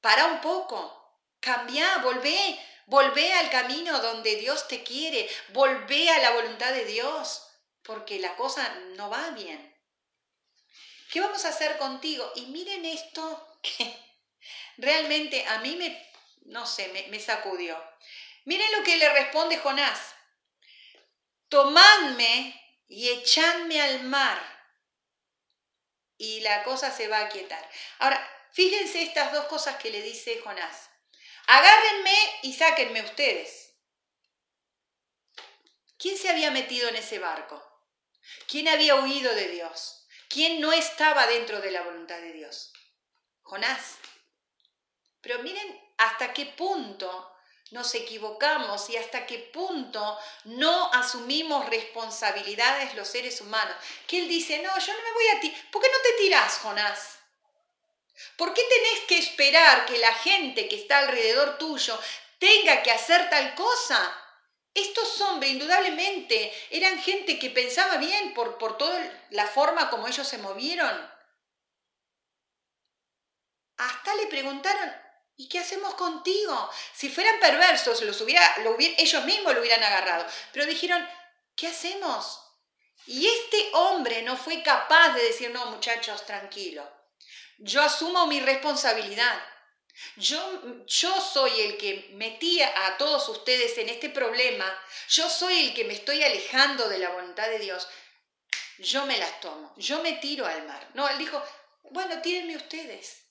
pará 0.00 0.26
un 0.26 0.40
poco, 0.40 1.20
cambia, 1.40 1.98
volvé, 1.98 2.58
volvé 2.86 3.32
al 3.34 3.50
camino 3.50 3.98
donde 4.00 4.36
Dios 4.36 4.68
te 4.68 4.82
quiere, 4.82 5.28
volvé 5.48 6.10
a 6.10 6.18
la 6.18 6.30
voluntad 6.30 6.72
de 6.72 6.84
Dios, 6.84 7.48
porque 7.84 8.18
la 8.18 8.36
cosa 8.36 8.68
no 8.96 9.10
va 9.10 9.30
bien. 9.30 9.72
¿Qué 11.10 11.20
vamos 11.20 11.44
a 11.44 11.50
hacer 11.50 11.76
contigo? 11.78 12.30
Y 12.36 12.46
miren 12.46 12.84
esto 12.84 13.58
que 13.62 13.96
realmente 14.78 15.46
a 15.46 15.58
mí 15.58 15.76
me, 15.76 16.10
no 16.46 16.66
sé, 16.66 17.06
me, 17.10 17.20
sacudió. 17.20 17.82
Miren 18.44 18.72
lo 18.72 18.82
que 18.82 18.96
le 18.96 19.08
responde 19.10 19.58
Jonás 19.58 20.14
tomadme 21.52 22.58
y 22.88 23.10
echadme 23.10 23.82
al 23.82 24.04
mar. 24.04 24.40
Y 26.16 26.40
la 26.40 26.64
cosa 26.64 26.90
se 26.90 27.08
va 27.08 27.20
a 27.20 27.28
quietar. 27.28 27.70
Ahora, 27.98 28.26
fíjense 28.52 29.02
estas 29.02 29.32
dos 29.32 29.44
cosas 29.46 29.76
que 29.76 29.90
le 29.90 30.00
dice 30.00 30.40
Jonás. 30.42 30.88
Agárrenme 31.46 32.16
y 32.42 32.54
sáquenme 32.54 33.02
ustedes. 33.02 33.74
¿Quién 35.98 36.16
se 36.16 36.30
había 36.30 36.50
metido 36.50 36.88
en 36.88 36.96
ese 36.96 37.18
barco? 37.18 37.71
¿Quién 38.46 38.68
había 38.68 38.96
huido 38.96 39.34
de 39.34 39.48
Dios? 39.48 40.06
¿Quién 40.28 40.60
no 40.60 40.72
estaba 40.72 41.26
dentro 41.26 41.60
de 41.60 41.70
la 41.70 41.82
voluntad 41.82 42.18
de 42.20 42.32
Dios? 42.32 42.72
Jonás. 43.42 43.96
Pero 45.20 45.42
miren 45.42 45.80
hasta 45.98 46.32
qué 46.32 46.46
punto 46.46 47.32
nos 47.70 47.94
equivocamos 47.94 48.90
y 48.90 48.96
hasta 48.96 49.26
qué 49.26 49.38
punto 49.38 50.18
no 50.44 50.92
asumimos 50.92 51.68
responsabilidades 51.68 52.94
los 52.94 53.08
seres 53.08 53.40
humanos. 53.40 53.76
Que 54.06 54.18
él 54.18 54.28
dice, 54.28 54.58
no, 54.58 54.78
yo 54.78 54.92
no 54.92 55.02
me 55.02 55.12
voy 55.12 55.28
a 55.28 55.40
ti. 55.40 55.54
¿Por 55.70 55.82
qué 55.82 55.88
no 55.90 55.98
te 56.02 56.22
tirás, 56.22 56.58
Jonás? 56.58 57.18
¿Por 58.36 58.52
qué 58.52 58.62
tenés 58.62 59.00
que 59.06 59.18
esperar 59.18 59.86
que 59.86 59.98
la 59.98 60.12
gente 60.14 60.68
que 60.68 60.76
está 60.76 60.98
alrededor 60.98 61.58
tuyo 61.58 61.98
tenga 62.38 62.82
que 62.82 62.90
hacer 62.90 63.30
tal 63.30 63.54
cosa? 63.54 64.21
Estos 64.74 65.20
hombres, 65.20 65.52
indudablemente, 65.52 66.52
eran 66.70 66.98
gente 66.98 67.38
que 67.38 67.50
pensaba 67.50 67.96
bien 67.96 68.32
por, 68.32 68.58
por 68.58 68.78
toda 68.78 69.26
la 69.30 69.46
forma 69.46 69.90
como 69.90 70.08
ellos 70.08 70.26
se 70.26 70.38
movieron. 70.38 71.12
Hasta 73.76 74.14
le 74.14 74.26
preguntaron, 74.26 74.92
¿Y 75.36 75.48
qué 75.48 75.58
hacemos 75.58 75.94
contigo? 75.94 76.70
Si 76.94 77.08
fueran 77.08 77.40
perversos, 77.40 78.02
los 78.02 78.20
hubiera, 78.20 78.58
lo 78.58 78.76
ellos 78.78 79.24
mismos 79.24 79.54
lo 79.54 79.60
hubieran 79.60 79.82
agarrado. 79.82 80.26
Pero 80.52 80.66
dijeron, 80.66 81.04
¿qué 81.56 81.68
hacemos? 81.68 82.40
Y 83.06 83.26
este 83.26 83.70
hombre 83.72 84.22
no 84.22 84.36
fue 84.36 84.62
capaz 84.62 85.14
de 85.14 85.24
decir, 85.24 85.50
no, 85.50 85.66
muchachos, 85.66 86.24
tranquilo. 86.26 86.88
Yo 87.58 87.82
asumo 87.82 88.26
mi 88.26 88.40
responsabilidad. 88.40 89.42
Yo, 90.16 90.84
yo 90.86 91.20
soy 91.20 91.60
el 91.60 91.78
que 91.78 92.10
metí 92.14 92.60
a 92.60 92.96
todos 92.98 93.28
ustedes 93.28 93.76
en 93.78 93.88
este 93.88 94.10
problema. 94.10 94.66
Yo 95.08 95.28
soy 95.28 95.68
el 95.68 95.74
que 95.74 95.84
me 95.84 95.94
estoy 95.94 96.22
alejando 96.22 96.88
de 96.88 96.98
la 96.98 97.10
voluntad 97.10 97.48
de 97.48 97.58
Dios. 97.58 97.88
Yo 98.78 99.06
me 99.06 99.18
las 99.18 99.40
tomo. 99.40 99.72
Yo 99.76 100.02
me 100.02 100.14
tiro 100.14 100.46
al 100.46 100.66
mar. 100.66 100.90
No, 100.94 101.08
él 101.08 101.18
dijo, 101.18 101.42
bueno, 101.90 102.20
tírenme 102.20 102.56
ustedes. 102.56 103.24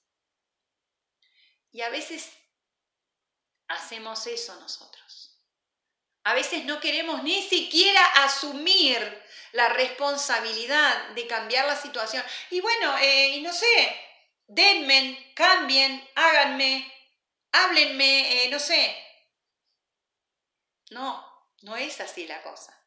Y 1.72 1.82
a 1.82 1.89
veces 1.89 2.30
hacemos 3.67 4.28
eso 4.28 4.55
nosotros. 4.55 5.38
A 6.24 6.34
veces 6.34 6.65
no 6.65 6.80
queremos 6.80 7.24
ni 7.24 7.41
siquiera 7.41 8.05
asumir 8.24 9.22
la 9.53 9.69
responsabilidad 9.69 11.09
de 11.09 11.28
cambiar 11.28 11.65
la 11.65 11.76
situación. 11.76 12.24
Y 12.51 12.61
bueno, 12.61 12.95
eh, 12.99 13.39
no 13.41 13.51
sé, 13.51 13.99
denme, 14.51 15.31
cambien, 15.33 16.07
háganme, 16.15 16.93
háblenme, 17.51 18.45
eh, 18.45 18.49
no 18.49 18.59
sé. 18.59 18.97
No, 20.89 21.47
no 21.61 21.77
es 21.77 22.01
así 22.01 22.27
la 22.27 22.41
cosa. 22.43 22.77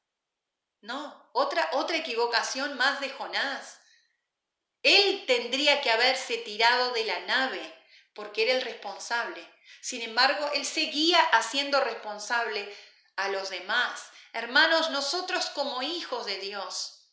No, 0.82 1.30
otra, 1.32 1.70
otra 1.72 1.96
equivocación 1.96 2.76
más 2.76 3.00
de 3.00 3.08
Jonás. 3.08 3.80
Él 4.82 5.24
tendría 5.26 5.80
que 5.80 5.90
haberse 5.90 6.36
tirado 6.38 6.92
de 6.92 7.04
la 7.06 7.20
nave 7.20 7.74
porque 8.12 8.42
era 8.42 8.52
el 8.52 8.62
responsable. 8.62 9.50
Sin 9.80 10.02
embargo, 10.02 10.50
él 10.52 10.66
seguía 10.66 11.18
haciendo 11.32 11.80
responsable 11.80 12.76
a 13.16 13.28
los 13.28 13.48
demás. 13.48 14.10
Hermanos, 14.34 14.90
nosotros 14.90 15.46
como 15.46 15.80
hijos 15.82 16.26
de 16.26 16.36
Dios, 16.36 17.08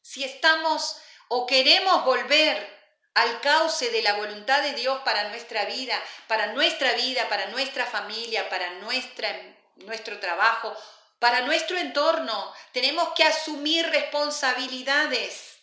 si 0.00 0.24
estamos 0.24 0.96
o 1.28 1.46
queremos 1.46 2.04
volver 2.06 2.79
al 3.14 3.40
cauce 3.40 3.90
de 3.90 4.02
la 4.02 4.14
voluntad 4.14 4.62
de 4.62 4.74
Dios 4.74 5.00
para 5.04 5.28
nuestra 5.28 5.64
vida, 5.64 6.00
para 6.28 6.52
nuestra 6.52 6.92
vida, 6.94 7.28
para 7.28 7.46
nuestra 7.46 7.86
familia, 7.86 8.48
para 8.48 8.70
nuestra, 8.74 9.28
nuestro 9.76 10.18
trabajo, 10.20 10.74
para 11.18 11.42
nuestro 11.42 11.76
entorno, 11.76 12.52
tenemos 12.72 13.10
que 13.14 13.24
asumir 13.24 13.86
responsabilidades. 13.90 15.58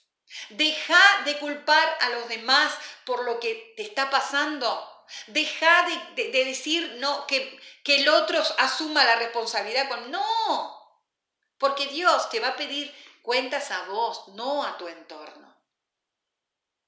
Deja 0.49 0.99
de 1.25 1.37
culpar 1.39 1.97
a 2.01 2.09
los 2.09 2.27
demás 2.27 2.73
por 3.05 3.23
lo 3.23 3.39
que 3.39 3.73
te 3.75 3.83
está 3.83 4.09
pasando. 4.09 4.93
Deja 5.27 5.87
de, 6.15 6.31
decir 6.31 6.97
no, 6.99 7.25
que, 7.27 7.59
que 7.83 8.01
el 8.01 8.09
otro 8.09 8.43
asuma 8.59 9.05
la 9.05 9.15
responsabilidad 9.15 9.87
con 9.87 10.11
no. 10.11 10.77
Porque 11.57 11.87
Dios 11.87 12.29
te 12.29 12.39
va 12.39 12.49
a 12.49 12.55
pedir 12.55 12.93
cuentas 13.23 13.71
a 13.71 13.83
vos, 13.83 14.27
no 14.29 14.63
a 14.63 14.77
tu 14.77 14.87
entorno. 14.87 15.46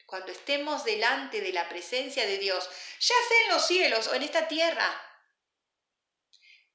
Cuando 0.09 0.31
estemos 0.31 0.83
delante 0.83 1.39
de 1.39 1.53
la 1.53 1.69
presencia 1.69 2.25
de 2.25 2.39
Dios, 2.39 2.67
ya 2.99 3.15
sea 3.27 3.41
en 3.43 3.49
los 3.49 3.67
cielos 3.67 4.07
o 4.07 4.15
en 4.15 4.23
esta 4.23 4.47
tierra, 4.47 4.89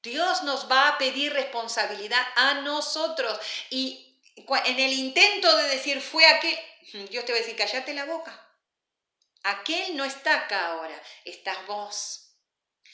Dios 0.01 0.43
nos 0.43 0.71
va 0.71 0.87
a 0.87 0.97
pedir 0.97 1.33
responsabilidad 1.33 2.25
a 2.35 2.53
nosotros. 2.61 3.37
Y 3.69 4.21
en 4.37 4.79
el 4.79 4.93
intento 4.93 5.53
de 5.57 5.63
decir 5.63 5.99
fue 5.99 6.25
aquel, 6.25 6.57
Dios 7.09 7.25
te 7.25 7.33
va 7.33 7.37
a 7.37 7.41
decir, 7.41 7.57
cállate 7.57 7.93
la 7.93 8.05
boca. 8.05 8.41
Aquel 9.43 9.97
no 9.97 10.05
está 10.05 10.35
acá 10.35 10.67
ahora, 10.67 10.99
estás 11.25 11.57
vos. 11.67 12.31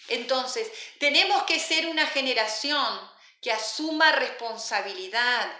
Entonces, 0.07 0.71
tenemos 0.99 1.43
que 1.43 1.59
ser 1.59 1.85
una 1.87 2.07
generación 2.07 3.11
que 3.41 3.51
asuma 3.51 4.11
responsabilidad, 4.13 5.51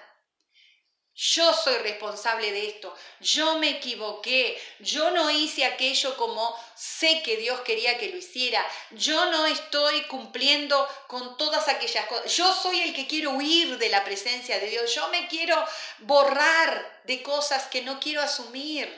yo 1.22 1.54
soy 1.54 1.76
responsable 1.76 2.52
de 2.52 2.68
esto, 2.68 2.96
yo 3.20 3.60
me 3.60 3.70
equivoqué, 3.70 4.60
yo 4.80 5.12
no 5.12 5.30
hice 5.30 5.66
aquello 5.66 6.18
como 6.18 6.58
sé 6.74 7.22
que 7.22 7.38
Dios 7.38 7.62
quería 7.62 8.00
que 8.00 8.10
lo 8.10 8.18
hiciera, 8.18 8.68
yo 8.90 9.30
no 9.30 9.46
estoy 9.46 10.02
cumpliendo 10.08 10.90
con 11.06 11.38
todas 11.38 11.68
aquellas 11.68 12.08
cosas, 12.08 12.36
yo 12.36 12.52
soy 12.56 12.82
el 12.82 12.96
que 12.96 13.06
quiero 13.06 13.32
huir 13.32 13.78
de 13.78 13.90
la 13.90 14.04
presencia 14.04 14.60
de 14.60 14.66
Dios, 14.68 14.96
yo 14.96 15.10
me 15.10 15.28
quiero 15.28 15.64
borrar 16.00 17.02
de 17.04 17.22
cosas 17.22 17.68
que 17.68 17.84
no 17.84 18.00
quiero 18.00 18.22
asumir, 18.22 18.90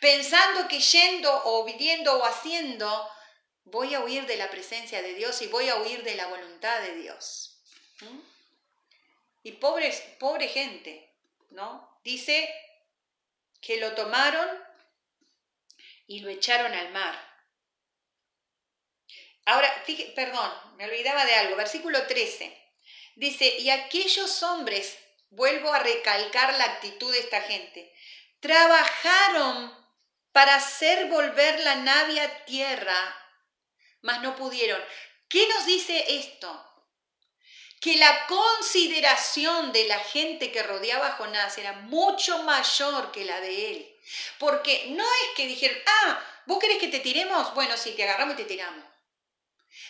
pensando 0.00 0.68
que 0.68 0.80
yendo 0.80 1.42
o 1.44 1.62
viviendo 1.64 2.16
o 2.16 2.24
haciendo, 2.24 3.10
voy 3.64 3.94
a 3.94 4.00
huir 4.00 4.24
de 4.24 4.38
la 4.38 4.48
presencia 4.48 5.02
de 5.02 5.12
Dios 5.12 5.42
y 5.42 5.48
voy 5.48 5.68
a 5.68 5.76
huir 5.76 6.02
de 6.04 6.14
la 6.14 6.26
voluntad 6.28 6.80
de 6.80 6.94
Dios. 7.02 7.60
¿Mm? 8.00 8.20
Y 9.42 9.52
pobre 9.52 10.48
gente, 10.48 11.06
Dice 12.02 12.54
que 13.60 13.78
lo 13.78 13.94
tomaron 13.94 14.48
y 16.06 16.20
lo 16.20 16.28
echaron 16.28 16.72
al 16.72 16.90
mar. 16.92 17.14
Ahora, 19.44 19.72
perdón, 20.14 20.52
me 20.76 20.84
olvidaba 20.84 21.24
de 21.24 21.34
algo, 21.34 21.56
versículo 21.56 22.06
13. 22.06 22.56
Dice, 23.16 23.58
y 23.58 23.70
aquellos 23.70 24.42
hombres, 24.42 24.98
vuelvo 25.30 25.72
a 25.72 25.78
recalcar 25.78 26.54
la 26.54 26.64
actitud 26.64 27.12
de 27.12 27.20
esta 27.20 27.40
gente, 27.40 27.92
trabajaron 28.40 29.74
para 30.32 30.56
hacer 30.56 31.06
volver 31.06 31.60
la 31.60 31.76
nave 31.76 32.20
a 32.20 32.44
tierra, 32.44 33.16
mas 34.02 34.20
no 34.20 34.36
pudieron. 34.36 34.82
¿Qué 35.28 35.48
nos 35.48 35.66
dice 35.66 36.04
esto? 36.08 36.75
Que 37.80 37.96
la 37.96 38.26
consideración 38.26 39.72
de 39.72 39.86
la 39.86 39.98
gente 39.98 40.50
que 40.50 40.62
rodeaba 40.62 41.08
a 41.08 41.12
Jonás 41.12 41.58
era 41.58 41.72
mucho 41.72 42.42
mayor 42.42 43.12
que 43.12 43.24
la 43.24 43.40
de 43.40 43.70
él. 43.70 43.96
Porque 44.38 44.86
no 44.90 45.04
es 45.04 45.28
que 45.36 45.46
dijeron, 45.46 45.78
ah, 45.86 46.24
vos 46.46 46.58
querés 46.58 46.78
que 46.78 46.88
te 46.88 47.00
tiremos, 47.00 47.54
bueno, 47.54 47.76
sí, 47.76 47.92
te 47.92 48.04
agarramos 48.04 48.34
y 48.34 48.38
te 48.38 48.44
tiramos. 48.44 48.84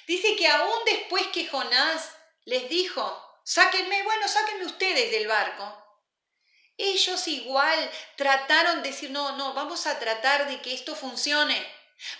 Dice 0.07 0.37
que 0.37 0.49
aún 0.49 0.85
después 0.85 1.27
que 1.29 1.47
Jonás 1.47 2.13
les 2.45 2.69
dijo, 2.69 3.41
sáquenme, 3.45 4.03
bueno, 4.03 4.27
sáquenme 4.27 4.67
ustedes 4.67 5.11
del 5.11 5.27
barco, 5.27 5.83
Ellos 6.79 7.27
igual 7.29 7.91
trataron 8.17 8.83
de 8.83 8.91
decir, 8.91 9.11
no, 9.11 9.37
no, 9.37 9.55
vamos 9.55 9.87
a 9.87 9.99
tratar 9.99 10.47
de 10.49 10.61
que 10.61 10.75
esto 10.75 10.95
funcione. 10.95 11.57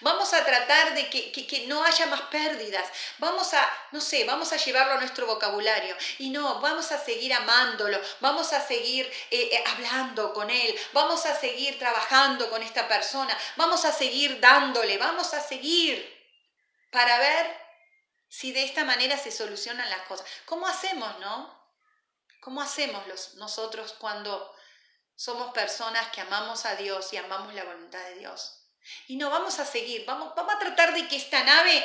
Vamos 0.01 0.33
a 0.33 0.45
tratar 0.45 0.95
de 0.95 1.11
que, 1.11 1.67
no 1.67 1.85
haya 1.85 2.07
más 2.07 2.23
pérdidas. 2.23 2.89
Vamos 3.19 3.53
a, 3.53 3.71
no 3.93 4.01
sé, 4.01 4.25
vamos 4.25 4.53
a 4.53 4.57
llevarlo 4.57 4.95
a 4.95 5.01
nuestro 5.01 5.27
vocabulario. 5.27 5.95
Y 6.19 6.31
no, 6.31 6.61
vamos 6.61 6.93
a 6.93 6.99
seguir 6.99 7.33
amándolo. 7.35 8.01
Vamos 8.21 8.53
a 8.53 8.67
seguir 8.67 9.07
eh, 9.31 9.51
eh, 9.53 9.65
hablando 9.67 10.33
con 10.33 10.49
él. 10.51 10.75
Vamos 10.93 11.27
a 11.27 11.39
seguir 11.39 11.79
trabajando 11.79 12.49
con 12.49 12.63
esta 12.63 12.89
persona. 12.89 13.37
Vamos 13.57 13.85
a 13.85 13.93
seguir 13.93 14.41
dándole. 14.41 14.97
Vamos 14.97 15.35
a 15.35 15.41
seguir 15.41 16.15
para 16.91 17.19
ver 17.19 17.67
si 18.29 18.53
de 18.53 18.65
esta 18.65 18.85
manera 18.85 19.19
se 19.19 19.31
solucionan 19.31 19.89
las 19.91 20.03
cosas. 20.03 20.27
¿Cómo 20.47 20.67
hacemos, 20.67 21.19
no? 21.19 21.55
¿Cómo 22.41 22.63
hacemos 22.63 23.07
los, 23.09 23.35
nosotros 23.35 23.95
cuando 23.99 24.55
somos 25.15 25.53
personas 25.53 26.09
que 26.09 26.23
amamos 26.23 26.65
a 26.65 26.77
Dios 26.77 27.13
y 27.13 27.19
amamos 27.19 27.53
la 27.55 27.65
voluntad 27.65 28.03
de 28.05 28.15
Dios? 28.17 28.66
Y 29.09 29.17
no 29.17 29.31
vamos 29.31 29.59
a 29.59 29.65
seguir, 29.65 30.05
vamos, 30.05 30.35
vamos 30.35 30.55
a 30.55 30.59
tratar 30.59 30.95
de 30.95 31.07
que 31.09 31.17
esta 31.17 31.43
nave, 31.45 31.85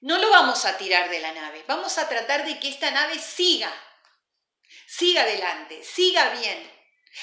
no 0.00 0.18
lo 0.18 0.30
vamos 0.30 0.64
a 0.64 0.76
tirar 0.76 1.10
de 1.10 1.20
la 1.20 1.32
nave, 1.32 1.64
vamos 1.66 1.98
a 1.98 2.08
tratar 2.08 2.44
de 2.44 2.58
que 2.58 2.68
esta 2.68 2.90
nave 2.90 3.18
siga, 3.18 3.72
siga 4.86 5.22
adelante, 5.22 5.82
siga 5.82 6.30
bien, 6.30 6.76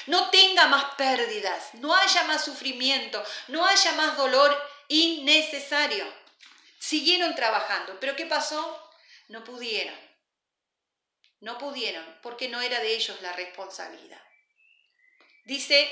no 0.07 0.29
tenga 0.29 0.67
más 0.67 0.95
pérdidas, 0.95 1.75
no 1.75 1.95
haya 1.95 2.23
más 2.23 2.43
sufrimiento, 2.43 3.23
no 3.47 3.65
haya 3.65 3.91
más 3.93 4.17
dolor 4.17 4.57
innecesario. 4.87 6.05
Siguieron 6.79 7.35
trabajando, 7.35 7.99
pero 7.99 8.15
¿qué 8.15 8.25
pasó? 8.25 8.91
No 9.29 9.43
pudieron. 9.43 9.97
No 11.39 11.57
pudieron 11.57 12.05
porque 12.21 12.49
no 12.49 12.61
era 12.61 12.79
de 12.79 12.93
ellos 12.93 13.21
la 13.21 13.33
responsabilidad. 13.33 14.21
Dice 15.45 15.89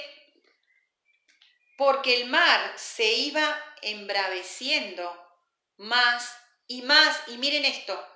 porque 1.82 2.22
el 2.22 2.30
mar 2.30 2.76
se 2.78 3.12
iba 3.12 3.76
embraveciendo 3.82 5.12
más 5.78 6.32
y 6.68 6.84
más, 6.84 7.20
y 7.26 7.40
miren 7.40 7.66
esto, 7.66 8.08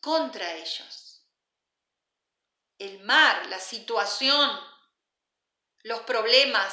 contra 0.00 0.54
ellos. 0.54 1.22
El 2.78 3.00
mar, 3.00 3.44
la 3.48 3.60
situación, 3.60 4.58
los 5.82 6.00
problemas, 6.04 6.72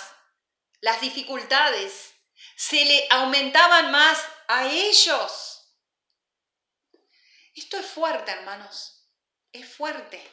las 0.79 1.01
dificultades, 1.01 2.13
se 2.55 2.85
le 2.85 3.07
aumentaban 3.09 3.91
más 3.91 4.25
a 4.47 4.67
ellos. 4.67 5.75
Esto 7.53 7.75
es 7.75 7.87
fuerte, 7.87 8.31
hermanos, 8.31 9.05
es 9.51 9.67
fuerte. 9.67 10.25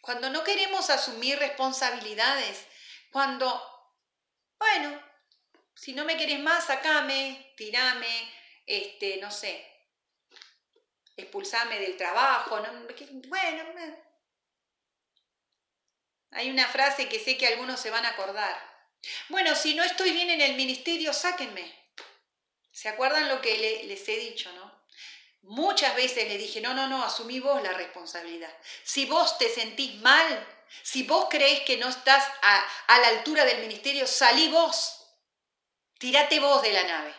Cuando 0.00 0.30
no 0.30 0.42
queremos 0.42 0.90
asumir 0.90 1.38
responsabilidades, 1.38 2.66
cuando 3.12 3.73
bueno, 4.64 4.98
si 5.74 5.92
no 5.92 6.04
me 6.04 6.16
querés 6.16 6.40
más, 6.40 6.66
sacame, 6.66 7.52
tirame, 7.56 8.32
este, 8.66 9.18
no 9.18 9.30
sé, 9.30 9.52
expulsame 11.16 11.78
del 11.80 11.96
trabajo, 11.98 12.62
bueno, 13.28 13.62
hay 16.30 16.50
una 16.50 16.66
frase 16.66 17.08
que 17.08 17.20
sé 17.20 17.36
que 17.36 17.46
algunos 17.46 17.78
se 17.78 17.90
van 17.90 18.06
a 18.06 18.10
acordar. 18.10 18.56
Bueno, 19.28 19.54
si 19.54 19.74
no 19.74 19.84
estoy 19.84 20.12
bien 20.12 20.30
en 20.30 20.40
el 20.40 20.56
ministerio, 20.56 21.12
sáquenme. 21.12 21.70
¿Se 22.72 22.88
acuerdan 22.88 23.28
lo 23.28 23.40
que 23.40 23.84
les 23.84 24.08
he 24.08 24.16
dicho, 24.16 24.50
no? 24.52 24.72
Muchas 25.42 25.94
veces 25.94 26.26
le 26.26 26.38
dije, 26.38 26.62
no, 26.62 26.72
no, 26.72 26.88
no, 26.88 27.04
asumí 27.04 27.38
vos 27.38 27.62
la 27.62 27.74
responsabilidad. 27.74 28.52
Si 28.82 29.04
vos 29.04 29.36
te 29.36 29.50
sentís 29.50 30.00
mal, 30.00 30.53
si 30.82 31.02
vos 31.04 31.26
creés 31.30 31.60
que 31.60 31.76
no 31.76 31.88
estás 31.88 32.24
a, 32.42 32.98
la 32.98 33.08
altura 33.08 33.44
del 33.44 33.60
ministerio, 33.60 34.06
salí 34.06 34.48
vos. 34.48 35.06
Tírate 35.98 36.40
vos 36.40 36.62
de 36.62 36.72
la 36.72 36.84
nave. 36.84 37.14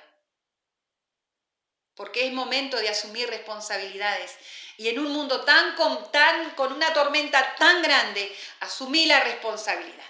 Porque 1.96 2.28
es 2.28 2.34
momento 2.34 2.78
de 2.78 2.90
asumir 2.90 3.30
responsabilidades. 3.30 4.36
Y 4.78 4.90
en 4.90 5.00
un 5.00 5.12
mundo 5.12 5.46
tan 5.46 5.76
con, 5.76 6.12
tan, 6.12 6.52
con 6.52 6.74
una 6.74 6.94
tormenta 6.94 7.56
tan 7.56 7.82
grande, 7.82 8.36
asumí 8.60 9.06
la 9.06 9.22
responsabilidad. 9.22 10.06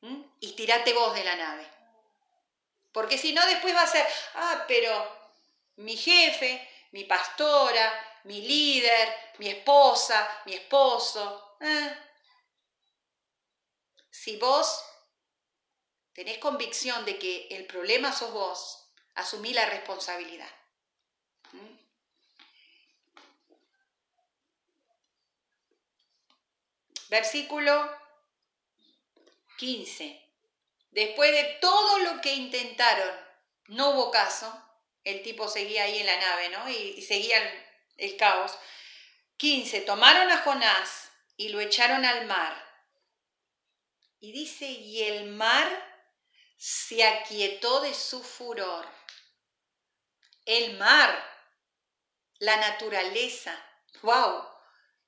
¿Mm? 0.00 0.22
Y 0.40 0.52
tírate 0.52 0.92
vos 0.92 1.14
de 1.14 1.24
la 1.24 1.36
nave. 1.36 1.66
Porque 2.92 3.18
si 3.18 3.32
no, 3.32 3.44
después 3.46 3.74
va 3.74 3.82
a 3.82 3.86
ser, 3.86 4.06
ah, 4.34 4.64
pero 4.66 5.30
mi 5.76 5.96
jefe, 5.96 6.68
mi 6.92 7.04
pastora, 7.04 8.20
mi 8.24 8.40
líder, 8.40 9.23
mi 9.38 9.48
esposa, 9.48 10.42
mi 10.46 10.54
esposo, 10.54 11.56
eh. 11.60 11.98
Si 14.10 14.36
vos 14.36 14.82
tenés 16.12 16.38
convicción 16.38 17.04
de 17.04 17.18
que 17.18 17.48
el 17.48 17.66
problema 17.66 18.12
sos 18.12 18.32
vos, 18.32 18.92
asumí 19.14 19.52
la 19.52 19.66
responsabilidad. 19.66 20.48
¿Mm? 21.52 21.84
Versículo 27.08 27.90
15. 29.58 30.20
Después 30.90 31.32
de 31.32 31.58
todo 31.60 31.98
lo 31.98 32.20
que 32.20 32.34
intentaron, 32.34 33.14
no 33.66 33.90
hubo 33.90 34.10
caso. 34.10 34.52
El 35.02 35.22
tipo 35.22 35.48
seguía 35.48 35.84
ahí 35.84 35.98
en 35.98 36.06
la 36.06 36.16
nave, 36.16 36.48
¿no? 36.48 36.68
Y, 36.70 36.74
y 36.96 37.02
seguía 37.02 37.36
el, 37.38 37.66
el 37.98 38.16
caos. 38.16 38.56
15. 39.36 39.80
Tomaron 39.82 40.30
a 40.30 40.38
Jonás 40.38 41.10
y 41.36 41.48
lo 41.48 41.60
echaron 41.60 42.04
al 42.04 42.26
mar. 42.26 42.64
Y 44.20 44.32
dice, 44.32 44.66
y 44.66 45.02
el 45.02 45.26
mar 45.26 45.68
se 46.56 47.04
aquietó 47.04 47.80
de 47.80 47.92
su 47.92 48.22
furor. 48.22 48.88
El 50.46 50.78
mar, 50.78 51.22
la 52.38 52.56
naturaleza. 52.56 53.54
¡Wow! 54.02 54.44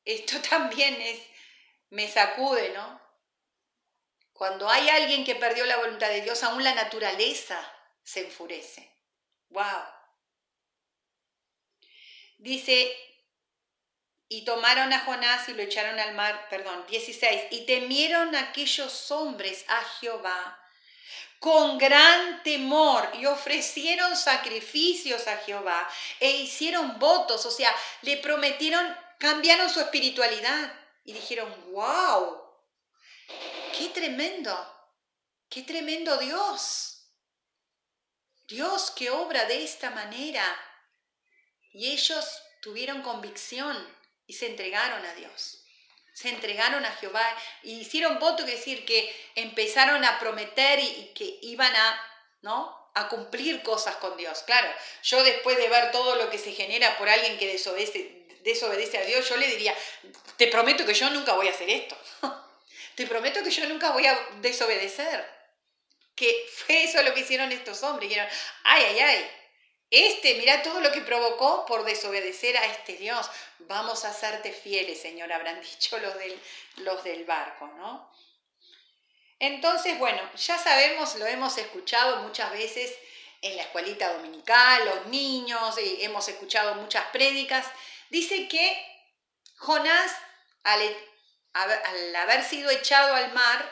Esto 0.04 0.40
también 0.50 1.00
es, 1.00 1.20
me 1.90 2.10
sacude, 2.10 2.70
¿no? 2.70 3.00
Cuando 4.32 4.68
hay 4.68 4.88
alguien 4.90 5.24
que 5.24 5.34
perdió 5.34 5.64
la 5.64 5.78
voluntad 5.78 6.08
de 6.08 6.20
Dios, 6.20 6.42
aún 6.42 6.62
la 6.62 6.74
naturaleza 6.74 7.58
se 8.02 8.26
enfurece. 8.26 8.94
¡Wow! 9.48 9.82
Dice, 12.36 12.94
y 14.28 14.44
tomaron 14.44 14.92
a 14.92 15.00
Jonás 15.00 15.48
y 15.48 15.54
lo 15.54 15.62
echaron 15.62 15.98
al 16.00 16.14
mar, 16.14 16.46
perdón, 16.50 16.84
16, 16.88 17.42
y 17.50 17.66
temieron 17.66 18.34
aquellos 18.34 19.10
hombres 19.10 19.64
a 19.68 19.82
Jehová 20.00 20.60
con 21.38 21.78
gran 21.78 22.42
temor 22.42 23.08
y 23.14 23.26
ofrecieron 23.26 24.16
sacrificios 24.16 25.28
a 25.28 25.36
Jehová 25.38 25.88
e 26.18 26.30
hicieron 26.30 26.98
votos, 26.98 27.44
o 27.46 27.50
sea, 27.50 27.74
le 28.02 28.16
prometieron, 28.16 28.96
cambiaron 29.18 29.70
su 29.70 29.80
espiritualidad 29.80 30.72
y 31.04 31.12
dijeron, 31.12 31.72
wow, 31.72 32.42
qué 33.78 33.90
tremendo, 33.90 34.90
qué 35.48 35.62
tremendo 35.62 36.16
Dios, 36.16 37.12
Dios 38.48 38.90
que 38.90 39.10
obra 39.10 39.44
de 39.44 39.62
esta 39.62 39.90
manera. 39.90 40.44
Y 41.72 41.92
ellos 41.92 42.42
tuvieron 42.62 43.02
convicción 43.02 43.95
y 44.26 44.34
se 44.34 44.46
entregaron 44.46 45.04
a 45.04 45.14
Dios. 45.14 45.62
Se 46.12 46.30
entregaron 46.30 46.84
a 46.84 46.92
Jehová 46.92 47.26
y 47.62 47.80
hicieron 47.80 48.18
voto, 48.18 48.44
que 48.44 48.52
decir 48.52 48.86
que 48.86 49.14
empezaron 49.34 50.04
a 50.04 50.18
prometer 50.18 50.78
y, 50.78 51.12
que 51.14 51.38
iban 51.42 51.74
a, 51.74 52.00
¿no? 52.42 52.90
a 52.94 53.08
cumplir 53.08 53.62
cosas 53.62 53.96
con 53.96 54.16
Dios. 54.16 54.42
Claro, 54.46 54.68
yo 55.02 55.22
después 55.22 55.58
de 55.58 55.68
ver 55.68 55.90
todo 55.90 56.16
lo 56.16 56.30
que 56.30 56.38
se 56.38 56.52
genera 56.52 56.96
por 56.96 57.08
alguien 57.08 57.36
que 57.38 57.46
desobedece, 57.46 58.26
desobedece 58.40 58.96
a 58.98 59.04
Dios, 59.04 59.28
yo 59.28 59.36
le 59.36 59.48
diría, 59.48 59.76
te 60.38 60.46
prometo 60.46 60.86
que 60.86 60.94
yo 60.94 61.10
nunca 61.10 61.34
voy 61.34 61.48
a 61.48 61.50
hacer 61.50 61.68
esto. 61.68 61.96
te 62.94 63.06
prometo 63.06 63.42
que 63.42 63.50
yo 63.50 63.68
nunca 63.68 63.90
voy 63.90 64.06
a 64.06 64.18
desobedecer. 64.40 65.36
Que 66.14 66.48
fue 66.50 66.84
eso 66.84 67.02
lo 67.02 67.12
que 67.12 67.20
hicieron 67.20 67.52
estos 67.52 67.82
hombres. 67.82 68.08
Dijeron, 68.08 68.30
ay, 68.64 68.84
ay, 68.84 68.98
ay, 69.00 69.30
este, 69.90 70.34
mira 70.34 70.62
todo 70.62 70.80
lo 70.80 70.90
que 70.90 71.00
provocó 71.00 71.64
por 71.66 71.84
desobedecer 71.84 72.56
a 72.56 72.66
este 72.66 72.94
Dios. 72.94 73.30
Vamos 73.60 74.04
a 74.04 74.10
hacerte 74.10 74.52
fieles, 74.52 75.00
Señor, 75.00 75.32
habrán 75.32 75.60
dicho 75.62 75.98
los 75.98 76.16
del, 76.18 76.40
los 76.78 77.04
del 77.04 77.24
barco, 77.24 77.66
¿no? 77.68 78.10
Entonces, 79.38 79.98
bueno, 79.98 80.20
ya 80.34 80.58
sabemos, 80.58 81.16
lo 81.16 81.26
hemos 81.26 81.58
escuchado 81.58 82.22
muchas 82.22 82.50
veces 82.52 82.92
en 83.42 83.54
la 83.56 83.62
escuelita 83.62 84.12
dominical, 84.14 84.84
los 84.86 85.06
niños, 85.06 85.76
eh, 85.78 86.04
hemos 86.04 86.26
escuchado 86.28 86.74
muchas 86.76 87.04
prédicas. 87.08 87.66
Dice 88.08 88.48
que 88.48 88.82
Jonás, 89.56 90.12
al, 90.62 90.80
al 91.52 92.16
haber 92.16 92.42
sido 92.44 92.70
echado 92.70 93.14
al 93.14 93.32
mar, 93.34 93.70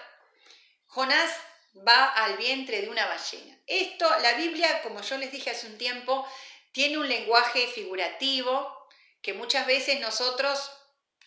Jonás 0.87 1.31
va 1.75 2.07
al 2.07 2.37
vientre 2.37 2.83
de 2.83 2.89
una 2.89 3.07
ballena. 3.07 3.59
Esto, 3.67 4.09
la 4.21 4.35
Biblia, 4.35 4.83
como 4.83 5.01
yo 5.01 5.19
les 5.19 5.33
dije 5.33 5.51
hace 5.51 5.67
un 5.67 5.79
tiempo, 5.79 6.27
tiene 6.73 6.99
un 6.99 7.09
lenguaje 7.09 7.67
figurativo 7.69 8.89
que 9.23 9.33
muchas 9.33 9.67
veces 9.67 10.01
nosotros 10.01 10.71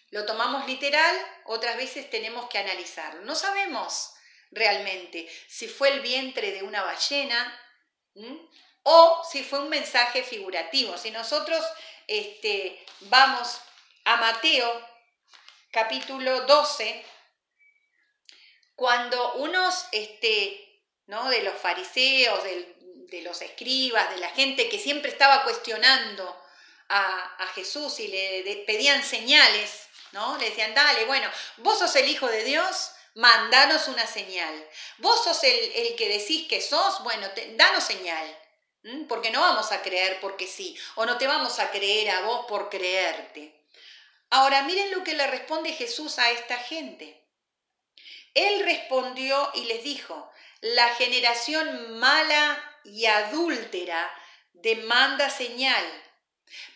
lo 0.10 0.26
tomamos 0.26 0.68
literal, 0.68 1.16
otras 1.45 1.76
veces 1.78 2.10
tenemos 2.10 2.48
que 2.50 2.60
analizarlo. 2.60 3.22
No 3.22 3.36
sabemos 3.36 4.14
realmente 4.52 5.28
si 5.48 5.68
fue 5.68 5.89
el 5.89 6.02
vientre 6.02 6.52
de 6.52 6.64
una 6.64 6.84
ballena 6.84 7.60
o 8.84 9.22
si 9.30 9.43
fue 9.43 9.60
un 9.60 9.70
mensaje 9.70 10.24
figurativo. 10.24 10.98
Si 10.98 11.12
nosotros 11.12 11.66
este, 12.08 12.86
vamos 13.02 13.60
a 14.06 14.16
Mateo 14.18 14.88
capítulo 15.72 16.41
12, 16.45 17.06
cuando 18.78 19.34
unos 19.34 19.88
este, 19.91 20.82
¿no? 21.07 21.30
de 21.30 21.41
los 21.41 21.55
fariseos, 21.55 22.41
de 22.43 23.21
los 23.23 23.41
escribas, 23.41 24.09
de 24.11 24.17
la 24.21 24.30
gente 24.30 24.69
que 24.69 24.80
siempre 24.80 25.11
estaba 25.11 25.43
cuestionando 25.43 26.41
a, 26.88 27.36
a 27.43 27.47
Jesús 27.47 27.99
y 27.99 28.07
le 28.07 28.63
pedían 28.65 29.03
señales, 29.03 29.88
¿no? 30.11 30.38
Le 30.38 30.51
decían, 30.51 30.73
dale, 30.73 31.05
bueno, 31.05 31.30
vos 31.57 31.80
sos 31.80 31.95
el 31.95 32.07
Hijo 32.07 32.28
de 32.28 32.43
Dios, 32.43 32.91
mandanos 33.17 33.88
una 33.88 34.05
señal. 34.05 34.69
Vos 34.99 35.23
sos 35.23 35.43
el, 35.43 35.95
que 35.95 36.07
decís 36.07 36.47
que 36.47 36.61
sos, 36.61 37.03
bueno, 37.03 37.28
danos 37.55 37.84
señal. 37.84 38.38
Porque 39.09 39.32
no 39.32 39.41
vamos 39.41 39.71
a 39.71 39.82
creer 39.82 40.19
porque 40.21 40.47
sí, 40.47 40.78
o 40.95 41.05
no 41.05 41.17
te 41.17 41.28
vamos 41.28 41.59
a 41.59 41.71
creer 41.71 42.11
a 42.11 42.21
vos 42.21 42.45
por 42.47 42.69
creerte. 42.69 43.65
Ahora 44.30 44.61
miren 44.63 44.91
lo 44.91 45.03
que 45.03 45.13
le 45.13 45.28
responde 45.28 45.73
Jesús 45.73 46.19
a 46.19 46.30
esta 46.32 46.57
gente. 46.57 47.26
Él 48.38 48.63
respondió 48.65 49.51
y 49.55 49.63
les 49.65 49.83
dijo, 49.83 50.31
la 50.61 50.89
generación 50.95 51.97
mala 51.99 52.63
y 52.83 53.07
adúltera 53.07 54.11
demanda 54.53 55.29
señal, 55.29 55.83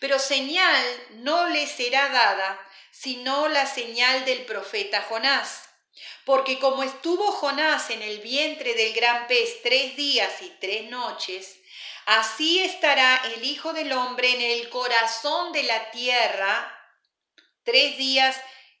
pero 0.00 0.18
señal 0.18 0.84
no 1.10 1.48
le 1.48 1.66
será 1.66 2.08
dada 2.08 2.68
sino 2.90 3.48
la 3.48 3.66
señal 3.66 4.24
del 4.24 4.44
profeta 4.44 5.02
Jonás. 5.02 5.68
Porque 6.24 6.58
como 6.58 6.82
estuvo 6.82 7.32
Jonás 7.32 7.90
en 7.90 8.02
el 8.02 8.18
vientre 8.18 8.74
del 8.74 8.92
gran 8.92 9.26
pez 9.26 9.62
tres 9.62 9.96
días 9.96 10.42
y 10.42 10.50
tres 10.60 10.90
noches, 10.90 11.58
así 12.06 12.60
estará 12.60 13.22
el 13.34 13.44
Hijo 13.44 13.72
del 13.72 13.92
Hombre 13.92 14.32
en 14.32 14.40
el 14.40 14.68
corazón 14.68 15.52
de 15.52 15.62
la 15.62 15.90
tierra 15.90 16.78
tres 17.64 17.96
días 17.96 18.36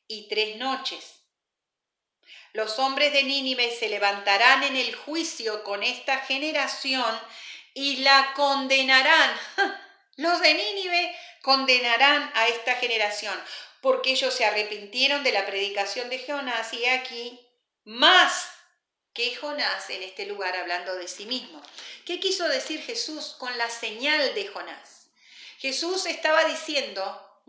y 0.06 0.28
tres 0.28 0.56
noches. 0.56 1.21
Los 2.52 2.78
hombres 2.78 3.12
de 3.12 3.22
Nínive 3.22 3.74
se 3.74 3.88
levantarán 3.88 4.62
en 4.62 4.76
el 4.76 4.94
juicio 4.94 5.64
con 5.64 5.82
esta 5.82 6.18
generación 6.18 7.18
y 7.74 7.98
la 7.98 8.32
condenarán. 8.34 9.30
Los 10.16 10.40
de 10.40 10.54
Nínive 10.54 11.16
condenarán 11.40 12.30
a 12.34 12.48
esta 12.48 12.74
generación 12.74 13.34
porque 13.80 14.12
ellos 14.12 14.34
se 14.34 14.44
arrepintieron 14.44 15.24
de 15.24 15.32
la 15.32 15.46
predicación 15.46 16.10
de 16.10 16.24
Jonás 16.24 16.72
y 16.74 16.84
aquí 16.86 17.40
más 17.84 18.48
que 19.14 19.34
Jonás 19.34 19.90
en 19.90 20.02
este 20.02 20.26
lugar 20.26 20.56
hablando 20.56 20.94
de 20.94 21.08
sí 21.08 21.26
mismo. 21.26 21.60
¿Qué 22.06 22.20
quiso 22.20 22.48
decir 22.48 22.82
Jesús 22.82 23.34
con 23.38 23.56
la 23.58 23.68
señal 23.70 24.34
de 24.34 24.46
Jonás? 24.46 25.08
Jesús 25.58 26.06
estaba 26.06 26.44
diciendo, 26.44 27.42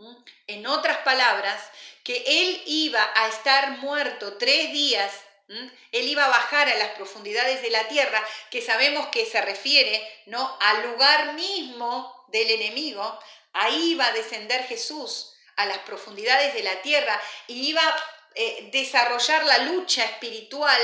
en 0.46 0.66
otras 0.66 0.98
palabras, 0.98 1.60
que 2.04 2.22
él 2.26 2.62
iba 2.66 3.10
a 3.14 3.28
estar 3.28 3.78
muerto 3.78 4.36
tres 4.36 4.72
días, 4.72 5.12
él 5.48 6.08
iba 6.08 6.24
a 6.24 6.28
bajar 6.28 6.68
a 6.68 6.76
las 6.76 6.90
profundidades 6.90 7.62
de 7.62 7.70
la 7.70 7.88
tierra, 7.88 8.22
que 8.50 8.62
sabemos 8.62 9.08
que 9.08 9.26
se 9.26 9.40
refiere 9.40 10.06
¿no? 10.26 10.56
al 10.60 10.90
lugar 10.90 11.34
mismo 11.34 12.26
del 12.28 12.50
enemigo, 12.50 13.18
ahí 13.52 13.92
iba 13.92 14.06
a 14.06 14.12
descender 14.12 14.64
Jesús 14.64 15.34
a 15.56 15.66
las 15.66 15.78
profundidades 15.78 16.54
de 16.54 16.62
la 16.62 16.82
tierra 16.82 17.20
y 17.46 17.68
iba 17.68 17.82
a 17.82 17.96
eh, 18.34 18.68
desarrollar 18.72 19.44
la 19.44 19.58
lucha 19.58 20.04
espiritual 20.04 20.80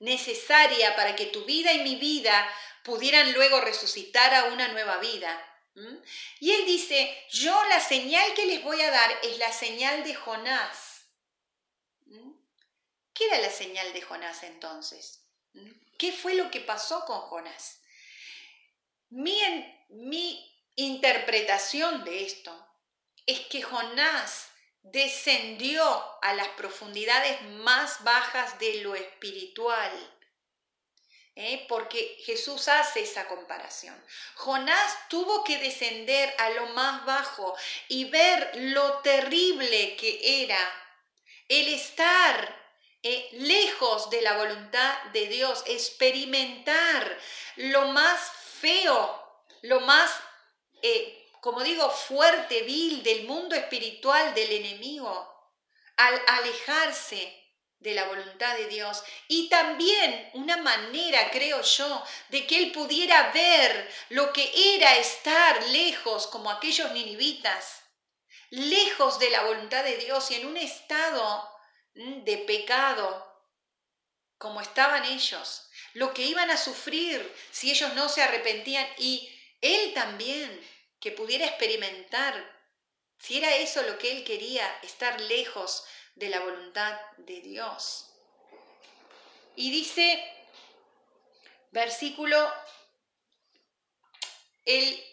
necesaria 0.00 0.96
para 0.96 1.16
que 1.16 1.26
tu 1.26 1.44
vida 1.44 1.72
y 1.72 1.80
mi 1.80 1.96
vida 1.96 2.48
pudieran 2.82 3.32
luego 3.32 3.60
resucitar 3.60 4.34
a 4.34 4.44
una 4.44 4.68
nueva 4.68 4.98
vida. 4.98 5.44
Y 6.40 6.50
él 6.50 6.66
dice, 6.66 7.26
yo 7.30 7.64
la 7.66 7.80
señal 7.80 8.34
que 8.34 8.46
les 8.46 8.62
voy 8.62 8.80
a 8.80 8.90
dar 8.90 9.10
es 9.22 9.38
la 9.38 9.52
señal 9.52 10.04
de 10.04 10.14
Jonás. 10.14 11.06
¿Qué 13.14 13.26
era 13.26 13.38
la 13.38 13.50
señal 13.50 13.92
de 13.92 14.02
Jonás 14.02 14.42
entonces? 14.44 15.24
¿Qué 15.98 16.12
fue 16.12 16.34
lo 16.34 16.50
que 16.50 16.60
pasó 16.60 17.04
con 17.04 17.20
Jonás? 17.22 17.80
Mi, 19.10 19.40
mi 19.88 20.56
interpretación 20.76 22.04
de 22.04 22.24
esto 22.24 22.68
es 23.26 23.40
que 23.40 23.62
Jonás 23.62 24.48
descendió 24.82 25.84
a 26.22 26.34
las 26.34 26.48
profundidades 26.48 27.42
más 27.42 28.02
bajas 28.04 28.58
de 28.58 28.82
lo 28.82 28.94
espiritual. 28.94 30.17
¿Eh? 31.38 31.64
Porque 31.68 32.18
Jesús 32.24 32.68
hace 32.68 33.00
esa 33.00 33.26
comparación. 33.26 33.94
Jonás 34.34 35.08
tuvo 35.08 35.44
que 35.44 35.58
descender 35.58 36.34
a 36.38 36.50
lo 36.50 36.66
más 36.74 37.06
bajo 37.06 37.56
y 37.88 38.04
ver 38.04 38.50
lo 38.54 38.98
terrible 38.98 39.96
que 39.96 40.42
era 40.44 40.58
el 41.48 41.68
estar 41.68 42.56
eh, 43.02 43.28
lejos 43.32 44.10
de 44.10 44.20
la 44.20 44.36
voluntad 44.36 45.02
de 45.12 45.28
Dios, 45.28 45.62
experimentar 45.66 47.18
lo 47.56 47.86
más 47.88 48.20
feo, 48.60 49.44
lo 49.62 49.80
más 49.80 50.10
eh, 50.82 51.14
como 51.40 51.62
digo, 51.62 51.88
fuerte, 51.90 52.62
vil 52.62 53.02
del 53.02 53.24
mundo 53.24 53.54
espiritual 53.54 54.34
del 54.34 54.52
enemigo, 54.52 55.34
al 55.96 56.20
alejarse 56.26 57.47
de 57.80 57.94
la 57.94 58.04
voluntad 58.04 58.56
de 58.56 58.66
Dios. 58.66 59.02
Y 59.28 59.48
también 59.48 60.30
una 60.34 60.56
manera, 60.56 61.30
creo 61.30 61.62
yo, 61.62 62.04
de 62.30 62.46
que 62.46 62.58
él 62.58 62.72
pudiera 62.72 63.30
ver 63.32 63.90
lo 64.10 64.32
que 64.32 64.74
era 64.74 64.96
estar 64.96 65.62
lejos 65.68 66.26
como 66.26 66.50
aquellos 66.50 66.90
ninivitas, 66.92 67.82
lejos 68.50 69.18
de 69.18 69.30
la 69.30 69.42
voluntad 69.42 69.84
de 69.84 69.96
Dios 69.98 70.30
y 70.30 70.36
en 70.36 70.46
un 70.46 70.56
estado 70.56 71.50
mm, 71.94 72.24
de 72.24 72.38
pecado 72.38 73.26
como 74.38 74.60
estaban 74.60 75.04
ellos, 75.04 75.68
lo 75.94 76.14
que 76.14 76.22
iban 76.22 76.50
a 76.50 76.56
sufrir 76.56 77.34
si 77.50 77.70
ellos 77.70 77.92
no 77.94 78.08
se 78.08 78.22
arrepentían. 78.22 78.86
Y 78.98 79.28
él 79.60 79.92
también 79.94 80.60
que 81.00 81.10
pudiera 81.10 81.46
experimentar 81.46 82.58
si 83.18 83.38
era 83.38 83.56
eso 83.56 83.82
lo 83.82 83.98
que 83.98 84.12
él 84.12 84.24
quería, 84.24 84.64
estar 84.82 85.20
lejos 85.22 85.84
de 86.18 86.28
la 86.28 86.40
voluntad 86.40 86.98
de 87.18 87.40
Dios. 87.40 88.10
Y 89.56 89.70
dice, 89.70 90.22
versículo, 91.70 92.36
él, 94.64 95.04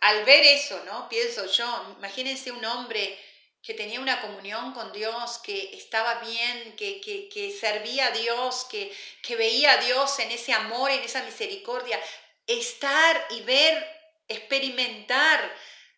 al 0.00 0.24
ver 0.24 0.44
eso, 0.44 0.82
¿no? 0.84 1.08
Pienso 1.08 1.46
yo, 1.46 1.94
imagínense 1.98 2.52
un 2.52 2.64
hombre 2.64 3.18
que 3.62 3.74
tenía 3.74 4.00
una 4.00 4.20
comunión 4.20 4.72
con 4.72 4.92
Dios, 4.92 5.38
que 5.38 5.76
estaba 5.76 6.20
bien, 6.20 6.76
que, 6.76 7.00
que, 7.00 7.58
servía 7.58 8.06
a 8.06 8.10
Dios, 8.12 8.64
que, 8.70 8.96
que 9.22 9.34
veía 9.34 9.72
a 9.72 9.78
Dios 9.78 10.18
en 10.20 10.30
ese 10.30 10.52
amor, 10.52 10.90
en 10.92 11.02
esa 11.02 11.24
misericordia, 11.24 12.00
estar 12.46 13.26
y 13.30 13.40
ver 13.42 13.96
experimentar 14.28 15.52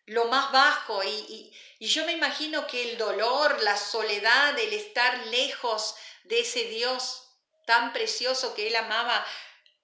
lo 0.09 0.24
más 0.26 0.50
bajo 0.52 1.02
y, 1.04 1.52
yo 1.80 2.04
me 2.06 2.12
imagino 2.12 2.66
que 2.66 2.90
el 2.90 2.98
dolor, 2.98 3.62
la 3.62 3.76
soledad, 3.76 4.59
el 4.59 4.72
estar 4.72 5.26
lejos 5.28 5.94
de 6.24 6.40
ese 6.40 6.64
Dios 6.64 7.22
tan 7.66 7.92
precioso 7.92 8.54
que 8.54 8.66
él 8.66 8.74
amaba, 8.74 9.24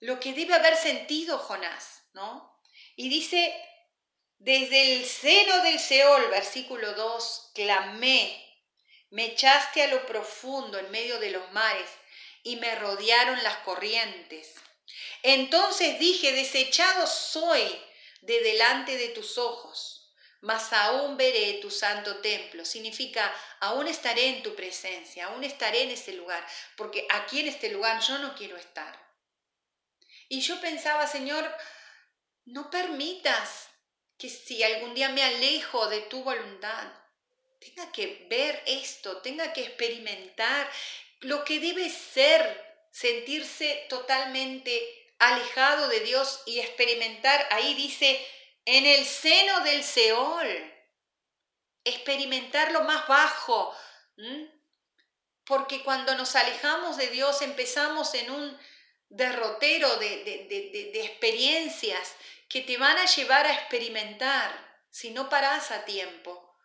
lo 0.01 0.19
que 0.19 0.33
debe 0.33 0.55
haber 0.55 0.77
sentido 0.77 1.39
Jonás, 1.39 2.03
¿no? 2.13 2.61
Y 2.97 3.09
dice, 3.09 3.55
desde 4.39 4.97
el 4.97 5.07
seno 5.07 5.63
del 5.63 5.79
Seol, 5.79 6.29
versículo 6.31 6.95
2, 6.95 7.53
clamé, 7.55 8.45
me 9.11 9.27
echaste 9.27 9.85
a 9.85 9.87
lo 9.87 10.05
profundo 10.07 10.79
en 10.79 10.91
medio 10.91 11.21
de 11.21 11.31
los 11.31 11.53
mares 11.53 11.89
y 12.43 12.57
me 12.57 12.75
rodearon 12.75 13.41
las 13.45 13.59
corrientes. 13.59 14.55
Entonces 15.23 15.99
dije, 16.01 16.33
desechado 16.33 17.07
soy 17.07 17.63
de 18.23 18.41
delante 18.41 18.97
de 18.97 19.09
tus 19.11 19.39
ojos, 19.39 20.04
mas 20.45 20.73
aún 20.73 21.17
veré 21.17 21.55
tu 21.55 21.71
santo 21.71 22.19
templo. 22.19 22.65
Significa, 22.65 23.35
aún 23.61 23.89
estaré 23.89 24.29
en 24.29 24.43
tu 24.43 24.55
presencia, 24.55 25.27
aún 25.27 25.43
estaré 25.43 25.83
en 25.83 25.91
ese 25.91 26.13
lugar, 26.13 26.47
porque 26.77 27.07
aquí 27.11 27.41
en 27.41 27.49
este 27.49 27.71
lugar 27.71 28.01
yo 28.03 28.19
no 28.19 28.35
quiero 28.35 28.57
estar. 28.57 28.95
Y 30.29 30.41
yo 30.41 30.61
pensaba, 30.61 31.07
Señor, 31.07 31.51
no 32.45 32.71
permitas 32.71 33.69
que 34.19 34.29
si 34.29 34.63
algún 34.63 34.95
día 34.95 35.09
me 35.09 35.23
alejo 35.23 35.89
de 35.89 36.03
tu 36.03 36.23
voluntad, 36.23 36.93
tenga 37.59 37.91
que 37.91 38.27
ver 38.29 38.63
esto, 38.67 39.23
tenga 39.23 39.53
que 39.55 39.63
experimentar 39.63 40.71
lo 41.21 41.43
que 41.45 41.59
debe 41.59 41.89
ser 41.89 42.63
sentirse 42.91 43.87
totalmente 43.89 45.13
alejado 45.19 45.89
de 45.89 46.01
Dios 46.01 46.43
y 46.45 46.61
experimentar, 46.61 47.47
ahí 47.51 47.75
dice, 47.75 48.21
en 48.65 48.87
el 48.87 49.05
seno 49.05 49.61
del 49.61 49.83
Seol, 49.85 50.75
experimentar 51.85 52.73
lo 52.73 52.83
más 52.83 53.07
bajo 53.07 53.75
Porque 55.45 55.83
cuando 55.83 56.15
nos 56.15 56.37
alejamos 56.37 56.97
de 56.97 57.09
Dios 57.09 57.43
empezamos 57.43 58.15
en 58.15 58.31
un 58.31 58.59
derrotero 59.11 59.97
de, 59.97 60.25
de, 60.25 61.05
experiencias 61.05 62.15
que 62.49 62.63
te 62.63 62.79
van 62.79 62.97
a 62.97 63.05
llevar 63.05 63.47
a 63.47 63.53
experimentar, 63.53 64.51
si 64.91 65.11
no 65.11 65.29
paras 65.29 65.71
a 65.71 65.85
tiempo, 65.85 66.57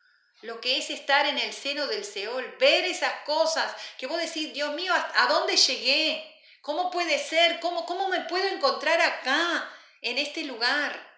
lo 0.42 0.62
que 0.62 0.78
es 0.78 0.90
estar 0.90 1.26
en 1.26 1.38
el 1.38 1.52
seno 1.52 1.88
del 1.88 2.06
Seol, 2.06 2.56
ver 2.60 2.86
esas 2.86 3.14
cosas 3.26 3.76
que 3.98 4.08
vos 4.08 4.20
decís, 4.20 4.54
Dios 4.54 4.74
mío, 4.76 4.94
¿a 4.94 5.28
dónde 5.28 5.58
llegué? 5.58 6.40
¿Cómo 6.62 6.90
puede 6.92 7.20
ser? 7.20 7.60
¿Cómo, 7.60 7.86
cómo 7.86 8.08
me 8.08 8.22
puedo 8.22 8.48
encontrar 8.48 9.02
acá, 9.02 9.70
en 10.02 10.18
este 10.18 10.44
lugar? 10.44 11.09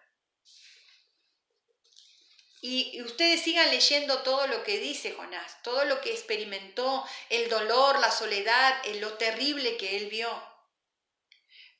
Y 2.63 3.01
ustedes 3.01 3.41
sigan 3.41 3.71
leyendo 3.71 4.21
todo 4.21 4.45
lo 4.45 4.63
que 4.63 4.77
dice 4.77 5.13
Jonás, 5.13 5.63
todo 5.63 5.83
lo 5.85 5.99
que 5.99 6.11
experimentó, 6.11 7.03
el 7.29 7.49
dolor, 7.49 7.99
la 7.99 8.11
soledad, 8.11 8.85
lo 8.99 9.13
terrible 9.17 9.77
que 9.77 9.97
él 9.97 10.09
vio. 10.09 10.29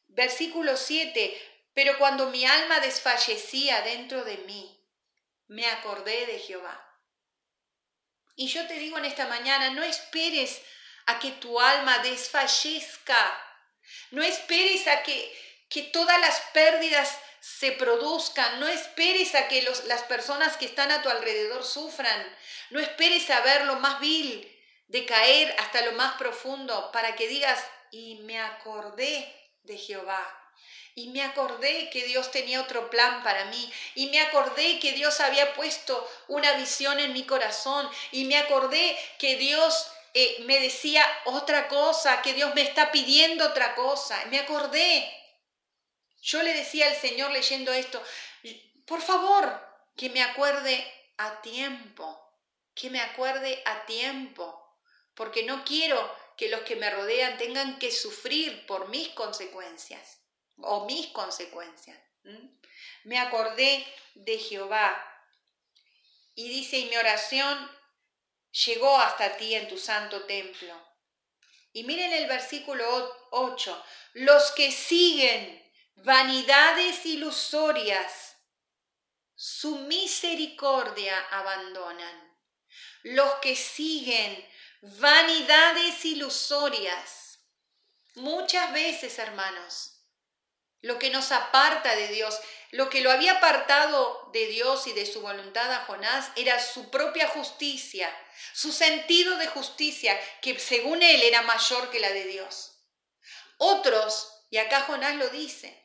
Versículo 0.07 0.75
7, 0.75 1.39
pero 1.75 1.99
cuando 1.99 2.29
mi 2.31 2.45
alma 2.45 2.79
desfallecía 2.79 3.81
dentro 3.81 4.23
de 4.23 4.37
mí, 4.39 4.83
me 5.47 5.67
acordé 5.67 6.25
de 6.25 6.39
Jehová. 6.39 6.87
Y 8.35 8.47
yo 8.47 8.65
te 8.65 8.73
digo 8.73 8.97
en 8.97 9.05
esta 9.05 9.27
mañana, 9.27 9.69
no 9.69 9.83
esperes 9.83 10.63
a 11.05 11.19
que 11.19 11.29
tu 11.31 11.59
alma 11.59 11.99
desfallezca, 11.99 13.39
no 14.09 14.23
esperes 14.23 14.87
a 14.87 15.03
que, 15.03 15.31
que 15.69 15.83
todas 15.83 16.19
las 16.19 16.41
pérdidas 16.53 17.19
se 17.41 17.71
produzcan. 17.73 18.59
No 18.59 18.67
esperes 18.67 19.35
a 19.35 19.47
que 19.47 19.67
las 19.85 20.03
personas 20.03 20.55
que 20.55 20.65
están 20.65 20.91
a 20.91 21.01
tu 21.01 21.09
alrededor 21.09 21.65
sufran. 21.65 22.37
No 22.69 22.79
esperes 22.79 23.29
a 23.31 23.41
ver 23.41 23.65
lo 23.65 23.77
más 23.77 23.99
vil, 23.99 24.47
de 24.87 25.05
caer 25.05 25.53
hasta 25.59 25.81
lo 25.81 25.93
más 25.93 26.13
profundo, 26.15 26.91
para 26.91 27.15
que 27.15 27.27
digas, 27.27 27.59
y 27.89 28.15
me 28.23 28.39
acordé 28.39 29.35
de 29.63 29.77
Jehová. 29.77 30.37
Y 30.93 31.09
me 31.09 31.23
acordé 31.23 31.89
que 31.89 32.03
Dios 32.05 32.31
tenía 32.31 32.61
otro 32.61 32.89
plan 32.89 33.23
para 33.23 33.45
mí. 33.45 33.73
Y 33.95 34.07
me 34.07 34.19
acordé 34.21 34.79
que 34.79 34.91
Dios 34.91 35.19
había 35.19 35.53
puesto 35.53 36.07
una 36.27 36.53
visión 36.53 36.99
en 36.99 37.13
mi 37.13 37.25
corazón. 37.25 37.89
Y 38.11 38.25
me 38.25 38.37
acordé 38.37 38.97
que 39.17 39.37
Dios 39.37 39.87
eh, 40.13 40.43
me 40.45 40.59
decía 40.59 41.05
otra 41.25 41.69
cosa, 41.69 42.21
que 42.21 42.33
Dios 42.33 42.53
me 42.53 42.61
está 42.61 42.91
pidiendo 42.91 43.47
otra 43.47 43.73
cosa. 43.73 44.21
Me 44.29 44.39
acordé. 44.39 45.20
Yo 46.21 46.43
le 46.43 46.53
decía 46.53 46.87
al 46.87 46.95
Señor 46.95 47.31
leyendo 47.31 47.73
esto, 47.73 48.01
por 48.85 49.01
favor, 49.01 49.59
que 49.97 50.09
me 50.09 50.21
acuerde 50.21 50.85
a 51.17 51.41
tiempo, 51.41 52.39
que 52.73 52.89
me 52.89 53.01
acuerde 53.01 53.61
a 53.65 53.85
tiempo, 53.85 54.77
porque 55.15 55.43
no 55.43 55.63
quiero 55.65 56.15
que 56.37 56.49
los 56.49 56.61
que 56.61 56.75
me 56.75 56.89
rodean 56.89 57.37
tengan 57.37 57.79
que 57.79 57.91
sufrir 57.91 58.65
por 58.65 58.89
mis 58.89 59.09
consecuencias 59.09 60.19
o 60.57 60.85
mis 60.85 61.07
consecuencias. 61.07 61.99
Me 63.03 63.19
acordé 63.19 63.85
de 64.15 64.37
Jehová 64.37 65.07
y 66.35 66.49
dice, 66.49 66.77
y 66.77 66.85
mi 66.85 66.97
oración 66.97 67.69
llegó 68.65 68.97
hasta 68.97 69.37
ti 69.37 69.55
en 69.55 69.67
tu 69.67 69.77
santo 69.77 70.23
templo. 70.25 70.73
Y 71.73 71.83
miren 71.83 72.13
el 72.13 72.27
versículo 72.27 72.85
8, 73.31 73.85
los 74.13 74.51
que 74.51 74.71
siguen 74.71 75.60
vanidades 76.03 77.05
ilusorias, 77.05 78.37
su 79.35 79.75
misericordia 79.79 81.19
abandonan. 81.31 82.31
Los 83.03 83.35
que 83.35 83.55
siguen 83.55 84.47
vanidades 84.81 86.03
ilusorias, 86.05 87.39
muchas 88.15 88.73
veces, 88.73 89.19
hermanos, 89.19 89.99
lo 90.81 90.97
que 90.97 91.11
nos 91.11 91.31
aparta 91.31 91.95
de 91.95 92.07
Dios, 92.07 92.39
lo 92.71 92.89
que 92.89 93.01
lo 93.01 93.11
había 93.11 93.33
apartado 93.33 94.29
de 94.33 94.47
Dios 94.47 94.87
y 94.87 94.93
de 94.93 95.05
su 95.05 95.21
voluntad 95.21 95.71
a 95.71 95.85
Jonás 95.85 96.31
era 96.35 96.59
su 96.59 96.89
propia 96.89 97.27
justicia, 97.27 98.11
su 98.53 98.71
sentido 98.71 99.37
de 99.37 99.47
justicia, 99.47 100.19
que 100.41 100.57
según 100.57 101.03
él 101.03 101.21
era 101.21 101.43
mayor 101.43 101.91
que 101.91 101.99
la 101.99 102.09
de 102.09 102.25
Dios. 102.25 102.79
Otros, 103.57 104.31
y 104.49 104.57
acá 104.57 104.81
Jonás 104.81 105.15
lo 105.17 105.29
dice, 105.29 105.80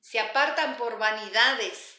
se 0.00 0.18
apartan 0.18 0.76
por 0.76 0.98
vanidades, 0.98 1.96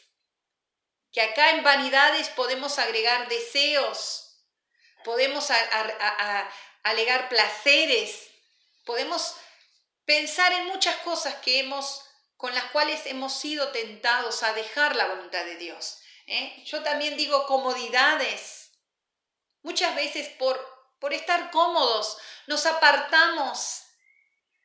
que 1.12 1.20
acá 1.20 1.50
en 1.50 1.62
vanidades 1.62 2.28
podemos 2.30 2.78
agregar 2.78 3.28
deseos, 3.28 4.22
podemos 5.04 5.48
alegar 6.82 7.28
placeres, 7.28 8.30
podemos 8.84 9.36
pensar 10.04 10.52
en 10.52 10.66
muchas 10.66 10.96
cosas 10.98 11.34
que 11.36 11.60
hemos, 11.60 12.04
con 12.36 12.54
las 12.54 12.64
cuales 12.66 13.06
hemos 13.06 13.32
sido 13.32 13.70
tentados 13.70 14.42
a 14.42 14.52
dejar 14.52 14.96
la 14.96 15.06
voluntad 15.06 15.44
de 15.44 15.56
Dios. 15.56 15.98
¿eh? 16.26 16.62
Yo 16.64 16.82
también 16.82 17.16
digo 17.16 17.46
comodidades. 17.46 18.70
Muchas 19.62 19.94
veces 19.94 20.28
por, 20.30 20.58
por 20.98 21.12
estar 21.12 21.50
cómodos 21.50 22.18
nos 22.46 22.66
apartamos 22.66 23.84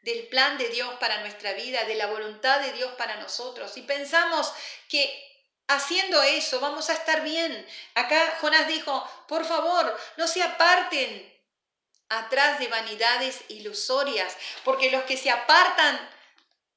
del 0.07 0.25
plan 0.27 0.57
de 0.57 0.69
Dios 0.69 0.89
para 1.01 1.19
nuestra 1.19 1.51
vida, 1.51 1.83
de 1.83 1.95
la 1.95 2.07
voluntad 2.07 2.61
de 2.61 2.71
Dios 2.71 2.93
para 2.93 3.17
nosotros. 3.17 3.75
Y 3.75 3.81
pensamos 3.81 4.53
que 4.87 5.03
haciendo 5.67 6.23
eso 6.23 6.61
vamos 6.61 6.89
a 6.89 6.93
estar 6.93 7.23
bien. 7.23 7.67
Acá 7.93 8.37
Jonás 8.39 8.69
dijo, 8.69 9.05
por 9.27 9.43
favor, 9.43 9.99
no 10.15 10.25
se 10.25 10.41
aparten 10.41 11.37
atrás 12.07 12.57
de 12.57 12.69
vanidades 12.69 13.41
ilusorias, 13.49 14.37
porque 14.63 14.91
los 14.91 15.03
que 15.03 15.17
se 15.17 15.29
apartan 15.29 15.99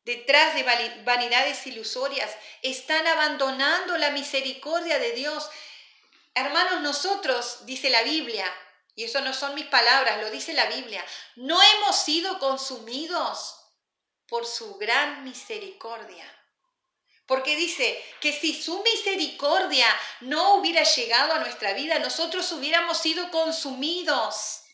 detrás 0.05 0.57
de 0.57 0.65
vanidades 1.05 1.65
ilusorias 1.69 2.35
están 2.63 3.07
abandonando 3.07 3.97
la 3.97 4.11
misericordia 4.11 4.99
de 4.99 5.13
Dios. 5.13 5.49
Hermanos, 6.35 6.81
nosotros, 6.81 7.65
dice 7.65 7.91
la 7.91 8.03
Biblia, 8.03 8.53
y 9.01 9.05
eso 9.05 9.23
no 9.23 9.33
son 9.33 9.55
mis 9.55 9.65
palabras, 9.65 10.21
lo 10.21 10.31
dice 10.31 10.53
la 10.53 10.67
Biblia, 10.67 11.03
no 11.37 11.59
hemos 11.63 11.97
sido 11.97 12.39
consumidos 12.39 13.57
por 14.29 14.45
su 14.45 14.77
gran 14.77 15.25
misericordia. 15.25 16.27
Porque 17.25 17.57
dice 17.57 17.99
que 18.21 18.31
si 18.31 18.53
su 18.53 18.83
misericordia 18.83 19.87
no 20.21 20.57
hubiera 20.57 20.83
llegado 20.83 21.33
a 21.33 21.39
nuestra 21.39 21.73
vida, 21.73 21.99
nosotros 21.99 22.53
hubiéramos 22.53 22.99
sido 22.99 23.31
consumidos. 23.31 24.65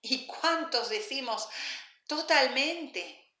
¿Y 0.00 0.26
cuántos 0.26 0.88
decimos? 0.88 1.46
Totalmente. 2.06 3.34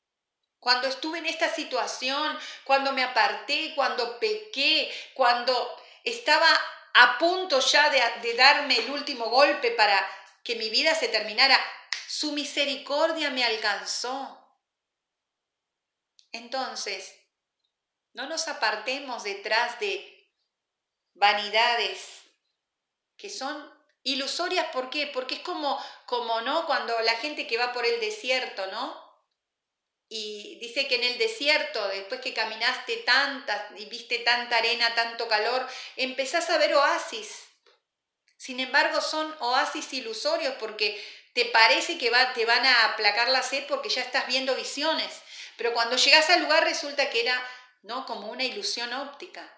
Cuando 0.58 0.88
estuve 0.88 1.20
en 1.20 1.26
esta 1.26 1.54
situación, 1.54 2.38
cuando 2.64 2.92
me 2.92 3.02
aparté, 3.02 3.72
cuando 3.74 4.18
pequé, 4.18 4.94
cuando 5.14 5.74
estaba 6.04 6.46
a 6.94 7.18
punto 7.18 7.60
ya 7.60 7.90
de, 7.90 8.34
darme 8.34 8.78
el 8.78 8.90
último 8.90 9.26
golpe 9.30 9.70
para 9.72 10.06
que 10.42 10.56
mi 10.56 10.70
vida 10.70 10.94
se 10.94 11.08
terminara, 11.08 11.58
su 12.06 12.32
misericordia 12.32 13.30
me 13.30 13.44
alcanzó. 13.44 14.34
Entonces, 16.32 17.14
no 18.12 18.28
nos 18.28 18.48
apartemos 18.48 19.22
detrás 19.22 19.78
de 19.80 20.30
vanidades 21.14 22.22
que 23.16 23.30
son 23.30 23.72
ilusorias. 24.02 24.68
¿Por 24.72 24.90
qué? 24.90 25.06
Porque 25.08 25.36
es 25.36 25.40
como, 25.40 25.82
como, 26.06 26.40
¿no? 26.42 26.66
Cuando 26.66 26.98
la 27.00 27.16
gente 27.16 27.46
que 27.46 27.58
va 27.58 27.72
por 27.72 27.84
el 27.84 28.00
desierto, 28.00 28.66
¿no? 28.68 29.07
Y 30.08 30.58
dice 30.60 30.88
que 30.88 30.94
en 30.94 31.04
el 31.04 31.18
desierto, 31.18 31.86
después 31.88 32.20
que 32.20 32.32
caminaste 32.32 32.96
tanta 32.98 33.68
y 33.76 33.84
viste 33.86 34.18
tanta 34.20 34.56
arena, 34.56 34.94
tanto 34.94 35.28
calor, 35.28 35.68
empezás 35.96 36.48
a 36.48 36.56
ver 36.56 36.74
oasis. 36.74 37.44
Sin 38.38 38.60
embargo, 38.60 39.00
son 39.02 39.34
oasis 39.40 39.92
ilusorios 39.92 40.54
porque 40.54 41.02
te 41.34 41.44
parece 41.46 41.98
que 41.98 42.08
va, 42.08 42.32
te 42.32 42.46
van 42.46 42.64
a 42.64 42.86
aplacar 42.86 43.28
la 43.28 43.42
sed 43.42 43.66
porque 43.66 43.90
ya 43.90 44.02
estás 44.02 44.26
viendo 44.26 44.54
visiones. 44.54 45.22
Pero 45.56 45.74
cuando 45.74 45.96
llegas 45.96 46.30
al 46.30 46.42
lugar 46.42 46.64
resulta 46.64 47.10
que 47.10 47.20
era 47.20 47.48
¿no? 47.82 48.06
como 48.06 48.28
una 48.28 48.44
ilusión 48.44 48.92
óptica. 48.94 49.52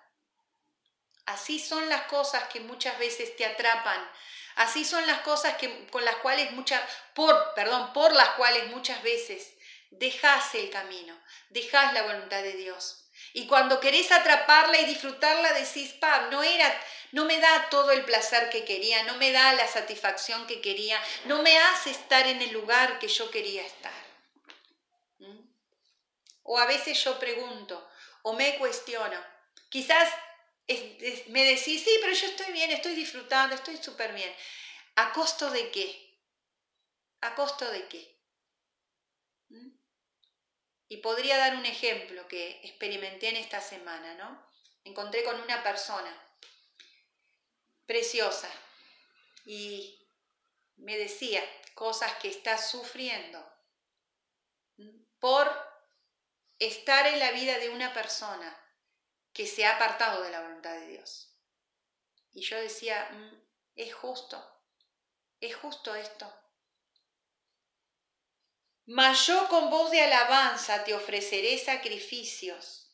Así 1.27 1.61
son 1.61 1.89
las 1.89 2.03
cosas 2.03 2.45
que 2.49 2.59
muchas 2.61 2.99
veces 2.99 3.37
te 3.37 3.47
atrapan. 3.47 4.11
Así 4.57 4.85
son 4.85 5.07
las 5.07 5.21
cosas 5.21 5.57
que, 5.59 5.87
con 5.87 6.05
las 6.05 6.17
cuales 6.17 6.51
muchas, 6.53 6.83
por, 7.15 7.55
perdón, 7.55 7.93
por 7.93 8.13
las 8.13 8.31
cuales 8.31 8.67
muchas 8.69 9.01
veces 9.03 9.53
dejas 9.91 10.55
el 10.55 10.71
camino, 10.71 11.19
dejas 11.51 11.93
la 11.93 12.03
voluntad 12.03 12.43
de 12.43 12.55
Dios. 12.55 13.05
Y 13.33 13.47
cuando 13.47 13.81
querés 13.81 14.11
atraparla 14.11 14.81
y 14.81 14.87
disfrutarla, 14.87 15.53
decís, 15.53 15.93
pa, 15.95 16.29
no 16.31 16.43
era, 16.43 16.83
no 17.13 17.25
me 17.25 17.39
da 17.39 17.69
todo 17.69 17.91
el 17.93 18.05
placer 18.05 18.51
que 18.51 18.65
quería, 18.65 19.03
no 19.05 19.17
me 19.17 19.31
da 19.31 19.53
la 19.53 19.69
satisfacción 19.69 20.47
que 20.47 20.61
quería, 20.61 21.01
no 21.27 21.43
me 21.43 21.59
hace 21.59 21.91
estar 21.91 22.27
en 22.27 22.41
el 22.41 22.53
lugar 22.53 22.99
que 22.99 23.09
yo 23.09 23.31
quería 23.31 23.65
estar. 23.65 23.93
¿Mm? 25.19 25.41
O 26.45 26.59
a 26.59 26.67
veces 26.67 27.03
yo 27.05 27.19
pregunto 27.19 27.89
o 28.23 28.33
me 28.33 28.59
cuestiono. 28.59 29.23
Quizás 29.69 30.09
me 31.29 31.45
decís, 31.45 31.83
sí, 31.83 31.99
pero 32.01 32.13
yo 32.13 32.27
estoy 32.27 32.53
bien, 32.53 32.71
estoy 32.71 32.95
disfrutando, 32.95 33.55
estoy 33.55 33.77
súper 33.77 34.13
bien. 34.13 34.33
¿A 34.97 35.13
costo 35.13 35.51
de 35.51 35.71
qué? 35.71 36.19
¿A 37.21 37.35
costo 37.35 37.71
de 37.71 37.87
qué? 37.89 38.20
Y 40.91 40.97
podría 40.97 41.37
dar 41.39 41.55
un 41.55 41.65
ejemplo 41.67 42.27
que 42.27 42.61
experimenté 42.65 43.29
en 43.29 43.37
esta 43.37 43.61
semana, 43.61 44.15
¿no? 44.15 44.45
Encontré 44.83 45.23
con 45.23 45.41
una 45.41 45.63
persona 45.63 46.13
preciosa 47.87 48.51
y 49.47 50.05
me 50.79 50.99
decía 50.99 51.45
cosas 51.75 52.13
que 52.15 52.27
está 52.27 52.59
sufriendo 52.59 53.41
por 55.21 55.49
estar 56.59 57.07
en 57.07 57.21
la 57.21 57.31
vida 57.31 57.61
de 57.61 57.71
una 57.71 57.95
persona 57.95 58.61
que 59.33 59.47
se 59.47 59.65
ha 59.65 59.77
apartado 59.77 60.25
de 60.25 60.33
la 60.33 60.41
voluntad 60.41 60.75
de 60.75 60.89
Dios. 60.89 61.37
Y 62.33 62.43
yo 62.43 62.61
decía, 62.61 63.09
mm, 63.13 63.43
es 63.77 63.95
justo, 63.95 64.45
es 65.39 65.55
justo 65.55 65.95
esto. 65.95 66.35
Mas 68.93 69.29
yo 69.29 69.47
con 69.49 69.71
voz 69.71 69.93
de 69.93 70.01
alabanza 70.01 70.83
te 70.83 70.95
ofreceré 70.95 71.57
sacrificios, 71.59 72.91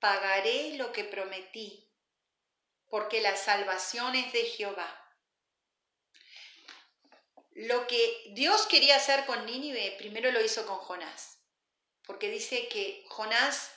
pagaré 0.00 0.76
lo 0.78 0.90
que 0.90 1.04
prometí, 1.04 1.88
porque 2.88 3.20
la 3.20 3.36
salvación 3.36 4.16
es 4.16 4.32
de 4.32 4.42
Jehová. 4.46 4.90
Lo 7.52 7.86
que 7.86 8.32
Dios 8.32 8.66
quería 8.66 8.96
hacer 8.96 9.26
con 9.26 9.46
Nínive, 9.46 9.94
primero 9.96 10.32
lo 10.32 10.40
hizo 10.40 10.66
con 10.66 10.78
Jonás, 10.78 11.38
porque 12.04 12.28
dice 12.28 12.66
que 12.66 13.04
Jonás 13.08 13.70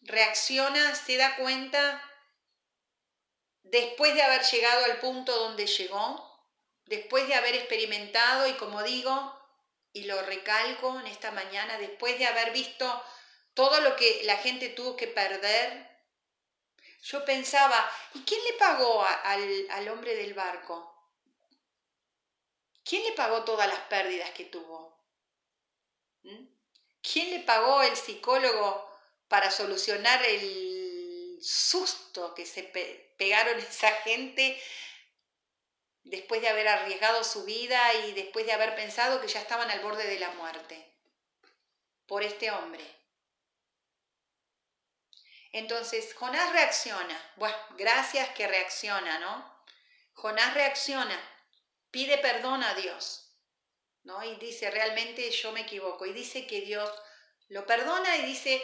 reacciona, 0.00 0.96
se 0.96 1.16
da 1.16 1.36
cuenta 1.36 2.02
después 3.62 4.16
de 4.16 4.22
haber 4.22 4.42
llegado 4.42 4.86
al 4.86 4.98
punto 4.98 5.32
donde 5.44 5.68
llegó, 5.68 6.44
después 6.86 7.28
de 7.28 7.36
haber 7.36 7.54
experimentado 7.54 8.48
y 8.48 8.54
como 8.54 8.82
digo, 8.82 9.41
y 9.92 10.04
lo 10.04 10.20
recalco 10.22 10.98
en 11.00 11.06
esta 11.06 11.30
mañana, 11.30 11.78
después 11.78 12.18
de 12.18 12.26
haber 12.26 12.52
visto 12.52 13.04
todo 13.54 13.80
lo 13.80 13.96
que 13.96 14.22
la 14.24 14.36
gente 14.38 14.70
tuvo 14.70 14.96
que 14.96 15.06
perder, 15.06 15.90
yo 17.02 17.24
pensaba, 17.24 17.90
¿y 18.14 18.20
quién 18.20 18.42
le 18.44 18.52
pagó 18.54 19.04
al, 19.04 19.66
al 19.70 19.88
hombre 19.88 20.14
del 20.14 20.34
barco? 20.34 20.88
¿Quién 22.84 23.04
le 23.04 23.12
pagó 23.12 23.44
todas 23.44 23.68
las 23.68 23.80
pérdidas 23.80 24.30
que 24.30 24.44
tuvo? 24.44 24.98
¿Mm? 26.22 26.46
¿Quién 27.02 27.30
le 27.30 27.40
pagó 27.40 27.82
el 27.82 27.96
psicólogo 27.96 28.88
para 29.28 29.50
solucionar 29.50 30.24
el 30.24 31.38
susto 31.42 32.34
que 32.34 32.46
se 32.46 32.62
pegaron 33.16 33.58
esa 33.70 33.90
gente 34.02 34.60
después 36.04 36.40
de 36.40 36.48
haber 36.48 36.68
arriesgado 36.68 37.24
su 37.24 37.44
vida 37.44 37.94
y 38.06 38.12
después 38.12 38.46
de 38.46 38.52
haber 38.52 38.74
pensado 38.74 39.20
que 39.20 39.28
ya 39.28 39.40
estaban 39.40 39.70
al 39.70 39.80
borde 39.80 40.06
de 40.06 40.18
la 40.18 40.30
muerte? 40.30 40.94
Por 42.06 42.22
este 42.22 42.50
hombre. 42.50 42.84
Entonces, 45.52 46.14
Jonás 46.14 46.52
reacciona. 46.52 47.32
Bueno, 47.36 47.56
gracias 47.76 48.28
que 48.30 48.48
reacciona, 48.48 49.18
¿no? 49.18 49.64
Jonás 50.14 50.54
reacciona 50.54 51.18
pide 51.92 52.18
perdón 52.18 52.64
a 52.64 52.74
Dios, 52.74 53.30
¿no? 54.02 54.24
Y 54.24 54.34
dice, 54.36 54.70
realmente 54.70 55.30
yo 55.30 55.52
me 55.52 55.60
equivoco. 55.60 56.06
Y 56.06 56.12
dice 56.12 56.46
que 56.46 56.62
Dios 56.62 56.90
lo 57.48 57.64
perdona 57.66 58.16
y 58.16 58.22
dice, 58.22 58.60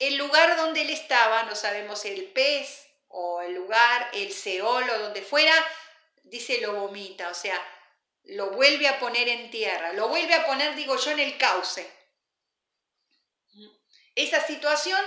el 0.00 0.16
lugar 0.16 0.56
donde 0.56 0.80
él 0.80 0.90
estaba, 0.90 1.44
no 1.44 1.54
sabemos 1.54 2.04
el 2.06 2.24
pez 2.32 2.88
o 3.08 3.42
el 3.42 3.54
lugar, 3.54 4.10
el 4.14 4.32
Seol 4.32 4.86
donde 4.86 5.22
fuera, 5.22 5.54
dice, 6.26 6.60
lo 6.60 6.74
vomita, 6.74 7.28
o 7.28 7.34
sea, 7.34 7.60
lo 8.24 8.50
vuelve 8.50 8.88
a 8.88 8.98
poner 9.00 9.28
en 9.28 9.50
tierra, 9.50 9.92
lo 9.92 10.08
vuelve 10.08 10.34
a 10.34 10.46
poner, 10.46 10.74
digo 10.74 10.96
yo, 10.96 11.10
en 11.10 11.20
el 11.20 11.38
cauce. 11.38 11.90
Esa 14.14 14.46
situación 14.46 15.00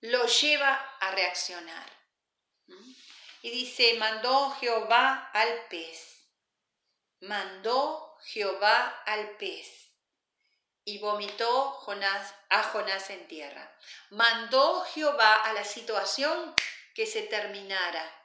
lo 0.00 0.26
lleva 0.26 0.74
a 1.00 1.10
reaccionar. 1.12 1.90
Y 3.42 3.50
dice, 3.50 3.94
mandó 3.94 4.50
Jehová 4.60 5.30
al 5.32 5.66
pez 5.68 6.12
mandó 7.22 8.16
Jehová 8.24 9.02
al 9.06 9.36
pez 9.36 9.90
y 10.84 10.98
vomitó 10.98 11.70
Jonás, 11.70 12.34
a 12.50 12.64
Jonás 12.64 13.10
en 13.10 13.28
tierra. 13.28 13.72
Mandó 14.10 14.84
Jehová 14.86 15.42
a 15.44 15.52
la 15.52 15.64
situación 15.64 16.54
que 16.94 17.06
se 17.06 17.22
terminara. 17.22 18.21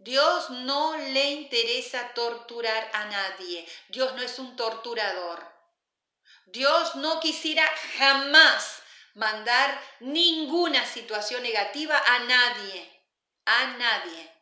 Dios 0.00 0.48
no 0.48 0.96
le 0.96 1.30
interesa 1.30 2.14
torturar 2.14 2.90
a 2.94 3.04
nadie. 3.04 3.68
Dios 3.88 4.14
no 4.14 4.22
es 4.22 4.38
un 4.38 4.56
torturador. 4.56 5.46
Dios 6.46 6.94
no 6.96 7.20
quisiera 7.20 7.66
jamás 7.98 8.80
mandar 9.12 9.78
ninguna 10.00 10.86
situación 10.86 11.42
negativa 11.42 12.02
a 12.06 12.18
nadie. 12.20 13.02
A 13.44 13.66
nadie. 13.66 14.32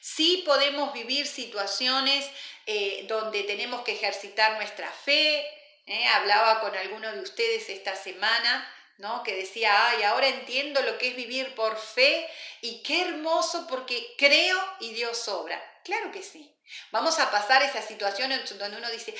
Sí 0.00 0.42
podemos 0.44 0.92
vivir 0.92 1.28
situaciones 1.28 2.28
eh, 2.66 3.04
donde 3.06 3.44
tenemos 3.44 3.82
que 3.82 3.92
ejercitar 3.92 4.56
nuestra 4.56 4.90
fe. 4.90 5.46
¿eh? 5.86 6.08
Hablaba 6.08 6.58
con 6.58 6.74
alguno 6.74 7.12
de 7.12 7.20
ustedes 7.20 7.68
esta 7.68 7.94
semana, 7.94 8.68
¿no? 8.98 9.22
Que 9.22 9.34
decía, 9.34 9.88
ay, 9.88 10.02
ahora 10.02 10.28
entiendo 10.28 10.82
lo 10.82 10.98
que 10.98 11.08
es 11.08 11.16
vivir 11.16 11.54
por 11.54 11.78
fe 11.78 12.28
y 12.60 12.82
qué 12.82 13.02
hermoso 13.02 13.66
porque 13.68 14.14
creo 14.18 14.58
y 14.80 14.92
Dios 14.92 15.26
obra. 15.28 15.62
Claro 15.84 16.10
que 16.12 16.22
sí. 16.22 16.54
Vamos 16.90 17.18
a 17.18 17.30
pasar 17.30 17.62
esa 17.62 17.80
situación 17.80 18.30
donde 18.58 18.76
uno 18.76 18.90
dice, 18.90 19.14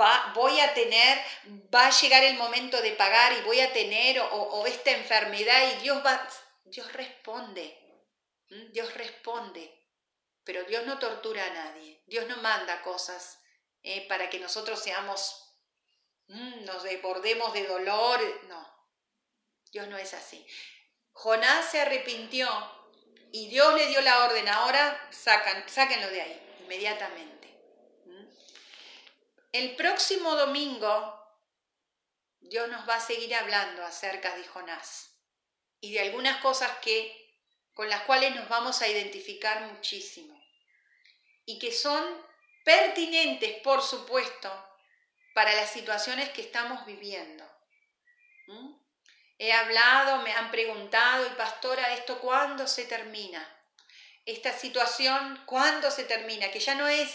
va, 0.00 0.32
voy 0.34 0.58
a 0.60 0.74
tener, 0.74 1.18
va 1.72 1.86
a 1.86 1.90
llegar 1.90 2.24
el 2.24 2.36
momento 2.36 2.80
de 2.80 2.92
pagar 2.92 3.32
y 3.34 3.42
voy 3.42 3.60
a 3.60 3.72
tener 3.72 4.18
o, 4.20 4.66
esta 4.66 4.90
enfermedad 4.90 5.72
y 5.72 5.82
Dios 5.82 6.04
va, 6.04 6.26
Dios 6.64 6.92
responde. 6.92 7.82
Dios 8.72 8.94
responde, 8.94 9.84
pero 10.44 10.62
Dios 10.64 10.86
no 10.86 10.98
tortura 10.98 11.44
a 11.44 11.50
nadie. 11.50 12.02
Dios 12.06 12.26
no 12.28 12.36
manda 12.36 12.80
cosas 12.82 13.40
eh, 13.82 14.06
para 14.08 14.30
que 14.30 14.38
nosotros 14.38 14.80
seamos, 14.80 15.52
nos 16.28 16.82
desbordemos 16.84 17.52
de 17.52 17.64
dolor. 17.64 18.20
No, 18.48 18.75
Dios 19.76 19.88
no 19.88 19.98
es 19.98 20.14
así. 20.14 20.46
Jonás 21.12 21.70
se 21.70 21.82
arrepintió 21.82 22.48
y 23.30 23.50
Dios 23.50 23.74
le 23.74 23.88
dio 23.88 24.00
la 24.00 24.24
orden, 24.24 24.48
ahora 24.48 25.10
sáquenlo 25.10 26.08
de 26.08 26.22
ahí, 26.22 26.56
inmediatamente. 26.60 27.54
El 29.52 29.76
próximo 29.76 30.34
domingo 30.34 31.12
Dios 32.40 32.70
nos 32.70 32.88
va 32.88 32.94
a 32.96 33.00
seguir 33.00 33.34
hablando 33.34 33.84
acerca 33.84 34.34
de 34.34 34.44
Jonás 34.44 35.10
y 35.80 35.92
de 35.92 36.00
algunas 36.00 36.40
cosas 36.40 36.78
que 36.78 37.36
con 37.74 37.90
las 37.90 38.04
cuales 38.04 38.34
nos 38.34 38.48
vamos 38.48 38.80
a 38.80 38.88
identificar 38.88 39.60
muchísimo 39.72 40.42
y 41.44 41.58
que 41.58 41.70
son 41.70 42.02
pertinentes, 42.64 43.60
por 43.60 43.82
supuesto, 43.82 44.50
para 45.34 45.54
las 45.54 45.70
situaciones 45.70 46.30
que 46.30 46.40
estamos 46.40 46.86
viviendo. 46.86 47.44
¿Mm? 48.46 48.75
He 49.38 49.52
hablado, 49.52 50.22
me 50.22 50.32
han 50.32 50.50
preguntado, 50.50 51.26
y 51.26 51.30
pastora, 51.30 51.94
¿esto 51.94 52.18
cuándo 52.20 52.66
se 52.66 52.84
termina? 52.84 53.46
Esta 54.24 54.56
situación, 54.56 55.42
¿cuándo 55.46 55.90
se 55.90 56.04
termina? 56.04 56.50
Que 56.50 56.60
ya 56.60 56.74
no 56.74 56.88
es 56.88 57.10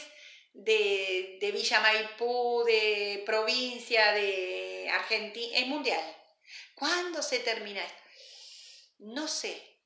de, 0.54 1.38
de 1.42 1.52
Villa 1.52 1.80
Maipú, 1.80 2.64
de 2.66 3.24
provincia, 3.26 4.12
de 4.12 4.90
Argentina, 4.94 5.58
es 5.58 5.68
mundial. 5.68 6.18
¿Cuándo 6.76 7.22
se 7.22 7.40
termina 7.40 7.84
esto? 7.84 8.02
No 9.00 9.28
sé, 9.28 9.80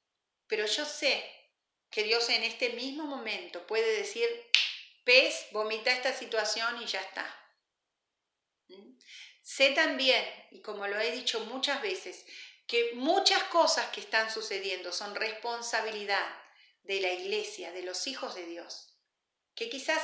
pero 0.47 0.65
yo 0.65 0.85
sé 0.85 1.31
que 1.89 2.03
Dios 2.03 2.27
en 2.29 2.43
este 2.43 2.71
mismo 2.71 3.05
momento 3.05 3.65
puede 3.65 3.97
decir, 3.97 4.27
pez, 5.05 5.47
vomita 5.51 5.91
esta 5.91 6.13
situación 6.13 6.81
y 6.81 6.85
ya 6.85 6.99
está. 6.99 7.25
Sé 9.45 9.69
también, 9.73 10.25
y 10.49 10.61
como 10.61 10.87
lo 10.87 10.99
he 10.99 11.11
dicho 11.11 11.39
muchas 11.41 11.79
veces, 11.83 12.25
que 12.65 12.93
muchas 12.95 13.43
cosas 13.43 13.91
que 13.91 13.99
están 14.01 14.31
sucediendo 14.31 14.91
son 14.91 15.13
responsabilidad 15.13 16.27
de 16.81 16.99
la 16.99 17.11
iglesia, 17.13 17.71
de 17.71 17.83
los 17.83 18.07
hijos 18.07 18.33
de 18.33 18.47
Dios, 18.47 18.97
que 19.53 19.69
quizás 19.69 20.03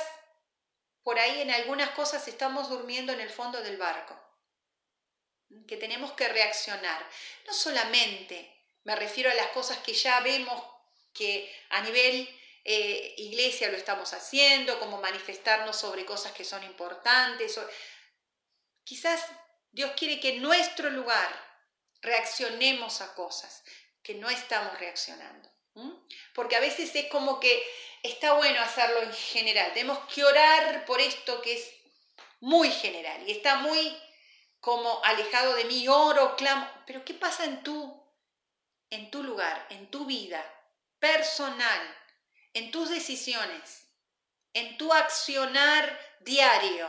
por 1.02 1.18
ahí 1.18 1.40
en 1.40 1.50
algunas 1.50 1.90
cosas 1.90 2.28
estamos 2.28 2.70
durmiendo 2.70 3.12
en 3.12 3.20
el 3.20 3.30
fondo 3.30 3.60
del 3.60 3.78
barco, 3.78 4.16
que 5.66 5.76
tenemos 5.76 6.12
que 6.12 6.28
reaccionar, 6.28 7.04
no 7.44 7.52
solamente 7.52 8.48
me 8.84 8.94
refiero 8.94 9.28
a 9.28 9.34
las 9.34 9.48
cosas 9.48 9.78
que 9.78 9.92
ya 9.92 10.20
vemos 10.20 10.62
que 11.12 11.52
a 11.70 11.80
nivel 11.80 12.28
eh, 12.64 13.14
iglesia 13.16 13.70
lo 13.70 13.76
estamos 13.76 14.12
haciendo, 14.12 14.78
como 14.78 15.00
manifestarnos 15.00 15.76
sobre 15.76 16.04
cosas 16.04 16.30
que 16.30 16.44
son 16.44 16.62
importantes. 16.62 17.58
Quizás 18.84 19.24
Dios 19.70 19.92
quiere 19.96 20.20
que 20.20 20.36
en 20.36 20.42
nuestro 20.42 20.90
lugar 20.90 21.30
reaccionemos 22.00 23.00
a 23.00 23.14
cosas 23.14 23.62
que 24.02 24.14
no 24.14 24.28
estamos 24.28 24.78
reaccionando. 24.78 25.50
Porque 26.34 26.56
a 26.56 26.60
veces 26.60 26.94
es 26.94 27.06
como 27.06 27.40
que 27.40 27.62
está 28.02 28.34
bueno 28.34 28.60
hacerlo 28.60 29.00
en 29.02 29.12
general. 29.12 29.72
Tenemos 29.72 29.98
que 30.12 30.24
orar 30.24 30.84
por 30.84 31.00
esto 31.00 31.40
que 31.40 31.54
es 31.54 31.72
muy 32.40 32.70
general 32.70 33.26
y 33.26 33.32
está 33.32 33.56
muy 33.56 33.96
como 34.60 35.02
alejado 35.04 35.54
de 35.54 35.64
mí, 35.64 35.88
oro, 35.88 36.36
clamo. 36.36 36.68
Pero 36.86 37.04
¿qué 37.04 37.14
pasa 37.14 37.44
en 37.44 37.62
tu, 37.62 38.04
en 38.90 39.10
tu 39.10 39.22
lugar, 39.22 39.66
en 39.70 39.90
tu 39.90 40.04
vida 40.04 40.44
personal, 40.98 41.98
en 42.52 42.70
tus 42.70 42.90
decisiones, 42.90 43.88
en 44.52 44.76
tu 44.76 44.92
accionar 44.92 45.98
diario? 46.20 46.88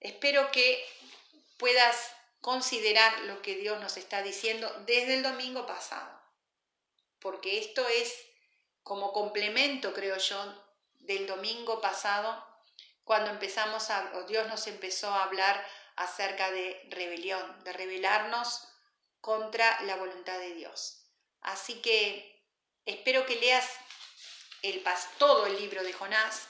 Espero 0.00 0.50
que 0.52 0.84
puedas 1.58 2.12
considerar 2.40 3.20
lo 3.20 3.42
que 3.42 3.56
Dios 3.56 3.80
nos 3.80 3.96
está 3.96 4.22
diciendo 4.22 4.70
desde 4.86 5.14
el 5.14 5.22
domingo 5.22 5.66
pasado, 5.66 6.20
porque 7.18 7.58
esto 7.58 7.86
es 7.88 8.12
como 8.82 9.12
complemento, 9.12 9.92
creo 9.92 10.16
yo, 10.16 10.64
del 11.00 11.26
domingo 11.26 11.80
pasado, 11.80 12.44
cuando 13.04 13.30
empezamos 13.30 13.90
a, 13.90 14.12
o 14.14 14.24
Dios 14.24 14.46
nos 14.48 14.66
empezó 14.66 15.10
a 15.10 15.24
hablar 15.24 15.66
acerca 15.96 16.50
de 16.50 16.80
rebelión, 16.90 17.64
de 17.64 17.72
rebelarnos 17.72 18.68
contra 19.20 19.80
la 19.82 19.96
voluntad 19.96 20.38
de 20.38 20.54
Dios. 20.54 21.02
Así 21.40 21.80
que 21.82 22.44
espero 22.84 23.26
que 23.26 23.36
leas 23.36 23.68
el, 24.62 24.84
todo 25.18 25.46
el 25.46 25.56
libro 25.56 25.82
de 25.82 25.92
Jonás. 25.92 26.48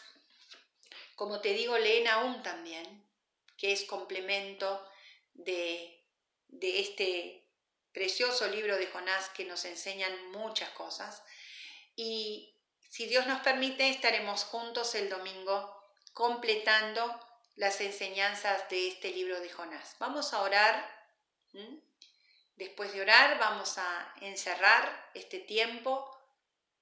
Como 1.14 1.40
te 1.40 1.54
digo, 1.54 1.78
leen 1.78 2.08
aún 2.08 2.42
también, 2.42 3.05
que 3.56 3.72
es 3.72 3.84
complemento 3.84 4.86
de, 5.34 6.04
de 6.48 6.80
este 6.80 7.46
precioso 7.92 8.46
libro 8.48 8.76
de 8.76 8.86
Jonás 8.88 9.30
que 9.30 9.44
nos 9.44 9.64
enseñan 9.64 10.30
muchas 10.32 10.70
cosas. 10.70 11.22
Y 11.94 12.54
si 12.90 13.06
Dios 13.06 13.26
nos 13.26 13.40
permite, 13.40 13.88
estaremos 13.88 14.44
juntos 14.44 14.94
el 14.94 15.08
domingo 15.08 15.74
completando 16.12 17.20
las 17.54 17.80
enseñanzas 17.80 18.68
de 18.68 18.88
este 18.88 19.10
libro 19.10 19.40
de 19.40 19.50
Jonás. 19.50 19.96
Vamos 19.98 20.32
a 20.32 20.42
orar. 20.42 20.94
Después 22.56 22.92
de 22.92 23.00
orar, 23.00 23.38
vamos 23.38 23.78
a 23.78 24.14
encerrar 24.20 25.10
este 25.14 25.38
tiempo 25.40 26.10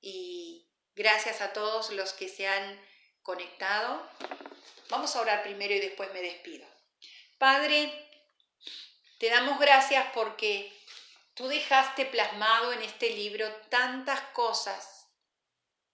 y 0.00 0.68
gracias 0.94 1.40
a 1.40 1.52
todos 1.52 1.90
los 1.90 2.12
que 2.12 2.28
se 2.28 2.46
han 2.46 2.80
conectado. 3.24 4.08
Vamos 4.90 5.16
a 5.16 5.20
orar 5.22 5.42
primero 5.42 5.74
y 5.74 5.80
después 5.80 6.12
me 6.12 6.22
despido. 6.22 6.64
Padre, 7.38 7.92
te 9.18 9.28
damos 9.30 9.58
gracias 9.58 10.06
porque 10.14 10.72
tú 11.34 11.48
dejaste 11.48 12.06
plasmado 12.06 12.72
en 12.72 12.82
este 12.82 13.10
libro 13.10 13.50
tantas 13.70 14.20
cosas 14.32 15.08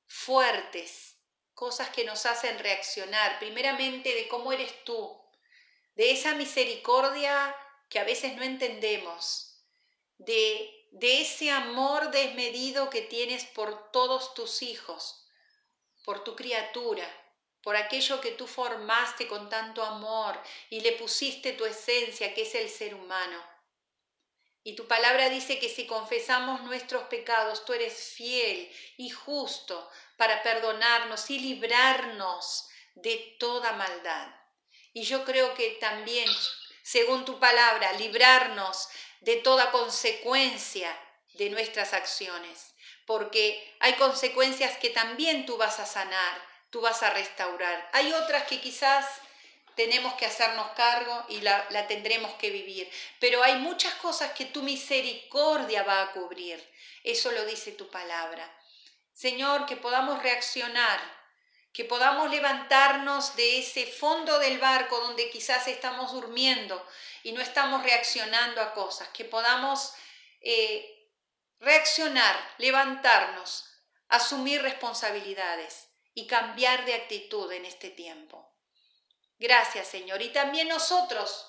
fuertes, 0.07 1.16
cosas 1.55 1.89
que 1.91 2.05
nos 2.05 2.26
hacen 2.26 2.59
reaccionar, 2.59 3.39
primeramente 3.39 4.14
de 4.14 4.28
cómo 4.28 4.53
eres 4.53 4.85
tú, 4.85 5.18
de 5.95 6.11
esa 6.11 6.35
misericordia 6.35 7.55
que 7.89 8.01
a 8.01 8.05
veces 8.05 8.35
no 8.37 8.43
entendemos, 8.43 9.64
de, 10.18 10.89
de 10.91 11.22
ese 11.22 11.51
amor 11.51 12.11
desmedido 12.11 12.91
que 12.91 13.03
tienes 13.03 13.45
por 13.45 13.93
todos 13.93 14.35
tus 14.35 14.62
hijos, 14.62 15.28
por 16.05 16.24
tu 16.24 16.35
criatura, 16.35 17.09
por 17.62 17.76
aquello 17.76 18.20
que 18.20 18.32
tú 18.32 18.46
formaste 18.46 19.26
con 19.28 19.48
tanto 19.48 19.82
amor 19.82 20.40
y 20.70 20.80
le 20.80 20.92
pusiste 20.92 21.52
tu 21.52 21.64
esencia, 21.66 22.34
que 22.34 22.42
es 22.42 22.54
el 22.54 22.68
ser 22.70 22.94
humano. 22.94 23.42
Y 24.62 24.76
tu 24.76 24.86
palabra 24.86 25.30
dice 25.30 25.58
que 25.58 25.68
si 25.68 25.86
confesamos 25.86 26.62
nuestros 26.62 27.04
pecados, 27.04 27.64
tú 27.64 27.72
eres 27.72 28.12
fiel 28.14 28.70
y 28.96 29.11
justo 29.11 29.90
para 30.16 30.42
perdonarnos 30.42 31.30
y 31.30 31.38
librarnos 31.38 32.68
de 32.94 33.36
toda 33.38 33.72
maldad. 33.72 34.28
Y 34.92 35.04
yo 35.04 35.24
creo 35.24 35.54
que 35.54 35.78
también, 35.80 36.28
según 36.82 37.24
tu 37.24 37.38
palabra, 37.38 37.92
librarnos 37.92 38.88
de 39.20 39.36
toda 39.36 39.70
consecuencia 39.70 40.94
de 41.34 41.48
nuestras 41.48 41.94
acciones, 41.94 42.74
porque 43.06 43.76
hay 43.80 43.94
consecuencias 43.94 44.76
que 44.78 44.90
también 44.90 45.46
tú 45.46 45.56
vas 45.56 45.78
a 45.78 45.86
sanar 45.86 46.49
tú 46.70 46.80
vas 46.80 47.02
a 47.02 47.10
restaurar. 47.10 47.88
Hay 47.92 48.12
otras 48.12 48.44
que 48.44 48.60
quizás 48.60 49.06
tenemos 49.74 50.14
que 50.14 50.26
hacernos 50.26 50.70
cargo 50.72 51.24
y 51.28 51.40
la, 51.40 51.86
tendremos 51.86 52.32
que 52.34 52.50
vivir, 52.50 52.90
pero 53.18 53.42
hay 53.42 53.56
muchas 53.56 53.94
cosas 53.94 54.32
que 54.32 54.46
tu 54.46 54.62
misericordia 54.62 55.82
va 55.82 56.02
a 56.02 56.12
cubrir. 56.12 56.62
Eso 57.02 57.32
lo 57.32 57.44
dice 57.44 57.72
tu 57.72 57.88
palabra. 57.90 58.48
Señor, 59.12 59.66
que 59.66 59.76
podamos 59.76 60.22
reaccionar, 60.22 61.00
que 61.72 61.84
podamos 61.84 62.30
levantarnos 62.30 63.36
de 63.36 63.58
ese 63.58 63.86
fondo 63.86 64.38
del 64.38 64.58
barco 64.58 65.00
donde 65.00 65.30
quizás 65.30 65.66
estamos 65.68 66.12
durmiendo 66.12 66.84
y 67.22 67.32
no 67.32 67.40
estamos 67.40 67.82
reaccionando 67.82 68.60
a 68.60 68.74
cosas, 68.74 69.08
que 69.08 69.24
podamos 69.24 69.92
eh, 70.40 71.08
reaccionar, 71.58 72.36
levantarnos, 72.58 73.66
asumir 74.08 74.62
responsabilidades 74.62 75.89
y 76.20 76.26
cambiar 76.26 76.84
de 76.84 76.92
actitud 76.92 77.50
en 77.50 77.64
este 77.64 77.88
tiempo. 77.88 78.46
Gracias, 79.38 79.88
Señor. 79.88 80.20
Y 80.20 80.28
también 80.28 80.68
nosotros, 80.68 81.46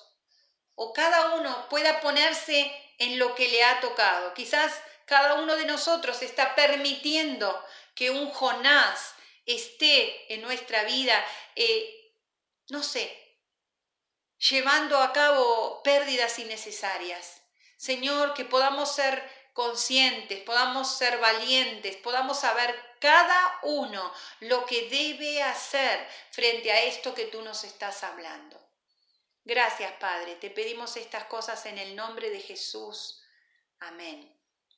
o 0.74 0.94
cada 0.94 1.34
uno, 1.34 1.68
pueda 1.68 2.00
ponerse 2.00 2.72
en 2.98 3.18
lo 3.18 3.34
que 3.34 3.48
le 3.48 3.62
ha 3.64 3.80
tocado. 3.80 4.32
Quizás 4.32 4.80
cada 5.04 5.34
uno 5.34 5.56
de 5.56 5.66
nosotros 5.66 6.22
está 6.22 6.54
permitiendo 6.54 7.62
que 7.94 8.10
un 8.10 8.30
Jonás 8.30 9.14
esté 9.44 10.32
en 10.32 10.40
nuestra 10.40 10.84
vida, 10.84 11.22
eh, 11.54 12.14
no 12.70 12.82
sé, 12.82 13.14
llevando 14.38 14.96
a 14.98 15.12
cabo 15.12 15.82
pérdidas 15.82 16.38
innecesarias. 16.38 17.42
Señor, 17.76 18.32
que 18.32 18.46
podamos 18.46 18.94
ser 18.94 19.22
conscientes, 19.52 20.40
podamos 20.42 20.96
ser 20.96 21.18
valientes, 21.18 21.96
podamos 21.96 22.40
saber 22.40 22.74
cada 23.00 23.58
uno 23.62 24.12
lo 24.40 24.64
que 24.64 24.88
debe 24.88 25.42
hacer 25.42 26.08
frente 26.30 26.70
a 26.72 26.82
esto 26.82 27.14
que 27.14 27.26
tú 27.26 27.42
nos 27.42 27.64
estás 27.64 28.04
hablando. 28.04 28.60
Gracias, 29.44 29.92
Padre. 29.94 30.36
Te 30.36 30.50
pedimos 30.50 30.96
estas 30.96 31.24
cosas 31.24 31.66
en 31.66 31.78
el 31.78 31.96
nombre 31.96 32.30
de 32.30 32.40
Jesús. 32.40 33.20
Amén. 33.80 34.41